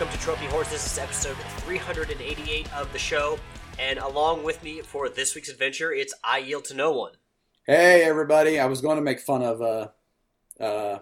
Welcome 0.00 0.18
to 0.18 0.24
Trophy 0.24 0.46
Horse. 0.46 0.70
This 0.70 0.86
is 0.86 0.96
episode 0.96 1.36
388 1.58 2.72
of 2.72 2.90
the 2.90 2.98
show, 2.98 3.38
and 3.78 3.98
along 3.98 4.42
with 4.44 4.62
me 4.62 4.80
for 4.80 5.10
this 5.10 5.34
week's 5.34 5.50
adventure, 5.50 5.92
it's 5.92 6.14
I 6.24 6.38
Yield 6.38 6.64
to 6.66 6.74
No 6.74 6.92
One. 6.92 7.12
Hey 7.66 8.02
everybody! 8.02 8.58
I 8.58 8.64
was 8.64 8.80
going 8.80 8.96
to 8.96 9.02
make 9.02 9.20
fun 9.20 9.42
of 9.42 9.60
uh, 9.60 9.88
uh, 10.58 11.00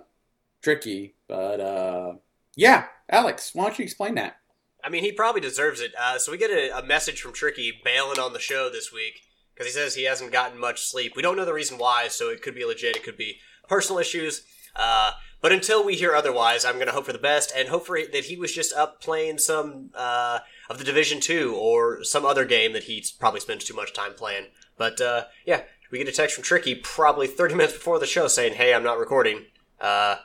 Tricky, 0.62 1.14
but 1.28 1.60
uh, 1.60 2.14
yeah, 2.56 2.86
Alex, 3.08 3.54
why 3.54 3.66
don't 3.66 3.78
you 3.78 3.84
explain 3.84 4.16
that? 4.16 4.38
I 4.82 4.88
mean, 4.88 5.04
he 5.04 5.12
probably 5.12 5.42
deserves 5.42 5.80
it. 5.80 5.92
Uh, 5.96 6.18
so 6.18 6.32
we 6.32 6.38
get 6.38 6.50
a, 6.50 6.78
a 6.78 6.84
message 6.84 7.20
from 7.20 7.32
Tricky 7.32 7.72
bailing 7.84 8.18
on 8.18 8.32
the 8.32 8.40
show 8.40 8.68
this 8.68 8.92
week 8.92 9.20
because 9.54 9.72
he 9.72 9.78
says 9.78 9.94
he 9.94 10.06
hasn't 10.06 10.32
gotten 10.32 10.58
much 10.58 10.80
sleep. 10.80 11.12
We 11.14 11.22
don't 11.22 11.36
know 11.36 11.44
the 11.44 11.54
reason 11.54 11.78
why, 11.78 12.08
so 12.08 12.30
it 12.30 12.42
could 12.42 12.56
be 12.56 12.64
legit. 12.64 12.96
It 12.96 13.04
could 13.04 13.16
be 13.16 13.38
personal 13.68 14.00
issues. 14.00 14.42
Uh, 14.74 15.12
but 15.40 15.52
until 15.52 15.84
we 15.84 15.94
hear 15.94 16.14
otherwise, 16.14 16.64
I'm 16.64 16.74
going 16.74 16.86
to 16.86 16.92
hope 16.92 17.06
for 17.06 17.12
the 17.12 17.18
best 17.18 17.52
and 17.54 17.68
hope 17.68 17.86
for 17.86 17.98
that 18.00 18.24
he 18.24 18.36
was 18.36 18.52
just 18.52 18.72
up 18.74 19.00
playing 19.00 19.38
some 19.38 19.90
uh, 19.94 20.40
of 20.68 20.78
the 20.78 20.84
Division 20.84 21.20
Two 21.20 21.54
or 21.54 22.02
some 22.02 22.24
other 22.24 22.44
game 22.44 22.72
that 22.72 22.84
he 22.84 23.04
probably 23.18 23.40
spends 23.40 23.64
too 23.64 23.74
much 23.74 23.92
time 23.92 24.14
playing. 24.14 24.46
But 24.76 25.00
uh, 25.00 25.24
yeah, 25.46 25.62
we 25.90 25.98
get 25.98 26.08
a 26.08 26.12
text 26.12 26.34
from 26.34 26.44
Tricky 26.44 26.74
probably 26.74 27.26
30 27.26 27.54
minutes 27.56 27.74
before 27.74 27.98
the 27.98 28.06
show 28.06 28.26
saying, 28.26 28.54
"Hey, 28.54 28.74
I'm 28.74 28.82
not 28.82 28.98
recording." 28.98 29.46
Uh, 29.80 30.16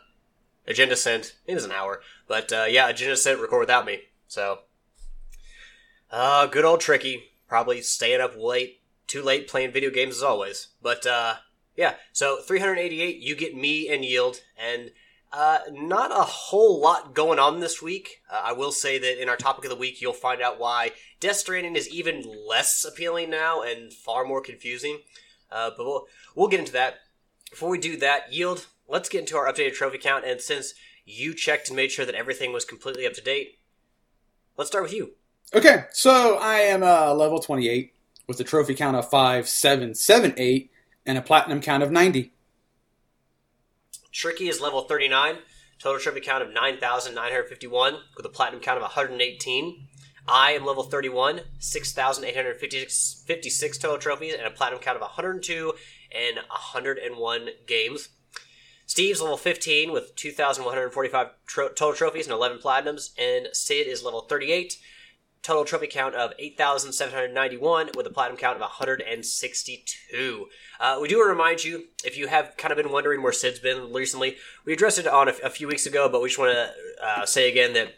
agenda 0.68 0.96
sent. 0.96 1.36
It 1.46 1.54
was 1.54 1.66
an 1.66 1.72
hour, 1.72 2.02
but 2.28 2.52
uh, 2.52 2.66
yeah, 2.68 2.90
agenda 2.90 3.18
sent. 3.18 3.40
Record 3.40 3.60
without 3.60 3.86
me. 3.86 4.00
So, 4.28 4.60
uh, 6.12 6.48
good 6.48 6.66
old 6.66 6.82
Tricky. 6.82 7.26
Probably 7.48 7.82
staying 7.82 8.20
up 8.20 8.36
late, 8.36 8.82
too 9.06 9.22
late 9.22 9.48
playing 9.48 9.74
video 9.74 9.92
games 9.92 10.18
as 10.18 10.24
always. 10.24 10.70
But 10.82 11.06
uh, 11.06 11.36
yeah, 11.76 11.96
so 12.12 12.38
388, 12.42 13.18
you 13.18 13.36
get 13.36 13.56
me 13.56 13.90
and 13.90 14.04
Yield, 14.04 14.42
and 14.58 14.92
uh, 15.34 15.60
not 15.72 16.12
a 16.12 16.22
whole 16.22 16.80
lot 16.80 17.16
going 17.16 17.40
on 17.40 17.60
this 17.60 17.82
week. 17.82 18.22
Uh, 18.32 18.42
I 18.46 18.54
will 18.54 18.72
say 18.72 19.00
that 19.00 19.22
in 19.22 19.28
our 19.28 19.36
topic 19.36 19.66
of 19.66 19.72
the 19.72 19.76
week, 19.76 20.00
you'll 20.00 20.14
find 20.14 20.42
out 20.42 20.60
why 20.60 20.92
Death 21.20 21.38
Stranding 21.38 21.76
is 21.76 21.90
even 21.90 22.24
less 22.48 22.86
appealing 22.86 23.32
now 23.32 23.64
and 23.64 23.92
far 23.92 24.26
more 24.26 24.42
confusing. 24.42 25.00
Uh, 25.52 25.72
but 25.76 25.86
we'll 25.86 26.08
we'll 26.36 26.48
get 26.48 26.60
into 26.60 26.74
that. 26.74 27.00
Before 27.50 27.70
we 27.70 27.80
do 27.80 27.98
that, 27.98 28.32
Yield, 28.32 28.68
let's 28.88 29.10
get 29.10 29.22
into 29.22 29.36
our 29.36 29.52
updated 29.52 29.74
trophy 29.74 29.98
count. 29.98 30.24
And 30.24 30.40
since 30.40 30.76
you 31.04 31.34
checked 31.34 31.68
and 31.68 31.76
made 31.76 31.92
sure 31.92 32.06
that 32.06 32.16
everything 32.16 32.54
was 32.54 32.64
completely 32.64 33.08
up 33.08 33.14
to 33.14 33.22
date, 33.22 33.58
let's 34.56 34.70
start 34.70 34.84
with 34.84 34.94
you. 34.94 35.14
Okay, 35.54 35.86
so 35.92 36.38
I 36.38 36.56
am 36.60 36.84
uh, 36.84 37.14
level 37.14 37.40
28 37.40 37.94
with 38.28 38.40
a 38.40 38.44
trophy 38.44 38.76
count 38.76 38.98
of 38.98 39.10
5778 39.10 40.72
and 41.06 41.18
a 41.18 41.22
platinum 41.22 41.60
count 41.60 41.84
of 41.84 41.92
90. 41.92 42.33
Tricky 44.14 44.48
is 44.48 44.62
level 44.62 44.84
39, 44.84 45.40
total 45.80 46.00
trophy 46.00 46.22
count 46.22 46.44
of 46.44 46.54
9,951, 46.54 47.98
with 48.16 48.26
a 48.26 48.30
platinum 48.30 48.62
count 48.62 48.78
of 48.78 48.84
118. 48.84 49.88
I 50.28 50.52
am 50.52 50.66
level 50.66 50.84
31, 50.84 51.42
6,856 51.58 53.78
total 53.80 53.98
trophies, 53.98 54.36
and 54.36 54.46
a 54.46 54.52
platinum 54.52 54.82
count 54.82 54.98
of 54.98 55.02
102 55.02 55.74
and 56.12 56.38
101 56.38 57.50
games. 57.66 58.10
Steve's 58.86 59.20
level 59.20 59.36
15 59.36 59.92
with 59.92 60.16
2,145 60.16 61.30
tro- 61.48 61.70
total 61.70 61.96
trophies 61.96 62.28
and 62.28 62.34
11 62.34 62.60
platinums, 62.60 63.14
and 63.18 63.48
Sid 63.52 63.88
is 63.88 64.04
level 64.04 64.22
38, 64.22 64.78
total 65.44 65.66
trophy 65.66 65.88
count 65.88 66.16
of 66.16 66.32
8,791 66.40 67.90
with 67.96 68.08
a 68.08 68.10
platinum 68.10 68.38
count 68.38 68.56
of 68.56 68.62
162. 68.62 70.48
Uh, 70.80 70.98
we 71.02 71.10
do 71.10 71.18
want 71.18 71.28
to 71.28 71.32
remind 71.32 71.64
you, 71.64 71.88
if 72.06 72.18
you 72.18 72.28
have 72.28 72.56
kind 72.58 72.72
of 72.72 72.78
been 72.78 72.92
wondering 72.92 73.22
where 73.22 73.34
Sid's 73.34 73.60
been 73.60 73.92
recently, 73.94 74.38
we 74.66 74.72
addressed 74.74 75.00
it 75.00 75.08
on 75.08 75.28
a, 75.28 75.34
a 75.44 75.50
few 75.50 75.68
weeks 75.68 75.86
ago, 75.86 76.08
but 76.10 76.22
we 76.22 76.30
just 76.30 76.40
want 76.40 76.54
to 76.54 76.72
uh, 77.06 77.26
say 77.26 77.52
again 77.52 77.74
that 77.74 77.94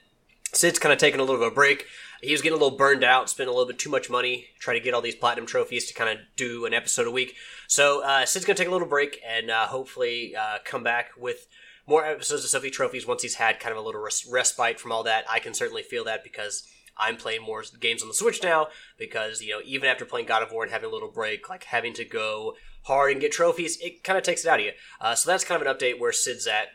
Sid's 0.54 0.80
kind 0.80 0.92
of 0.92 0.98
taken 0.98 1.20
a 1.20 1.24
little 1.24 1.38
bit 1.38 1.46
of 1.46 1.52
a 1.54 1.56
break. 1.56 1.86
He 2.22 2.32
was 2.32 2.42
getting 2.42 2.58
a 2.58 2.62
little 2.62 2.78
burned 2.78 3.04
out, 3.04 3.30
spent 3.30 3.48
a 3.48 3.52
little 3.52 3.68
bit 3.68 3.78
too 3.78 3.92
much 3.92 4.10
money 4.10 4.48
trying 4.58 4.78
to 4.78 4.84
get 4.84 4.96
all 4.96 5.02
these 5.02 5.16
platinum 5.16 5.46
trophies 5.46 5.86
to 5.86 5.94
kind 5.94 6.10
of 6.10 6.26
do 6.36 6.66
an 6.66 6.74
episode 6.74 7.06
a 7.06 7.12
week. 7.12 7.36
So 7.68 8.04
uh, 8.04 8.26
Sid's 8.26 8.46
going 8.46 8.56
to 8.56 8.64
take 8.64 8.70
a 8.70 8.72
little 8.74 8.88
break 8.88 9.22
and 9.28 9.52
uh, 9.52 9.68
hopefully 9.68 10.36
uh, 10.36 10.58
come 10.64 10.82
back 10.82 11.12
with 11.16 11.48
more 11.86 12.04
episodes 12.04 12.44
of 12.44 12.50
Sophie 12.50 12.72
Trophies 12.72 13.06
once 13.06 13.22
he's 13.22 13.36
had 13.36 13.60
kind 13.60 13.72
of 13.72 13.78
a 13.78 13.86
little 13.86 14.02
res- 14.02 14.26
respite 14.26 14.80
from 14.80 14.92
all 14.92 15.04
that. 15.04 15.26
I 15.30 15.38
can 15.38 15.54
certainly 15.54 15.84
feel 15.84 16.04
that 16.06 16.24
because 16.24 16.68
I'm 16.98 17.18
playing 17.18 17.42
more 17.44 17.64
games 17.80 18.02
on 18.02 18.08
the 18.08 18.14
Switch 18.14 18.42
now 18.42 18.68
because, 18.98 19.42
you 19.42 19.52
know, 19.52 19.62
even 19.66 19.90
after 19.90 20.06
playing 20.06 20.28
God 20.28 20.44
of 20.44 20.52
War 20.52 20.64
and 20.64 20.72
having 20.72 20.90
a 20.90 20.94
little 20.94 21.12
break, 21.12 21.50
like 21.50 21.66
having 21.66 21.94
to 21.94 22.06
go 22.06 22.56
hard 22.84 23.12
and 23.12 23.22
get 23.22 23.32
trophies, 23.32 23.78
it 23.82 24.04
kind 24.04 24.18
of 24.18 24.24
takes 24.24 24.46
it 24.46 24.50
out 24.50 24.60
of 24.60 24.66
you. 24.66 24.72
Uh, 25.02 25.16
so 25.16 25.30
that's 25.30 25.44
kind 25.44 25.62
of 25.62 25.68
an 25.68 25.76
update 25.76 26.00
where 26.00 26.12
Sid's 26.12 26.48
at. 26.48 26.68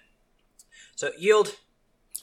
So, 0.94 1.10
Yield, 1.18 1.56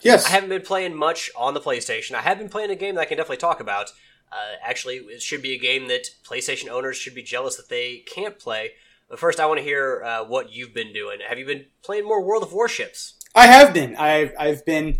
Yes. 0.02 0.26
I 0.26 0.30
haven't 0.30 0.50
been 0.50 0.62
playing 0.62 0.94
much 0.94 1.30
on 1.36 1.54
the 1.54 1.60
PlayStation. 1.60 2.14
I 2.14 2.20
have 2.20 2.38
been 2.38 2.48
playing 2.48 2.70
a 2.70 2.76
game 2.76 2.94
that 2.94 3.00
I 3.02 3.04
can 3.04 3.16
definitely 3.16 3.38
talk 3.38 3.60
about. 3.60 3.90
Uh, 4.30 4.56
actually, 4.64 4.96
it 4.96 5.22
should 5.22 5.42
be 5.42 5.54
a 5.54 5.58
game 5.58 5.88
that 5.88 6.10
PlayStation 6.24 6.68
owners 6.68 6.96
should 6.96 7.14
be 7.14 7.22
jealous 7.22 7.56
that 7.56 7.68
they 7.68 7.98
can't 8.06 8.38
play. 8.38 8.72
But 9.08 9.18
first, 9.18 9.40
I 9.40 9.46
want 9.46 9.58
to 9.58 9.64
hear 9.64 10.02
uh, 10.04 10.24
what 10.24 10.52
you've 10.52 10.74
been 10.74 10.92
doing. 10.92 11.18
Have 11.26 11.38
you 11.38 11.46
been 11.46 11.66
playing 11.82 12.04
more 12.04 12.22
World 12.22 12.42
of 12.42 12.52
Warships? 12.52 13.14
I 13.34 13.46
have 13.46 13.72
been. 13.72 13.96
I've, 13.96 14.32
I've 14.38 14.64
been 14.64 14.98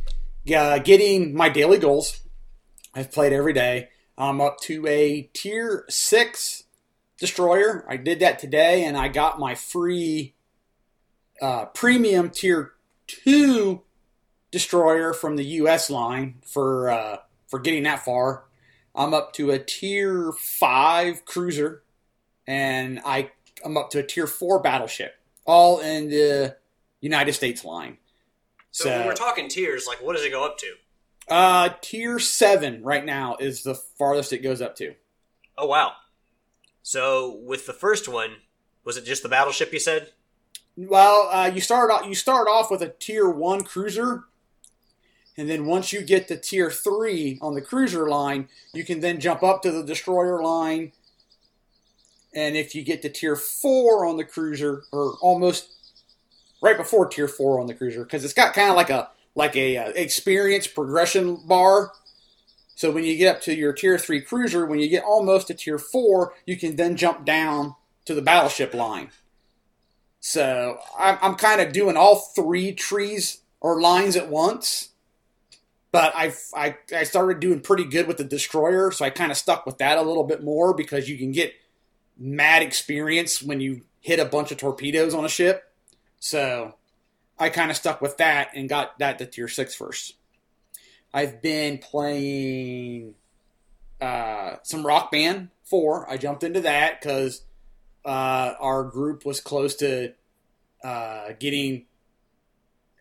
uh, 0.55 0.79
getting 0.79 1.35
my 1.35 1.49
daily 1.49 1.79
goals. 1.79 2.21
I've 2.95 3.13
played 3.13 3.33
every 3.33 3.53
day. 3.53 3.89
I'm 4.17 4.41
up 4.41 4.59
to 4.63 4.87
a 4.87 5.31
tier 5.33 5.85
6 5.89 6.65
destroyer. 7.19 7.85
I 7.89 7.97
did 7.97 8.21
that 8.21 8.39
today, 8.39 8.85
and 8.85 8.97
I 8.97 9.09
got 9.09 9.39
my 9.39 9.55
free 9.55 10.35
uh, 11.41 11.67
premium 11.67 12.31
tier 12.31 12.73
2 13.07 13.83
destroyer 14.51 15.13
from 15.13 15.37
the 15.37 15.45
U.S. 15.45 15.91
line 15.91 16.37
for 16.45 16.91
uh, 16.91 17.17
for 17.47 17.59
getting 17.59 17.85
that 17.85 18.05
far. 18.05 18.45
I'm 18.95 19.15
up 19.15 19.33
to 19.35 19.51
a 19.51 19.59
tier 19.59 20.33
5 20.33 21.25
cruiser, 21.25 21.83
and 22.47 23.01
I, 23.05 23.31
I'm 23.65 23.77
up 23.77 23.91
to 23.91 24.01
a 24.01 24.03
tier 24.03 24.27
4 24.27 24.61
battleship, 24.61 25.15
all 25.45 25.79
in 25.79 26.09
the 26.09 26.57
United 27.01 27.35
States 27.35 27.65
line. 27.65 27.99
So, 28.71 28.91
when 28.91 29.07
we're 29.07 29.15
talking 29.15 29.49
tiers, 29.49 29.87
like 29.87 30.03
what 30.03 30.17
does 30.17 30.25
it 30.25 30.31
go 30.31 30.45
up 30.45 30.59
to? 30.59 30.75
Uh, 31.31 31.71
tier 31.81 32.19
seven 32.19 32.83
right 32.83 33.05
now 33.05 33.37
is 33.39 33.63
the 33.63 33.75
farthest 33.75 34.33
it 34.33 34.39
goes 34.39 34.63
up 34.63 34.75
to. 34.77 34.95
Oh 35.57 35.67
wow! 35.67 35.93
So 36.83 37.39
with 37.45 37.67
the 37.67 37.73
first 37.73 38.09
one, 38.09 38.37
was 38.85 38.97
it 38.97 39.05
just 39.05 39.23
the 39.23 39.29
battleship 39.29 39.73
you 39.73 39.79
said? 39.79 40.13
Well, 40.77 41.29
uh, 41.33 41.51
you 41.53 41.61
start 41.61 41.91
off 41.91 42.07
you 42.07 42.15
start 42.15 42.49
off 42.49 42.71
with 42.71 42.83
a 42.83 42.89
tier 42.89 43.29
one 43.29 43.63
cruiser, 43.63 44.25
and 45.37 45.51
then 45.51 45.67
once 45.67 45.93
you 45.93 46.03
get 46.03 46.29
to 46.29 46.37
tier 46.37 46.71
three 46.71 47.39
on 47.43 47.55
the 47.55 47.61
cruiser 47.61 48.09
line, 48.09 48.49
you 48.73 48.85
can 48.85 49.01
then 49.01 49.21
jump 49.21 49.43
up 49.43 49.61
to 49.63 49.73
the 49.73 49.83
destroyer 49.83 50.43
line. 50.43 50.93
And 52.35 52.57
if 52.57 52.75
you 52.75 52.83
get 52.83 53.03
to 53.03 53.09
tier 53.09 53.37
four 53.37 54.07
on 54.07 54.17
the 54.17 54.25
cruiser, 54.25 54.85
or 54.93 55.17
almost 55.21 55.71
right 56.63 56.77
before 56.77 57.09
tier 57.09 57.29
four 57.29 57.61
on 57.61 57.67
the 57.67 57.75
cruiser, 57.75 58.05
because 58.05 58.25
it's 58.25 58.35
got 58.35 58.55
kind 58.55 58.71
of 58.71 58.77
like 58.77 58.91
a 58.91 59.11
like 59.39 59.55
a 59.55 59.77
uh, 59.77 59.91
experience 59.91 60.67
progression 60.67 61.37
bar. 61.47 61.93
So 62.75 62.91
when 62.91 63.05
you 63.05 63.17
get 63.17 63.37
up 63.37 63.43
to 63.43 63.55
your 63.55 63.73
tier 63.73 63.97
three 63.97 64.21
cruiser, 64.21 64.67
when 64.67 64.81
you 64.81 64.89
get 64.89 65.05
almost 65.05 65.47
to 65.47 65.55
tier 65.55 65.79
four, 65.79 66.35
you 66.45 66.57
can 66.57 66.77
then 66.77 66.97
jump 66.97 67.25
down 67.25 67.77
to 68.05 68.15
the 68.15 68.23
battleship 68.23 68.75
line. 68.75 69.11
So 70.19 70.79
I'm, 70.99 71.19
I'm 71.23 71.35
kind 71.37 71.61
of 71.61 71.73
doing 71.73 71.97
all 71.97 72.17
three 72.17 72.73
trees 72.73 73.43
or 73.61 73.81
lines 73.81 74.17
at 74.17 74.29
once. 74.29 74.89
But 75.91 76.13
I, 76.15 76.35
I 76.55 76.77
I 76.95 77.05
started 77.05 77.41
doing 77.41 77.61
pretty 77.61 77.85
good 77.85 78.07
with 78.07 78.19
the 78.19 78.25
destroyer, 78.25 78.91
so 78.93 79.07
I 79.07 79.11
kind 79.11 79.31
of 79.31 79.39
stuck 79.39 79.65
with 79.65 79.79
that 79.79 79.97
a 79.97 80.03
little 80.03 80.25
bit 80.25 80.45
more 80.45 80.75
because 80.75 81.09
you 81.09 81.17
can 81.17 81.33
get 81.33 81.55
mad 82.19 82.63
experience 82.63 83.43
when 83.43 83.61
you 83.61 83.83
hit 84.01 84.19
a 84.19 84.27
bunch 84.27 84.53
of 84.53 84.59
torpedoes 84.59 85.15
on 85.15 85.25
a 85.25 85.31
ship. 85.31 85.73
So 86.21 86.75
I 87.39 87.49
kind 87.51 87.71
of 87.71 87.77
stuck 87.77 88.01
with 88.01 88.17
that 88.19 88.51
and 88.55 88.69
got 88.69 88.99
that 88.99 89.19
to 89.19 89.27
tier 89.27 89.49
six 89.49 89.75
first. 89.75 90.15
I've 91.15 91.41
been 91.41 91.79
playing 91.79 93.15
uh, 94.01 94.57
some 94.63 94.85
Rock 94.87 95.11
Band 95.11 95.49
4. 95.65 96.11
I 96.11 96.17
jumped 96.17 96.43
into 96.45 96.61
that 96.63 97.01
because 97.01 97.43
uh, 98.05 98.55
our 98.61 98.85
group 98.85 99.25
was 99.25 99.41
close 99.41 99.75
to 99.77 100.13
uh, 100.85 101.29
getting 101.39 101.87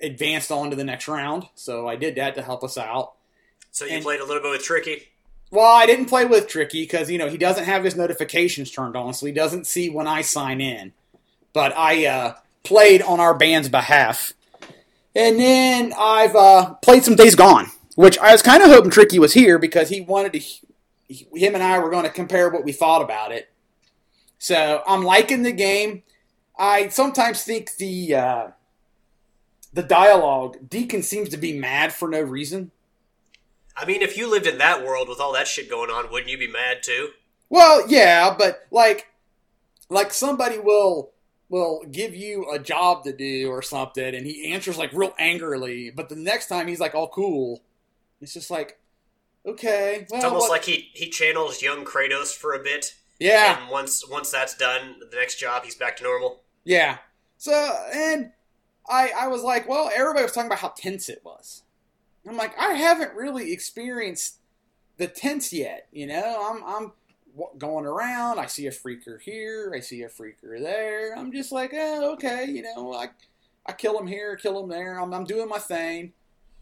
advanced 0.02 0.52
on 0.52 0.70
to 0.70 0.76
the 0.76 0.84
next 0.84 1.08
round. 1.08 1.48
So 1.56 1.88
I 1.88 1.96
did 1.96 2.16
that 2.16 2.36
to 2.36 2.42
help 2.42 2.64
us 2.64 2.78
out. 2.78 3.14
So 3.72 3.86
you 3.86 3.96
And- 3.96 4.04
played 4.04 4.20
a 4.20 4.26
little 4.26 4.42
bit 4.42 4.52
with 4.52 4.64
Tricky. 4.64 5.04
Well, 5.50 5.66
I 5.66 5.86
didn't 5.86 6.08
play 6.08 6.26
with 6.26 6.50
Tricky 6.50 6.82
because 6.84 7.10
you 7.10 7.18
know 7.18 7.30
he 7.30 7.38
doesn't 7.38 7.64
have 7.64 7.86
his 7.86 7.96
notifications 7.96 8.70
turned 8.70 8.98
on, 8.98 9.14
so 9.14 9.26
he 9.26 9.32
doesn't 9.32 9.66
see 9.66 9.90
when 9.90 10.06
I 10.06 10.22
sign 10.22 10.60
in. 10.60 10.92
But 11.54 11.72
I 11.78 12.06
uh, 12.06 12.34
played 12.64 13.02
on 13.02 13.20
our 13.20 13.34
band's 13.34 13.70
behalf, 13.70 14.34
and 15.16 15.40
then 15.40 15.94
I've 15.98 16.36
uh, 16.36 16.74
played 16.76 17.04
some 17.04 17.16
Days 17.16 17.36
Gone, 17.36 17.68
which 17.96 18.18
I 18.20 18.32
was 18.32 18.42
kind 18.42 18.62
of 18.62 18.70
hoping 18.70 18.92
Tricky 18.92 19.20
was 19.20 19.34
here 19.34 19.58
because 19.58 19.90
he 19.90 20.02
wanted 20.02 20.34
to. 20.34 20.40
He, 20.40 21.28
him 21.34 21.56
and 21.56 21.64
I 21.64 21.80
were 21.80 21.90
going 21.90 22.04
to 22.04 22.10
compare 22.10 22.50
what 22.50 22.66
we 22.66 22.72
thought 22.72 23.02
about 23.02 23.32
it. 23.32 23.50
So 24.40 24.84
I'm 24.86 25.04
liking 25.04 25.44
the 25.44 25.52
game. 25.52 26.04
I 26.60 26.90
sometimes 26.90 27.44
think 27.44 27.76
the 27.78 28.16
uh, 28.16 28.48
the 29.74 29.84
dialogue 29.84 30.70
Deacon 30.70 31.04
seems 31.04 31.30
to 31.30 31.38
be 31.38 31.58
mad 31.58 31.94
for 31.94 32.10
no 32.10 32.22
reason. 32.22 32.72
I 33.76 33.86
mean, 33.86 34.02
if 34.02 34.18
you 34.18 34.30
lived 34.30 34.48
in 34.48 34.58
that 34.58 34.84
world 34.84 35.08
with 35.08 35.20
all 35.20 35.34
that 35.34 35.48
shit 35.48 35.70
going 35.70 35.92
on, 35.92 36.12
wouldn't 36.12 36.32
you 36.32 36.38
be 36.38 36.52
mad 36.52 36.82
too? 36.82 37.10
Well, 37.50 37.88
yeah, 37.88 38.36
but 38.36 38.66
like, 38.72 39.08
like 39.90 40.12
somebody 40.12 40.58
will 40.58 41.12
will 41.50 41.84
give 41.92 42.14
you 42.16 42.50
a 42.52 42.60
job 42.60 43.04
to 43.06 43.14
do 43.14 43.50
or 43.50 43.62
something, 43.62 44.14
and 44.16 44.26
he 44.26 44.52
answers 44.52 44.78
like 44.78 44.92
real 44.94 45.14
angrily, 45.18 45.90
but 45.90 46.10
the 46.10 46.16
next 46.16 46.48
time 46.48 46.68
he's 46.68 46.80
like 46.80 46.94
all 46.96 47.08
cool. 47.10 47.62
It's 48.20 48.34
just 48.34 48.50
like, 48.52 48.80
okay, 49.46 50.06
well, 50.10 50.18
It's 50.18 50.26
almost 50.26 50.44
what- 50.44 50.52
like 50.52 50.66
he 50.66 50.90
he 50.94 51.10
channels 51.10 51.62
young 51.62 51.86
Kratos 51.86 52.36
for 52.36 52.54
a 52.54 52.60
bit. 52.60 52.96
yeah, 53.20 53.62
And 53.62 53.70
once 53.72 54.08
once 54.10 54.30
that's 54.32 54.56
done, 54.58 54.98
the 55.10 55.16
next 55.18 55.36
job 55.40 55.64
he's 55.64 55.76
back 55.76 55.98
to 55.98 56.04
normal. 56.04 56.42
yeah. 56.64 56.98
So, 57.38 57.54
and 57.94 58.32
I 58.90 59.12
I 59.16 59.28
was 59.28 59.44
like, 59.44 59.70
well, 59.70 59.90
everybody 59.96 60.24
was 60.24 60.32
talking 60.32 60.48
about 60.48 60.60
how 60.60 60.70
tense 60.76 61.08
it 61.08 61.22
was. 61.24 61.64
I'm 62.28 62.36
like, 62.36 62.58
I 62.60 62.74
haven't 62.74 63.14
really 63.14 63.54
experienced 63.54 64.38
the 64.98 65.08
tense 65.08 65.54
yet. 65.54 65.88
You 65.92 66.08
know, 66.08 66.50
I'm 66.50 66.64
I'm 66.66 66.92
going 67.58 67.86
around. 67.86 68.40
I 68.40 68.46
see 68.46 68.68
a 68.68 68.72
freaker 68.72 69.20
here. 69.22 69.74
I 69.76 69.80
see 69.80 70.04
a 70.04 70.10
freaker 70.10 70.60
there. 70.60 71.18
I'm 71.18 71.32
just 71.32 71.52
like, 71.52 71.72
oh, 71.74 72.14
okay. 72.14 72.46
You 72.46 72.64
know, 72.64 72.94
I 72.94 73.10
I 73.66 73.74
kill 73.74 74.00
him 74.00 74.08
here, 74.08 74.36
kill 74.36 74.64
him 74.64 74.70
there. 74.70 75.00
I'm 75.00 75.14
I'm 75.14 75.26
doing 75.26 75.50
my 75.50 75.60
thing. 75.60 76.14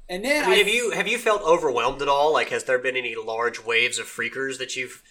And 0.08 0.24
then 0.24 0.46
I 0.46 0.50
mean, 0.50 0.58
have 0.60 0.68
you 0.68 0.92
have 0.92 1.08
you 1.08 1.18
felt 1.18 1.42
overwhelmed 1.42 2.02
at 2.02 2.08
all? 2.08 2.34
Like, 2.34 2.50
has 2.50 2.66
there 2.66 2.80
been 2.80 2.96
any 2.96 3.16
large 3.16 3.64
waves 3.64 3.98
of 3.98 4.06
freakers 4.06 4.60
that 4.60 4.76
you've 4.76 5.02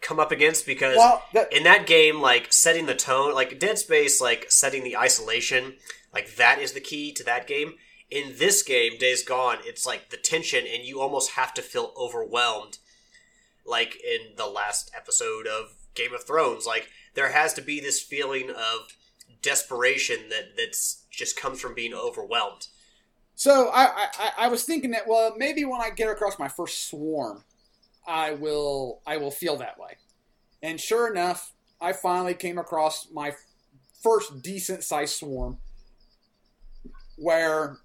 come 0.00 0.20
up 0.20 0.30
against? 0.30 0.64
Because 0.66 0.96
well, 0.96 1.22
that, 1.32 1.52
in 1.52 1.64
that 1.64 1.86
game, 1.86 2.20
like 2.20 2.52
setting 2.52 2.86
the 2.86 2.94
tone, 2.94 3.34
like 3.34 3.58
Dead 3.58 3.78
Space, 3.78 4.20
like 4.20 4.50
setting 4.50 4.84
the 4.84 4.96
isolation, 4.96 5.74
like 6.14 6.36
that 6.36 6.60
is 6.60 6.72
the 6.72 6.80
key 6.80 7.12
to 7.12 7.24
that 7.24 7.46
game. 7.46 7.74
In 8.10 8.34
this 8.36 8.62
game, 8.62 8.98
Days 8.98 9.24
Gone, 9.24 9.58
it's 9.64 9.86
like 9.86 10.10
the 10.10 10.18
tension, 10.18 10.66
and 10.70 10.84
you 10.84 11.00
almost 11.00 11.32
have 11.32 11.54
to 11.54 11.62
feel 11.62 11.94
overwhelmed. 11.96 12.78
Like 13.64 13.96
in 14.02 14.36
the 14.36 14.46
last 14.46 14.90
episode 14.96 15.46
of 15.46 15.74
Game 15.94 16.14
of 16.14 16.24
Thrones, 16.24 16.66
like 16.66 16.88
there 17.14 17.30
has 17.30 17.54
to 17.54 17.62
be 17.62 17.80
this 17.80 18.00
feeling 18.00 18.50
of 18.50 18.96
desperation 19.40 20.28
that 20.30 20.56
that's 20.56 21.04
just 21.10 21.38
comes 21.38 21.60
from 21.60 21.74
being 21.74 21.94
overwhelmed. 21.94 22.68
So 23.34 23.70
I, 23.72 24.08
I 24.18 24.30
I 24.38 24.48
was 24.48 24.64
thinking 24.64 24.92
that 24.92 25.06
well 25.06 25.34
maybe 25.36 25.64
when 25.64 25.80
I 25.80 25.90
get 25.90 26.10
across 26.10 26.38
my 26.38 26.48
first 26.48 26.88
swarm, 26.88 27.44
I 28.06 28.32
will 28.32 29.00
I 29.06 29.16
will 29.16 29.30
feel 29.30 29.56
that 29.56 29.78
way, 29.78 29.96
and 30.62 30.80
sure 30.80 31.10
enough, 31.10 31.52
I 31.80 31.92
finally 31.92 32.34
came 32.34 32.58
across 32.58 33.08
my 33.12 33.32
first 34.02 34.42
decent 34.42 34.84
sized 34.84 35.14
swarm, 35.14 35.58
where 37.16 37.78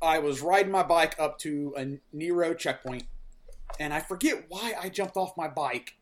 I 0.00 0.18
was 0.18 0.40
riding 0.40 0.72
my 0.72 0.82
bike 0.82 1.14
up 1.18 1.38
to 1.40 1.74
a 1.76 2.00
Nero 2.12 2.54
checkpoint, 2.54 3.04
and 3.80 3.92
I 3.92 4.00
forget 4.00 4.44
why 4.48 4.74
I 4.80 4.88
jumped 4.88 5.16
off 5.16 5.36
my 5.36 5.48
bike. 5.48 5.94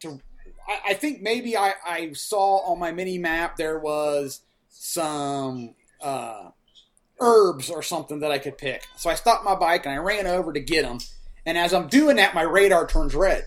To 0.00 0.20
I, 0.68 0.90
I 0.90 0.94
think 0.94 1.22
maybe 1.22 1.56
I 1.56 1.74
I 1.86 2.12
saw 2.12 2.58
on 2.70 2.78
my 2.78 2.92
mini 2.92 3.18
map 3.18 3.56
there 3.56 3.78
was 3.78 4.42
some. 4.68 5.74
Uh, 6.00 6.50
herbs 7.20 7.70
or 7.70 7.82
something 7.82 8.20
that 8.20 8.30
I 8.30 8.38
could 8.38 8.58
pick. 8.58 8.86
So 8.96 9.10
I 9.10 9.14
stopped 9.14 9.44
my 9.44 9.54
bike 9.54 9.86
and 9.86 9.94
I 9.94 9.98
ran 9.98 10.26
over 10.26 10.52
to 10.52 10.60
get 10.60 10.82
them. 10.82 10.98
And 11.44 11.56
as 11.56 11.72
I'm 11.72 11.88
doing 11.88 12.16
that, 12.16 12.34
my 12.34 12.42
radar 12.42 12.86
turns 12.86 13.14
red. 13.14 13.46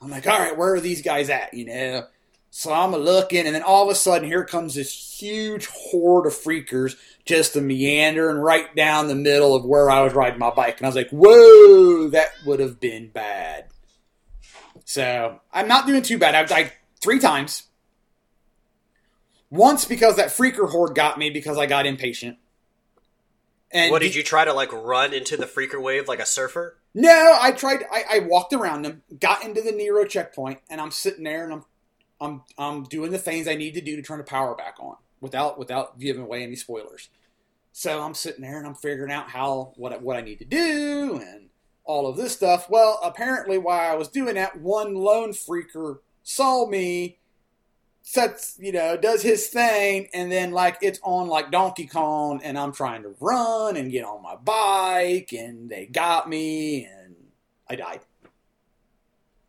I'm 0.00 0.10
like, 0.10 0.26
all 0.26 0.38
right, 0.38 0.56
where 0.56 0.74
are 0.74 0.80
these 0.80 1.02
guys 1.02 1.30
at? 1.30 1.54
You 1.54 1.66
know? 1.66 2.06
So 2.56 2.72
I'm 2.72 2.92
looking, 2.92 3.46
and 3.46 3.54
then 3.54 3.64
all 3.64 3.82
of 3.82 3.90
a 3.90 3.96
sudden, 3.96 4.28
here 4.28 4.44
comes 4.44 4.76
this 4.76 4.92
huge 5.20 5.66
horde 5.66 6.24
of 6.24 6.34
freakers 6.34 6.94
just 7.24 7.56
meandering 7.56 8.36
right 8.36 8.72
down 8.76 9.08
the 9.08 9.16
middle 9.16 9.56
of 9.56 9.64
where 9.64 9.90
I 9.90 10.02
was 10.02 10.14
riding 10.14 10.38
my 10.38 10.50
bike. 10.50 10.76
And 10.76 10.86
I 10.86 10.88
was 10.88 10.94
like, 10.94 11.10
whoa, 11.10 12.10
that 12.10 12.28
would 12.46 12.60
have 12.60 12.78
been 12.78 13.08
bad. 13.08 13.66
So 14.84 15.40
I'm 15.52 15.66
not 15.66 15.88
doing 15.88 16.02
too 16.02 16.16
bad. 16.16 16.36
I've 16.36 16.48
died 16.48 16.72
three 17.02 17.18
times. 17.18 17.64
Once 19.50 19.84
because 19.84 20.14
that 20.14 20.28
freaker 20.28 20.70
horde 20.70 20.94
got 20.94 21.18
me 21.18 21.30
because 21.30 21.58
I 21.58 21.66
got 21.66 21.86
impatient. 21.86 22.38
And 23.72 23.90
what 23.90 24.00
did 24.00 24.14
you 24.14 24.22
try 24.22 24.44
to 24.44 24.52
like 24.52 24.72
run 24.72 25.12
into 25.12 25.36
the 25.36 25.46
freaker 25.46 25.82
wave 25.82 26.06
like 26.06 26.20
a 26.20 26.26
surfer? 26.26 26.78
No, 26.94 27.36
I 27.40 27.50
tried. 27.50 27.82
I, 27.92 28.04
I 28.12 28.18
walked 28.20 28.52
around 28.52 28.82
them, 28.82 29.02
got 29.18 29.44
into 29.44 29.60
the 29.60 29.72
Nero 29.72 30.04
checkpoint, 30.04 30.60
and 30.70 30.80
I'm 30.80 30.92
sitting 30.92 31.24
there 31.24 31.42
and 31.42 31.52
I'm, 31.52 31.64
I'm, 32.20 32.42
I'm 32.58 32.84
doing 32.84 33.10
the 33.10 33.18
things 33.18 33.48
I 33.48 33.54
need 33.54 33.74
to 33.74 33.80
do 33.80 33.96
to 33.96 34.02
turn 34.02 34.18
the 34.18 34.24
power 34.24 34.54
back 34.54 34.76
on 34.80 34.96
without 35.20 35.58
without 35.58 35.98
giving 35.98 36.22
away 36.22 36.42
any 36.42 36.56
spoilers. 36.56 37.08
So 37.72 38.02
I'm 38.02 38.14
sitting 38.14 38.42
there 38.42 38.58
and 38.58 38.66
I'm 38.66 38.74
figuring 38.74 39.10
out 39.10 39.30
how 39.30 39.72
what 39.76 40.00
what 40.02 40.16
I 40.16 40.20
need 40.20 40.38
to 40.38 40.44
do 40.44 41.20
and 41.22 41.48
all 41.84 42.06
of 42.06 42.16
this 42.16 42.32
stuff. 42.32 42.70
Well, 42.70 43.00
apparently, 43.02 43.58
while 43.58 43.92
I 43.92 43.96
was 43.96 44.08
doing 44.08 44.36
that, 44.36 44.60
one 44.60 44.94
lone 44.94 45.30
freaker 45.30 45.98
saw 46.22 46.66
me, 46.66 47.18
sets 48.02 48.56
you 48.60 48.72
know 48.72 48.96
does 48.96 49.22
his 49.22 49.48
thing, 49.48 50.08
and 50.14 50.30
then 50.30 50.52
like 50.52 50.78
it's 50.82 51.00
on 51.02 51.26
like 51.26 51.50
Donkey 51.50 51.86
Kong, 51.86 52.40
and 52.44 52.58
I'm 52.58 52.72
trying 52.72 53.02
to 53.02 53.14
run 53.20 53.76
and 53.76 53.90
get 53.90 54.04
on 54.04 54.22
my 54.22 54.36
bike, 54.36 55.32
and 55.32 55.68
they 55.68 55.86
got 55.86 56.28
me, 56.28 56.84
and 56.84 57.16
I 57.68 57.76
died 57.76 58.00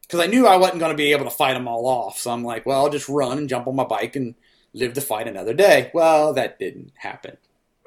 because 0.07 0.19
I 0.19 0.27
knew 0.27 0.47
I 0.47 0.57
wasn't 0.57 0.79
going 0.79 0.91
to 0.91 0.97
be 0.97 1.11
able 1.11 1.25
to 1.25 1.31
fight 1.31 1.53
them 1.53 1.67
all 1.67 1.85
off. 1.87 2.19
So 2.19 2.31
I'm 2.31 2.43
like, 2.43 2.65
well, 2.65 2.83
I'll 2.83 2.91
just 2.91 3.09
run 3.09 3.37
and 3.37 3.49
jump 3.49 3.67
on 3.67 3.75
my 3.75 3.83
bike 3.83 4.15
and 4.15 4.35
live 4.73 4.93
to 4.93 5.01
fight 5.01 5.27
another 5.27 5.53
day. 5.53 5.89
Well, 5.93 6.33
that 6.33 6.59
didn't 6.59 6.91
happen. 6.97 7.37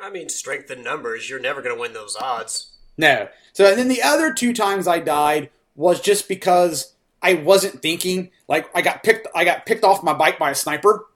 I 0.01 0.11
mean, 0.11 0.29
strength 0.29 0.71
in 0.71 0.83
numbers. 0.83 1.29
You're 1.29 1.41
never 1.41 1.63
going 1.63 1.75
to 1.75 1.81
win 1.81 1.93
those 1.93 2.17
odds. 2.17 2.73
No. 2.97 3.29
So 3.53 3.67
and 3.67 3.79
then 3.79 3.89
the 3.89 4.03
other 4.03 4.33
two 4.33 4.53
times 4.53 4.87
I 4.89 4.99
died 4.99 5.51
was 5.77 6.01
just 6.01 6.29
because 6.29 6.95
I 7.23 7.35
wasn't 7.35 7.81
thinking. 7.81 8.31
Like 8.49 8.69
I 8.75 8.83
got 8.83 9.03
picked 9.03 9.29
I 9.35 9.45
got 9.45 9.67
picked 9.67 9.85
off 9.85 10.03
my 10.03 10.13
bike 10.13 10.39
by 10.39 10.51
a 10.51 10.55
sniper. 10.55 11.07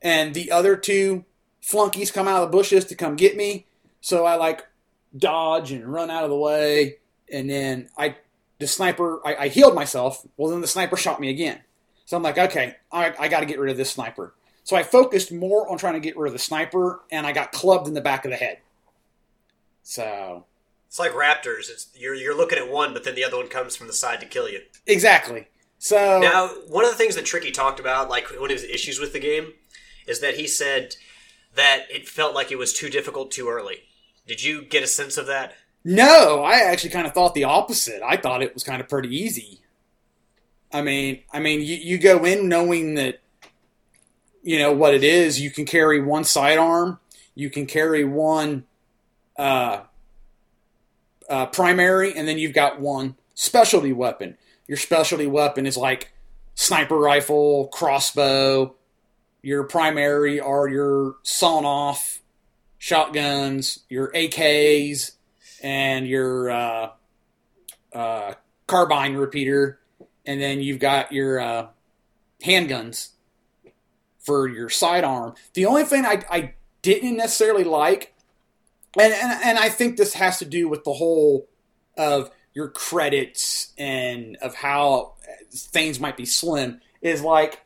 And 0.00 0.34
the 0.34 0.50
other 0.50 0.76
two 0.76 1.24
flunkies 1.60 2.10
come 2.10 2.28
out 2.28 2.42
of 2.42 2.50
the 2.50 2.56
bushes 2.56 2.84
to 2.86 2.94
come 2.94 3.16
get 3.16 3.36
me. 3.36 3.66
So 4.00 4.24
I 4.24 4.36
like 4.36 4.66
dodge 5.16 5.72
and 5.72 5.86
run 5.86 6.10
out 6.10 6.24
of 6.24 6.30
the 6.30 6.36
way. 6.36 6.98
And 7.30 7.50
then 7.50 7.90
I 7.98 8.16
the 8.58 8.66
sniper 8.66 9.20
I, 9.24 9.34
I 9.36 9.48
healed 9.48 9.74
myself. 9.74 10.26
Well 10.36 10.50
then 10.50 10.60
the 10.60 10.66
sniper 10.66 10.96
shot 10.96 11.20
me 11.20 11.30
again. 11.30 11.60
So 12.06 12.16
I'm 12.16 12.22
like, 12.22 12.38
okay, 12.38 12.76
I, 12.90 13.14
I 13.18 13.28
gotta 13.28 13.46
get 13.46 13.58
rid 13.58 13.70
of 13.70 13.76
this 13.76 13.90
sniper. 13.90 14.34
So 14.64 14.76
I 14.76 14.82
focused 14.82 15.32
more 15.32 15.70
on 15.70 15.78
trying 15.78 15.94
to 15.94 16.00
get 16.00 16.16
rid 16.16 16.28
of 16.28 16.32
the 16.32 16.38
sniper 16.38 17.00
and 17.10 17.26
I 17.26 17.32
got 17.32 17.52
clubbed 17.52 17.88
in 17.88 17.94
the 17.94 18.00
back 18.00 18.24
of 18.24 18.30
the 18.30 18.36
head. 18.36 18.58
So 19.82 20.44
It's 20.88 20.98
like 20.98 21.12
Raptors. 21.12 21.70
It's 21.70 21.88
you're 21.94 22.14
you're 22.14 22.36
looking 22.36 22.58
at 22.58 22.70
one, 22.70 22.92
but 22.92 23.04
then 23.04 23.14
the 23.14 23.24
other 23.24 23.36
one 23.36 23.48
comes 23.48 23.76
from 23.76 23.86
the 23.86 23.92
side 23.92 24.20
to 24.20 24.26
kill 24.26 24.48
you. 24.48 24.60
Exactly. 24.86 25.48
So 25.78 26.18
Now, 26.20 26.48
one 26.66 26.84
of 26.84 26.90
the 26.90 26.96
things 26.96 27.14
that 27.14 27.24
Tricky 27.24 27.50
talked 27.50 27.78
about, 27.80 28.08
like 28.08 28.28
one 28.40 28.50
of 28.50 28.60
his 28.60 28.64
issues 28.64 28.98
with 28.98 29.12
the 29.12 29.20
game, 29.20 29.52
is 30.06 30.20
that 30.20 30.34
he 30.36 30.46
said 30.46 30.96
that 31.54 31.84
it 31.90 32.08
felt 32.08 32.34
like 32.34 32.50
it 32.50 32.58
was 32.58 32.72
too 32.72 32.90
difficult 32.90 33.30
too 33.30 33.48
early. 33.48 33.84
Did 34.26 34.42
you 34.42 34.62
get 34.62 34.82
a 34.82 34.86
sense 34.86 35.16
of 35.16 35.26
that? 35.26 35.54
No, 35.88 36.42
I 36.44 36.70
actually 36.70 36.90
kind 36.90 37.06
of 37.06 37.14
thought 37.14 37.32
the 37.32 37.44
opposite. 37.44 38.02
I 38.02 38.18
thought 38.18 38.42
it 38.42 38.52
was 38.52 38.62
kind 38.62 38.82
of 38.82 38.90
pretty 38.90 39.16
easy. 39.16 39.62
I 40.70 40.82
mean, 40.82 41.22
I 41.32 41.40
mean, 41.40 41.62
you, 41.62 41.76
you 41.76 41.96
go 41.96 42.26
in 42.26 42.46
knowing 42.46 42.96
that 42.96 43.20
you 44.42 44.58
know 44.58 44.70
what 44.70 44.92
it 44.92 45.02
is. 45.02 45.40
You 45.40 45.50
can 45.50 45.64
carry 45.64 45.98
one 46.02 46.24
sidearm. 46.24 46.98
You 47.34 47.48
can 47.48 47.64
carry 47.64 48.04
one 48.04 48.66
uh, 49.38 49.80
uh, 51.26 51.46
primary, 51.46 52.14
and 52.14 52.28
then 52.28 52.36
you've 52.36 52.52
got 52.52 52.78
one 52.78 53.16
specialty 53.34 53.94
weapon. 53.94 54.36
Your 54.66 54.76
specialty 54.76 55.26
weapon 55.26 55.64
is 55.64 55.78
like 55.78 56.12
sniper 56.54 56.98
rifle, 56.98 57.68
crossbow. 57.68 58.74
Your 59.40 59.64
primary 59.64 60.38
are 60.38 60.68
your 60.68 61.14
sawn 61.22 61.64
off 61.64 62.20
shotguns, 62.76 63.78
your 63.88 64.12
AKs, 64.12 65.12
and 65.62 66.06
your 66.06 66.50
uh, 66.50 66.90
uh, 67.92 68.34
carbine 68.66 69.14
repeater, 69.14 69.80
and 70.26 70.40
then 70.40 70.60
you've 70.60 70.78
got 70.78 71.12
your 71.12 71.40
uh, 71.40 71.66
handguns 72.44 73.10
for 74.20 74.46
your 74.46 74.68
sidearm. 74.68 75.34
The 75.54 75.66
only 75.66 75.84
thing 75.84 76.04
I, 76.04 76.22
I 76.30 76.54
didn't 76.82 77.16
necessarily 77.16 77.64
like, 77.64 78.14
and, 78.98 79.12
and 79.12 79.44
and 79.44 79.58
I 79.58 79.68
think 79.68 79.96
this 79.96 80.14
has 80.14 80.38
to 80.38 80.44
do 80.44 80.68
with 80.68 80.84
the 80.84 80.92
whole 80.92 81.48
of 81.96 82.30
your 82.54 82.68
credits 82.68 83.72
and 83.78 84.36
of 84.36 84.54
how 84.54 85.14
things 85.50 85.98
might 85.98 86.16
be 86.16 86.26
slim. 86.26 86.80
Is 87.00 87.22
like 87.22 87.62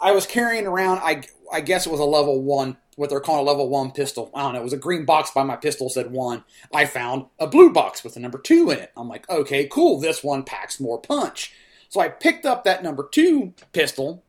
I 0.00 0.12
was 0.12 0.26
carrying 0.26 0.66
around. 0.66 0.98
I 0.98 1.22
I 1.52 1.60
guess 1.60 1.86
it 1.86 1.90
was 1.90 2.00
a 2.00 2.04
level 2.04 2.42
one, 2.42 2.76
what 2.96 3.10
they're 3.10 3.20
calling 3.20 3.46
a 3.46 3.48
level 3.50 3.68
one 3.68 3.90
pistol. 3.90 4.30
I 4.34 4.42
don't 4.42 4.54
know. 4.54 4.60
It 4.60 4.64
was 4.64 4.72
a 4.72 4.78
green 4.78 5.04
box 5.04 5.30
by 5.30 5.42
my 5.42 5.56
pistol 5.56 5.88
said 5.88 6.10
one. 6.10 6.44
I 6.72 6.84
found 6.84 7.26
a 7.38 7.46
blue 7.46 7.72
box 7.72 8.04
with 8.04 8.16
a 8.16 8.20
number 8.20 8.38
two 8.38 8.70
in 8.70 8.78
it. 8.78 8.92
I'm 8.96 9.08
like, 9.08 9.28
okay, 9.28 9.66
cool. 9.66 10.00
This 10.00 10.22
one 10.22 10.42
packs 10.42 10.80
more 10.80 11.00
punch. 11.00 11.52
So 11.88 12.00
I 12.00 12.08
picked 12.08 12.44
up 12.46 12.64
that 12.64 12.82
number 12.82 13.08
two 13.10 13.54
pistol, 13.72 14.24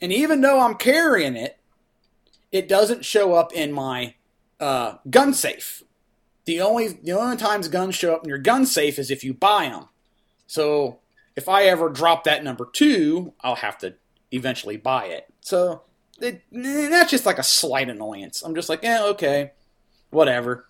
and 0.00 0.12
even 0.12 0.40
though 0.40 0.60
I'm 0.60 0.76
carrying 0.76 1.36
it, 1.36 1.58
it 2.50 2.68
doesn't 2.68 3.04
show 3.04 3.34
up 3.34 3.52
in 3.52 3.72
my 3.72 4.14
uh, 4.60 4.96
gun 5.10 5.34
safe. 5.34 5.82
The 6.44 6.60
only 6.60 6.88
the 6.88 7.12
only 7.12 7.36
times 7.36 7.68
guns 7.68 7.94
show 7.94 8.14
up 8.14 8.24
in 8.24 8.28
your 8.28 8.38
gun 8.38 8.66
safe 8.66 8.98
is 8.98 9.10
if 9.10 9.22
you 9.24 9.34
buy 9.34 9.68
them. 9.68 9.88
So 10.46 10.98
if 11.36 11.48
I 11.48 11.64
ever 11.64 11.88
drop 11.88 12.24
that 12.24 12.44
number 12.44 12.68
two, 12.72 13.32
I'll 13.40 13.56
have 13.56 13.78
to 13.78 13.94
eventually 14.30 14.76
buy 14.76 15.06
it. 15.06 15.32
So 15.40 15.82
it, 16.22 16.42
that's 16.52 17.10
just 17.10 17.26
like 17.26 17.38
a 17.38 17.42
slight 17.42 17.88
annoyance. 17.90 18.42
I'm 18.42 18.54
just 18.54 18.68
like, 18.68 18.82
yeah, 18.82 19.04
okay, 19.04 19.52
whatever. 20.10 20.66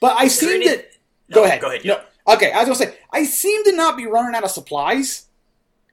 But 0.00 0.16
I 0.18 0.28
seem 0.28 0.62
to 0.62 0.84
go 1.32 1.44
ahead. 1.44 1.60
Go 1.60 1.68
ahead. 1.68 1.84
No, 1.84 2.00
okay. 2.26 2.52
I 2.52 2.58
was 2.58 2.66
gonna 2.66 2.90
say 2.90 2.98
I 3.12 3.24
seem 3.24 3.64
to 3.64 3.72
not 3.72 3.96
be 3.96 4.06
running 4.06 4.34
out 4.34 4.44
of 4.44 4.50
supplies, 4.50 5.26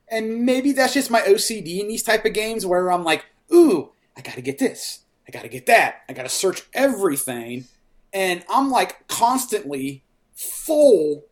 and 0.08 0.44
maybe 0.44 0.72
that's 0.72 0.94
just 0.94 1.10
my 1.10 1.22
OCD 1.22 1.80
in 1.80 1.88
these 1.88 2.02
type 2.02 2.24
of 2.24 2.32
games 2.32 2.64
where 2.64 2.90
I'm 2.90 3.04
like, 3.04 3.24
ooh, 3.52 3.90
I 4.16 4.20
got 4.20 4.34
to 4.34 4.42
get 4.42 4.58
this, 4.58 5.00
I 5.26 5.30
got 5.30 5.42
to 5.42 5.48
get 5.48 5.66
that, 5.66 6.02
I 6.08 6.12
got 6.12 6.22
to 6.22 6.28
search 6.28 6.62
everything, 6.72 7.64
and 8.12 8.44
I'm 8.48 8.70
like 8.70 9.06
constantly 9.08 10.02
full 10.34 11.24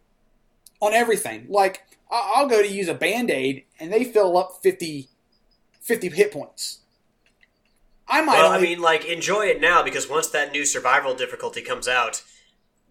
on 0.80 0.92
everything. 0.92 1.46
Like 1.48 1.82
I'll 2.10 2.46
go 2.46 2.62
to 2.62 2.68
use 2.68 2.88
a 2.88 2.94
band 2.94 3.30
aid, 3.30 3.64
and 3.80 3.92
they 3.92 4.04
fill 4.04 4.36
up 4.36 4.60
50, 4.62 5.08
50 5.80 6.08
hit 6.10 6.32
points. 6.32 6.80
I 8.08 8.22
might 8.22 8.36
Well, 8.36 8.52
I 8.52 8.60
mean, 8.60 8.80
like 8.80 9.04
enjoy 9.04 9.46
it 9.46 9.60
now 9.60 9.82
because 9.82 10.08
once 10.08 10.28
that 10.28 10.52
new 10.52 10.64
survival 10.64 11.14
difficulty 11.14 11.60
comes 11.60 11.88
out, 11.88 12.22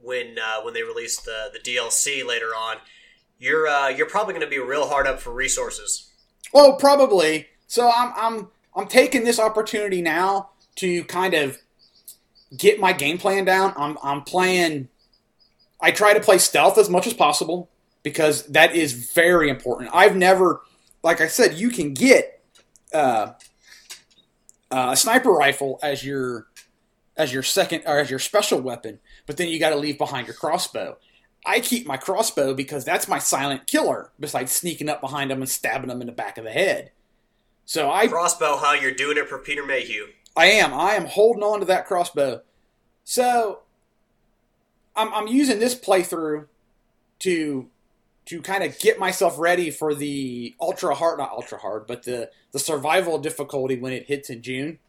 when 0.01 0.37
uh, 0.37 0.61
when 0.61 0.73
they 0.73 0.83
release 0.83 1.19
the 1.19 1.51
the 1.51 1.59
DLC 1.59 2.25
later 2.25 2.47
on, 2.47 2.77
you're 3.39 3.67
uh, 3.67 3.89
you're 3.89 4.09
probably 4.09 4.33
going 4.33 4.45
to 4.45 4.49
be 4.49 4.59
real 4.59 4.87
hard 4.87 5.07
up 5.07 5.19
for 5.19 5.31
resources. 5.31 6.11
Well, 6.53 6.75
probably. 6.75 7.47
So 7.67 7.89
I'm 7.89 8.13
I'm 8.15 8.47
I'm 8.75 8.87
taking 8.87 9.23
this 9.23 9.39
opportunity 9.39 10.01
now 10.01 10.49
to 10.75 11.03
kind 11.05 11.33
of 11.33 11.57
get 12.55 12.79
my 12.79 12.93
game 12.93 13.17
plan 13.17 13.45
down. 13.45 13.73
I'm 13.77 13.97
I'm 14.03 14.21
playing. 14.21 14.89
I 15.81 15.91
try 15.91 16.13
to 16.13 16.19
play 16.19 16.37
stealth 16.37 16.77
as 16.77 16.89
much 16.89 17.07
as 17.07 17.13
possible 17.13 17.69
because 18.03 18.45
that 18.47 18.75
is 18.75 18.93
very 19.13 19.49
important. 19.49 19.89
I've 19.93 20.15
never, 20.15 20.61
like 21.03 21.21
I 21.21 21.27
said, 21.27 21.55
you 21.55 21.69
can 21.69 21.93
get 21.93 22.43
uh, 22.93 23.33
uh, 24.75 24.91
a 24.91 24.97
sniper 24.97 25.31
rifle 25.31 25.79
as 25.81 26.03
your 26.03 26.47
as 27.15 27.33
your 27.33 27.43
second 27.43 27.83
or 27.87 27.97
as 27.97 28.09
your 28.09 28.19
special 28.19 28.59
weapon, 28.59 28.99
but 29.25 29.37
then 29.37 29.47
you 29.47 29.57
got 29.57 29.69
to 29.69 29.77
leave 29.77 29.97
behind 29.97 30.27
your 30.27 30.35
crossbow. 30.35 30.97
I 31.45 31.61
keep 31.61 31.87
my 31.87 31.95
crossbow 31.95 32.53
because 32.53 32.83
that's 32.83 33.07
my 33.07 33.17
silent 33.19 33.67
killer, 33.67 34.11
besides 34.19 34.51
sneaking 34.51 34.89
up 34.89 34.99
behind 34.99 35.31
them 35.31 35.41
and 35.41 35.49
stabbing 35.49 35.87
them 35.87 36.01
in 36.01 36.07
the 36.07 36.13
back 36.13 36.37
of 36.37 36.43
the 36.43 36.51
head. 36.51 36.91
So 37.63 37.89
I 37.89 38.07
Crossbow, 38.07 38.57
how 38.57 38.73
you're 38.73 38.91
doing 38.91 39.17
it 39.17 39.29
for 39.29 39.37
Peter 39.37 39.65
Mayhew. 39.65 40.07
I 40.35 40.47
am. 40.47 40.73
I 40.73 40.95
am 40.95 41.05
holding 41.05 41.43
on 41.43 41.61
to 41.61 41.65
that 41.67 41.85
crossbow. 41.85 42.41
So 43.05 43.59
I'm, 44.93 45.13
I'm 45.13 45.27
using 45.27 45.59
this 45.59 45.73
playthrough 45.73 46.47
to 47.19 47.69
to 48.25 48.41
kind 48.41 48.63
of 48.63 48.77
get 48.79 48.99
myself 48.99 49.37
ready 49.37 49.69
for 49.69 49.93
the 49.93 50.55
ultra 50.59 50.95
hard, 50.95 51.19
not 51.19 51.31
ultra 51.31 51.59
hard, 51.59 51.87
but 51.87 52.03
the 52.03 52.29
the 52.51 52.59
survival 52.59 53.19
difficulty 53.19 53.77
when 53.77 53.93
it 53.93 54.07
hits 54.07 54.29
in 54.29 54.41
June. 54.41 54.79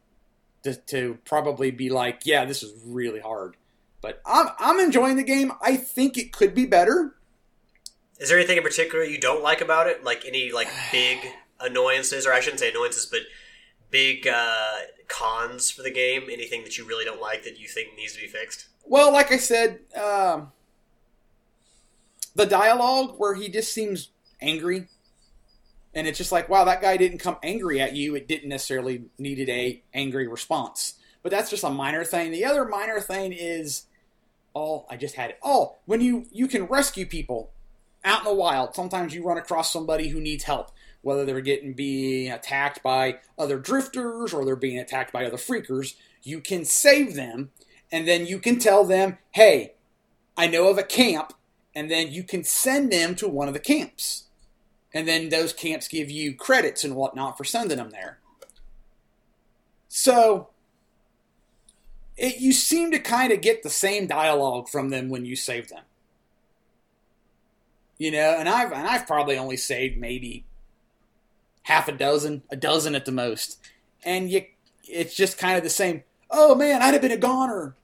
To, 0.63 0.75
to 0.75 1.19
probably 1.25 1.71
be 1.71 1.91
like, 1.91 2.23
yeah, 2.25 2.45
this 2.45 2.65
is 2.65 2.73
really 2.85 3.21
hard. 3.21 3.57
But 4.01 4.21
I'm 4.27 4.49
I'm 4.59 4.81
enjoying 4.81 5.17
the 5.17 5.23
game. 5.23 5.53
I 5.63 5.77
think 5.77 6.19
it 6.19 6.33
could 6.33 6.55
be 6.55 6.67
better. 6.67 7.15
Is 8.19 8.29
there 8.31 8.39
anything 8.39 8.57
in 8.57 8.63
particular 8.63 9.05
you 9.05 9.21
don't 9.21 9.43
like 9.43 9.61
about 9.61 9.87
it? 9.87 10.03
Like 10.03 10.25
any 10.27 10.51
like 10.51 10.69
big 10.91 11.19
annoyances, 11.61 12.27
or 12.27 12.33
I 12.33 12.41
shouldn't 12.41 12.61
say 12.61 12.71
annoyances, 12.71 13.07
but 13.07 13.21
big 13.91 14.27
uh, 14.27 14.75
cons 15.09 15.71
for 15.71 15.83
the 15.83 15.91
game? 15.91 16.25
Anything 16.31 16.65
that 16.65 16.77
you 16.79 16.85
really 16.85 17.05
don't 17.05 17.21
like 17.21 17.45
that 17.45 17.61
you 17.61 17.69
think 17.69 17.97
needs 17.97 18.15
to 18.15 18.21
be 18.21 18.27
fixed? 18.27 18.67
Well, 18.85 19.13
like 19.13 19.33
I 19.33 19.37
said, 19.37 19.81
um, 20.01 20.53
the 22.37 22.47
dialogue 22.47 23.15
where 23.19 23.35
he 23.35 23.49
just 23.49 23.73
seems 23.73 24.11
angry, 24.41 24.89
and 25.95 26.07
it's 26.07 26.19
just 26.19 26.33
like, 26.33 26.49
wow, 26.49 26.65
that 26.65 26.83
guy 26.83 26.97
didn't 26.97 27.19
come 27.19 27.39
angry 27.43 27.81
at 27.81 27.97
you. 27.97 28.15
It 28.15 28.29
didn't 28.29 28.51
necessarily 28.51 29.05
needed 29.19 29.49
a 29.49 29.83
angry 29.95 30.29
response, 30.29 30.95
but 31.23 31.33
that's 31.33 31.51
just 31.51 31.65
a 31.65 31.71
minor 31.71 32.05
thing. 32.05 32.31
The 32.31 32.45
other 32.45 32.67
minor 32.67 33.01
thing 33.01 33.33
is, 33.33 33.87
oh, 34.55 34.85
I 34.91 34.97
just 34.97 35.15
had 35.15 35.31
it. 35.31 35.39
Oh, 35.43 35.77
when 35.87 36.01
you 36.03 36.27
you 36.31 36.47
can 36.47 36.65
rescue 36.65 37.07
people 37.07 37.51
out 38.05 38.21
in 38.21 38.25
the 38.27 38.35
wild, 38.35 38.75
sometimes 38.75 39.15
you 39.15 39.25
run 39.25 39.39
across 39.39 39.73
somebody 39.73 40.09
who 40.09 40.21
needs 40.21 40.45
help. 40.45 40.71
Whether 41.01 41.25
they're 41.25 41.41
getting 41.41 41.73
being 41.73 42.33
attacked 42.33 42.83
by 42.83 43.21
other 43.39 43.59
drifters 43.59 44.35
or 44.35 44.45
they're 44.45 44.57
being 44.57 44.79
attacked 44.79 45.13
by 45.13 45.25
other 45.25 45.37
freakers, 45.37 45.95
you 46.23 46.41
can 46.41 46.65
save 46.65 47.15
them 47.15 47.51
and 47.91 48.07
then 48.07 48.27
you 48.27 48.39
can 48.39 48.59
tell 48.59 48.85
them, 48.85 49.19
hey, 49.31 49.75
I 50.37 50.49
know 50.49 50.69
of 50.69 50.79
a 50.79 50.83
camp, 50.83 51.33
and 51.77 51.91
then 51.91 52.11
you 52.11 52.23
can 52.25 52.43
send 52.43 52.91
them 52.91 53.15
to 53.15 53.29
one 53.29 53.49
of 53.49 53.55
the 53.55 53.61
camps. 53.61 54.25
And 54.95 55.07
then 55.07 55.29
those 55.29 55.53
camps 55.53 55.89
give 55.89 56.11
you 56.11 56.35
credits 56.35 56.83
and 56.83 56.97
whatnot 56.97 57.37
for 57.37 57.45
sending 57.45 57.77
them 57.77 57.91
there. 57.91 58.19
So, 59.87 60.49
it, 62.17 62.41
you 62.41 62.55
seem 62.55 62.91
to 62.93 62.99
kind 62.99 63.31
of 63.31 63.43
get 63.43 63.63
the 63.63 63.69
same 63.69 64.07
dialogue 64.07 64.71
from 64.71 64.89
them 64.89 65.11
when 65.11 65.27
you 65.27 65.37
save 65.37 65.69
them. 65.69 65.83
You 67.99 68.11
know, 68.11 68.37
and 68.39 68.49
I've 68.49 68.73
and 68.73 68.87
I've 68.87 69.07
probably 69.07 69.37
only 69.37 69.57
saved 69.57 69.99
maybe 69.99 70.45
half 71.65 71.89
a 71.89 71.93
dozen, 71.93 72.43
a 72.51 72.57
dozen 72.57 72.95
at 72.95 73.05
the 73.05 73.13
most, 73.13 73.59
and 74.03 74.31
you, 74.31 74.45
it's 74.85 75.15
just 75.15 75.39
kind 75.39 75.57
of 75.57 75.63
the 75.63 75.71
same. 75.71 76.05
Oh 76.31 76.55
man, 76.55 76.81
I'd 76.81 76.95
have 76.95 77.03
been 77.03 77.11
a 77.11 77.17
goner. 77.17 77.75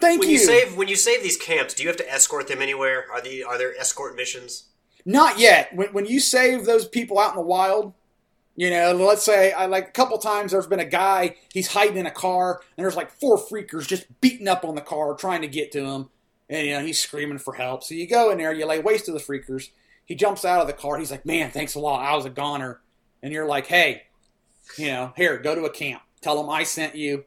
Thank 0.00 0.20
When 0.20 0.28
you. 0.28 0.34
you 0.34 0.40
save 0.40 0.76
when 0.76 0.88
you 0.88 0.96
save 0.96 1.22
these 1.22 1.36
camps, 1.36 1.74
do 1.74 1.82
you 1.82 1.88
have 1.88 1.96
to 1.98 2.12
escort 2.12 2.48
them 2.48 2.60
anywhere? 2.60 3.06
Are 3.12 3.20
the 3.20 3.44
are 3.44 3.58
there 3.58 3.74
escort 3.78 4.16
missions? 4.16 4.64
Not 5.04 5.38
yet. 5.38 5.74
When, 5.74 5.88
when 5.88 6.06
you 6.06 6.20
save 6.20 6.64
those 6.64 6.86
people 6.86 7.18
out 7.18 7.30
in 7.30 7.36
the 7.36 7.42
wild, 7.42 7.92
you 8.56 8.70
know, 8.70 8.92
let's 8.92 9.24
say 9.24 9.52
I 9.52 9.66
like 9.66 9.88
a 9.88 9.92
couple 9.92 10.18
times 10.18 10.52
there's 10.52 10.66
been 10.66 10.80
a 10.80 10.84
guy 10.84 11.36
he's 11.52 11.68
hiding 11.68 11.96
in 11.96 12.06
a 12.06 12.10
car 12.10 12.60
and 12.76 12.84
there's 12.84 12.96
like 12.96 13.10
four 13.10 13.38
freakers 13.38 13.86
just 13.86 14.20
beating 14.20 14.48
up 14.48 14.64
on 14.64 14.74
the 14.74 14.80
car 14.80 15.14
trying 15.14 15.42
to 15.42 15.48
get 15.48 15.72
to 15.72 15.84
him, 15.84 16.10
and 16.48 16.66
you 16.66 16.74
know 16.74 16.80
he's 16.84 17.00
screaming 17.00 17.38
for 17.38 17.54
help. 17.54 17.82
So 17.84 17.94
you 17.94 18.06
go 18.08 18.30
in 18.30 18.38
there, 18.38 18.52
you 18.52 18.66
lay 18.66 18.80
waste 18.80 19.06
to 19.06 19.12
the 19.12 19.18
freakers. 19.18 19.70
He 20.04 20.14
jumps 20.14 20.44
out 20.44 20.60
of 20.60 20.66
the 20.66 20.72
car. 20.74 20.98
He's 20.98 21.10
like, 21.10 21.24
"Man, 21.24 21.50
thanks 21.50 21.74
a 21.74 21.80
lot. 21.80 22.02
I 22.02 22.14
was 22.14 22.26
a 22.26 22.30
goner." 22.30 22.80
And 23.22 23.32
you're 23.32 23.46
like, 23.46 23.66
"Hey, 23.66 24.02
you 24.76 24.88
know, 24.88 25.12
here, 25.16 25.38
go 25.38 25.54
to 25.54 25.64
a 25.64 25.70
camp. 25.70 26.02
Tell 26.20 26.36
them 26.36 26.50
I 26.50 26.62
sent 26.64 26.94
you. 26.94 27.24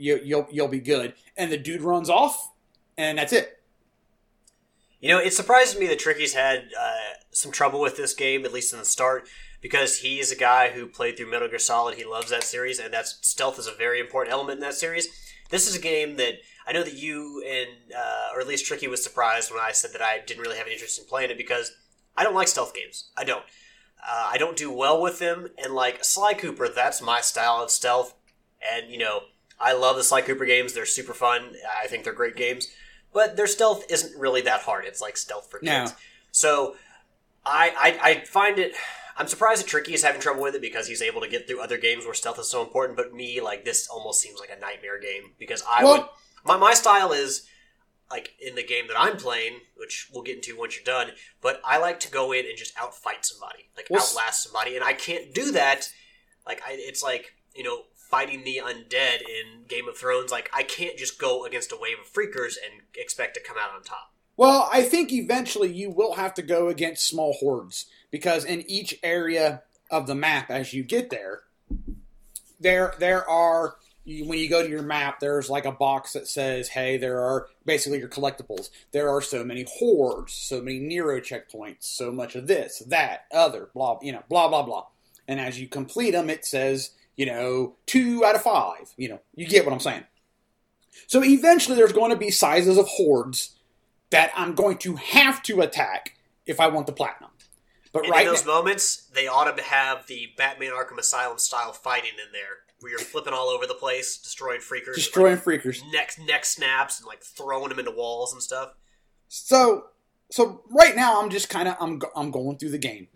You 0.00 0.20
you'll 0.24 0.48
you'll 0.50 0.68
be 0.68 0.80
good." 0.80 1.14
And 1.36 1.52
the 1.52 1.56
dude 1.56 1.82
runs 1.82 2.10
off, 2.10 2.50
and 2.96 3.18
that's 3.18 3.32
it. 3.32 3.60
You 5.00 5.08
know, 5.08 5.18
it 5.18 5.32
surprises 5.32 5.78
me 5.78 5.86
that 5.86 5.98
Tricky's 5.98 6.34
had 6.34 6.68
uh, 6.78 6.92
some 7.30 7.52
trouble 7.52 7.80
with 7.80 7.96
this 7.96 8.12
game, 8.12 8.44
at 8.44 8.52
least 8.52 8.72
in 8.72 8.78
the 8.78 8.84
start, 8.84 9.28
because 9.60 9.98
he 9.98 10.18
is 10.18 10.30
a 10.30 10.36
guy 10.36 10.70
who 10.70 10.86
played 10.86 11.16
through 11.16 11.30
Metal 11.30 11.48
Gear 11.48 11.58
Solid. 11.58 11.96
He 11.96 12.04
loves 12.04 12.30
that 12.30 12.44
series, 12.44 12.78
and 12.78 12.92
that's 12.92 13.18
stealth 13.22 13.58
is 13.58 13.66
a 13.66 13.72
very 13.72 14.00
important 14.00 14.32
element 14.32 14.58
in 14.58 14.62
that 14.62 14.74
series. 14.74 15.08
This 15.50 15.68
is 15.68 15.76
a 15.76 15.80
game 15.80 16.16
that 16.16 16.34
I 16.66 16.72
know 16.72 16.82
that 16.82 16.94
you 16.94 17.42
and, 17.48 17.94
uh, 17.96 18.28
or 18.34 18.40
at 18.40 18.46
least 18.46 18.66
Tricky 18.66 18.88
was 18.88 19.02
surprised 19.02 19.50
when 19.50 19.60
I 19.60 19.72
said 19.72 19.92
that 19.92 20.02
I 20.02 20.20
didn't 20.24 20.42
really 20.42 20.56
have 20.58 20.66
an 20.66 20.72
interest 20.72 20.98
in 20.98 21.06
playing 21.06 21.30
it 21.30 21.38
because 21.38 21.72
I 22.16 22.22
don't 22.22 22.34
like 22.34 22.48
stealth 22.48 22.74
games. 22.74 23.10
I 23.16 23.24
don't. 23.24 23.44
Uh, 24.02 24.30
I 24.32 24.38
don't 24.38 24.56
do 24.56 24.72
well 24.72 25.00
with 25.00 25.18
them, 25.18 25.48
and 25.62 25.74
like 25.74 26.04
Sly 26.04 26.32
Cooper, 26.34 26.68
that's 26.68 27.02
my 27.02 27.20
style 27.20 27.62
of 27.62 27.70
stealth. 27.70 28.14
And 28.72 28.90
you 28.90 28.98
know, 28.98 29.22
I 29.60 29.74
love 29.74 29.96
the 29.96 30.02
Sly 30.02 30.22
Cooper 30.22 30.44
games; 30.46 30.72
they're 30.72 30.86
super 30.86 31.14
fun. 31.14 31.54
I 31.82 31.86
think 31.86 32.04
they're 32.04 32.12
great 32.12 32.36
games 32.36 32.68
but 33.12 33.36
their 33.36 33.46
stealth 33.46 33.84
isn't 33.90 34.18
really 34.18 34.40
that 34.42 34.60
hard. 34.62 34.84
It's 34.84 35.00
like 35.00 35.16
stealth 35.16 35.50
for 35.50 35.58
kids. 35.58 35.90
No. 35.90 35.96
So 36.32 36.76
I, 37.44 37.98
I 38.02 38.10
I 38.10 38.24
find 38.24 38.58
it. 38.58 38.72
I'm 39.16 39.26
surprised 39.26 39.62
that 39.62 39.68
Tricky 39.68 39.92
is 39.92 40.02
having 40.02 40.20
trouble 40.20 40.42
with 40.42 40.54
it 40.54 40.62
because 40.62 40.86
he's 40.86 41.02
able 41.02 41.20
to 41.20 41.28
get 41.28 41.46
through 41.46 41.60
other 41.60 41.76
games 41.76 42.04
where 42.04 42.14
stealth 42.14 42.38
is 42.38 42.48
so 42.48 42.62
important. 42.62 42.96
But 42.96 43.12
me, 43.12 43.40
like 43.40 43.64
this, 43.64 43.88
almost 43.88 44.20
seems 44.20 44.40
like 44.40 44.50
a 44.56 44.60
nightmare 44.60 45.00
game 45.00 45.32
because 45.38 45.62
I 45.68 45.84
Well- 45.84 45.98
would. 45.98 46.06
My 46.42 46.56
my 46.56 46.72
style 46.72 47.12
is 47.12 47.46
like 48.10 48.32
in 48.40 48.54
the 48.54 48.62
game 48.62 48.86
that 48.88 48.98
I'm 48.98 49.18
playing, 49.18 49.60
which 49.76 50.08
we'll 50.12 50.22
get 50.22 50.36
into 50.36 50.56
once 50.56 50.74
you're 50.74 50.84
done. 50.84 51.12
But 51.42 51.60
I 51.64 51.76
like 51.76 52.00
to 52.00 52.10
go 52.10 52.32
in 52.32 52.46
and 52.46 52.56
just 52.56 52.74
outfight 52.76 53.24
somebody, 53.26 53.68
like 53.76 53.88
Well, 53.90 54.02
outlast 54.02 54.44
somebody, 54.44 54.74
and 54.74 54.82
I 54.84 54.94
can't 54.94 55.34
do 55.34 55.52
that. 55.52 55.90
Like 56.46 56.62
I, 56.66 56.76
it's 56.78 57.02
like 57.02 57.34
you 57.54 57.62
know 57.62 57.82
fighting 58.10 58.44
the 58.44 58.60
undead 58.62 59.20
in 59.20 59.64
Game 59.68 59.88
of 59.88 59.96
Thrones. 59.96 60.30
Like 60.30 60.50
I 60.52 60.62
can't 60.62 60.96
just 60.96 61.18
go 61.18 61.44
against 61.44 61.72
a 61.72 61.78
wave 61.80 61.96
of 62.00 62.12
freakers 62.12 62.54
and 62.62 62.82
expect 62.96 63.34
to 63.34 63.40
come 63.40 63.56
out 63.60 63.74
on 63.74 63.82
top. 63.82 64.12
Well, 64.36 64.68
I 64.72 64.82
think 64.82 65.12
eventually 65.12 65.72
you 65.72 65.90
will 65.90 66.14
have 66.14 66.34
to 66.34 66.42
go 66.42 66.68
against 66.68 67.06
small 67.06 67.34
hordes 67.34 67.86
because 68.10 68.44
in 68.44 68.68
each 68.68 68.98
area 69.02 69.62
of 69.90 70.06
the 70.06 70.14
map, 70.14 70.50
as 70.50 70.72
you 70.72 70.82
get 70.82 71.10
there, 71.10 71.42
there 72.58 72.94
there 72.98 73.28
are 73.28 73.76
when 74.06 74.38
you 74.38 74.48
go 74.48 74.62
to 74.62 74.68
your 74.68 74.82
map, 74.82 75.20
there's 75.20 75.50
like 75.50 75.66
a 75.66 75.72
box 75.72 76.14
that 76.14 76.26
says, 76.26 76.68
"Hey, 76.68 76.96
there 76.96 77.20
are 77.20 77.48
basically 77.64 77.98
your 77.98 78.08
collectibles. 78.08 78.70
There 78.92 79.08
are 79.08 79.20
so 79.20 79.44
many 79.44 79.66
hordes, 79.78 80.32
so 80.32 80.60
many 80.60 80.78
Nero 80.78 81.20
checkpoints, 81.20 81.82
so 81.84 82.10
much 82.10 82.34
of 82.34 82.46
this, 82.46 82.80
that, 82.86 83.26
other, 83.30 83.68
blah, 83.74 83.98
you 84.02 84.12
know, 84.12 84.22
blah 84.28 84.48
blah 84.48 84.62
blah." 84.62 84.86
And 85.28 85.38
as 85.38 85.60
you 85.60 85.68
complete 85.68 86.12
them, 86.12 86.28
it 86.28 86.44
says, 86.44 86.90
you 87.16 87.26
know, 87.26 87.76
two 87.86 88.24
out 88.24 88.34
of 88.34 88.42
five. 88.42 88.92
You 88.96 89.10
know, 89.10 89.20
you 89.34 89.46
get 89.46 89.64
what 89.64 89.72
I'm 89.72 89.80
saying. 89.80 90.04
So 91.06 91.22
eventually, 91.24 91.76
there's 91.76 91.92
going 91.92 92.10
to 92.10 92.16
be 92.16 92.30
sizes 92.30 92.78
of 92.78 92.86
hordes 92.86 93.56
that 94.10 94.32
I'm 94.36 94.54
going 94.54 94.78
to 94.78 94.96
have 94.96 95.42
to 95.44 95.60
attack 95.60 96.16
if 96.46 96.60
I 96.60 96.68
want 96.68 96.86
the 96.86 96.92
platinum. 96.92 97.30
But 97.92 98.04
And 98.04 98.12
right 98.12 98.26
in 98.26 98.32
those 98.32 98.46
now, 98.46 98.54
moments, 98.54 99.08
they 99.14 99.26
ought 99.26 99.56
to 99.56 99.62
have 99.62 100.06
the 100.06 100.28
Batman 100.36 100.70
Arkham 100.70 100.98
Asylum 100.98 101.38
style 101.38 101.72
fighting 101.72 102.12
in 102.24 102.32
there, 102.32 102.58
where 102.80 102.90
you're 102.90 103.00
flipping 103.00 103.32
all 103.32 103.48
over 103.48 103.66
the 103.66 103.74
place, 103.74 104.16
destroying 104.18 104.60
freakers, 104.60 104.94
destroying 104.94 105.38
freakers. 105.38 105.80
neck 105.92 106.14
neck 106.26 106.44
snaps, 106.44 107.00
and 107.00 107.06
like 107.06 107.22
throwing 107.22 107.68
them 107.68 107.78
into 107.78 107.90
walls 107.90 108.32
and 108.32 108.42
stuff. 108.42 108.74
So, 109.28 109.86
so 110.30 110.62
right 110.70 110.94
now 110.94 111.20
I'm 111.20 111.30
just 111.30 111.48
kind 111.48 111.68
of 111.68 111.76
I'm 111.80 112.00
I'm 112.14 112.30
going 112.30 112.58
through 112.58 112.70
the 112.70 112.78
game, 112.78 113.08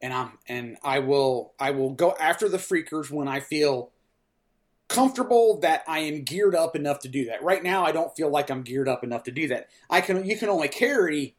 and 0.00 0.12
I'm 0.12 0.32
and 0.48 0.76
I 0.82 1.00
will 1.00 1.54
I 1.58 1.70
will 1.70 1.90
go 1.90 2.14
after 2.18 2.48
the 2.48 2.58
freakers 2.58 3.10
when 3.10 3.28
I 3.28 3.40
feel 3.40 3.90
comfortable 4.88 5.58
that 5.60 5.82
I 5.88 6.00
am 6.00 6.22
geared 6.22 6.54
up 6.54 6.76
enough 6.76 7.00
to 7.00 7.08
do 7.08 7.26
that. 7.26 7.42
Right 7.42 7.62
now 7.62 7.84
I 7.84 7.92
don't 7.92 8.14
feel 8.14 8.30
like 8.30 8.50
I'm 8.50 8.62
geared 8.62 8.88
up 8.88 9.02
enough 9.02 9.24
to 9.24 9.30
do 9.30 9.48
that. 9.48 9.68
I 9.90 10.00
can 10.00 10.24
you 10.24 10.36
can 10.36 10.48
only 10.48 10.68
carry 10.68 11.34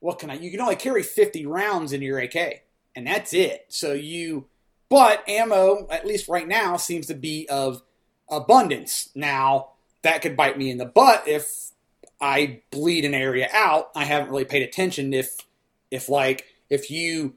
what 0.00 0.18
can 0.18 0.30
I 0.30 0.34
you 0.34 0.50
can 0.50 0.60
only 0.60 0.76
carry 0.76 1.02
50 1.02 1.46
rounds 1.46 1.92
in 1.92 2.02
your 2.02 2.18
AK 2.18 2.64
and 2.94 3.06
that's 3.06 3.32
it. 3.32 3.66
So 3.68 3.92
you 3.92 4.46
but 4.88 5.28
ammo 5.28 5.86
at 5.90 6.06
least 6.06 6.28
right 6.28 6.48
now 6.48 6.76
seems 6.76 7.06
to 7.06 7.14
be 7.14 7.48
of 7.48 7.82
abundance. 8.30 9.10
Now 9.14 9.70
that 10.02 10.22
could 10.22 10.36
bite 10.36 10.58
me 10.58 10.70
in 10.70 10.78
the 10.78 10.86
butt 10.86 11.26
if 11.26 11.72
I 12.20 12.62
bleed 12.70 13.04
an 13.04 13.14
area 13.14 13.48
out. 13.52 13.90
I 13.94 14.04
haven't 14.04 14.30
really 14.30 14.44
paid 14.44 14.62
attention 14.62 15.12
if 15.12 15.36
if 15.90 16.08
like 16.08 16.46
if 16.70 16.90
you 16.90 17.34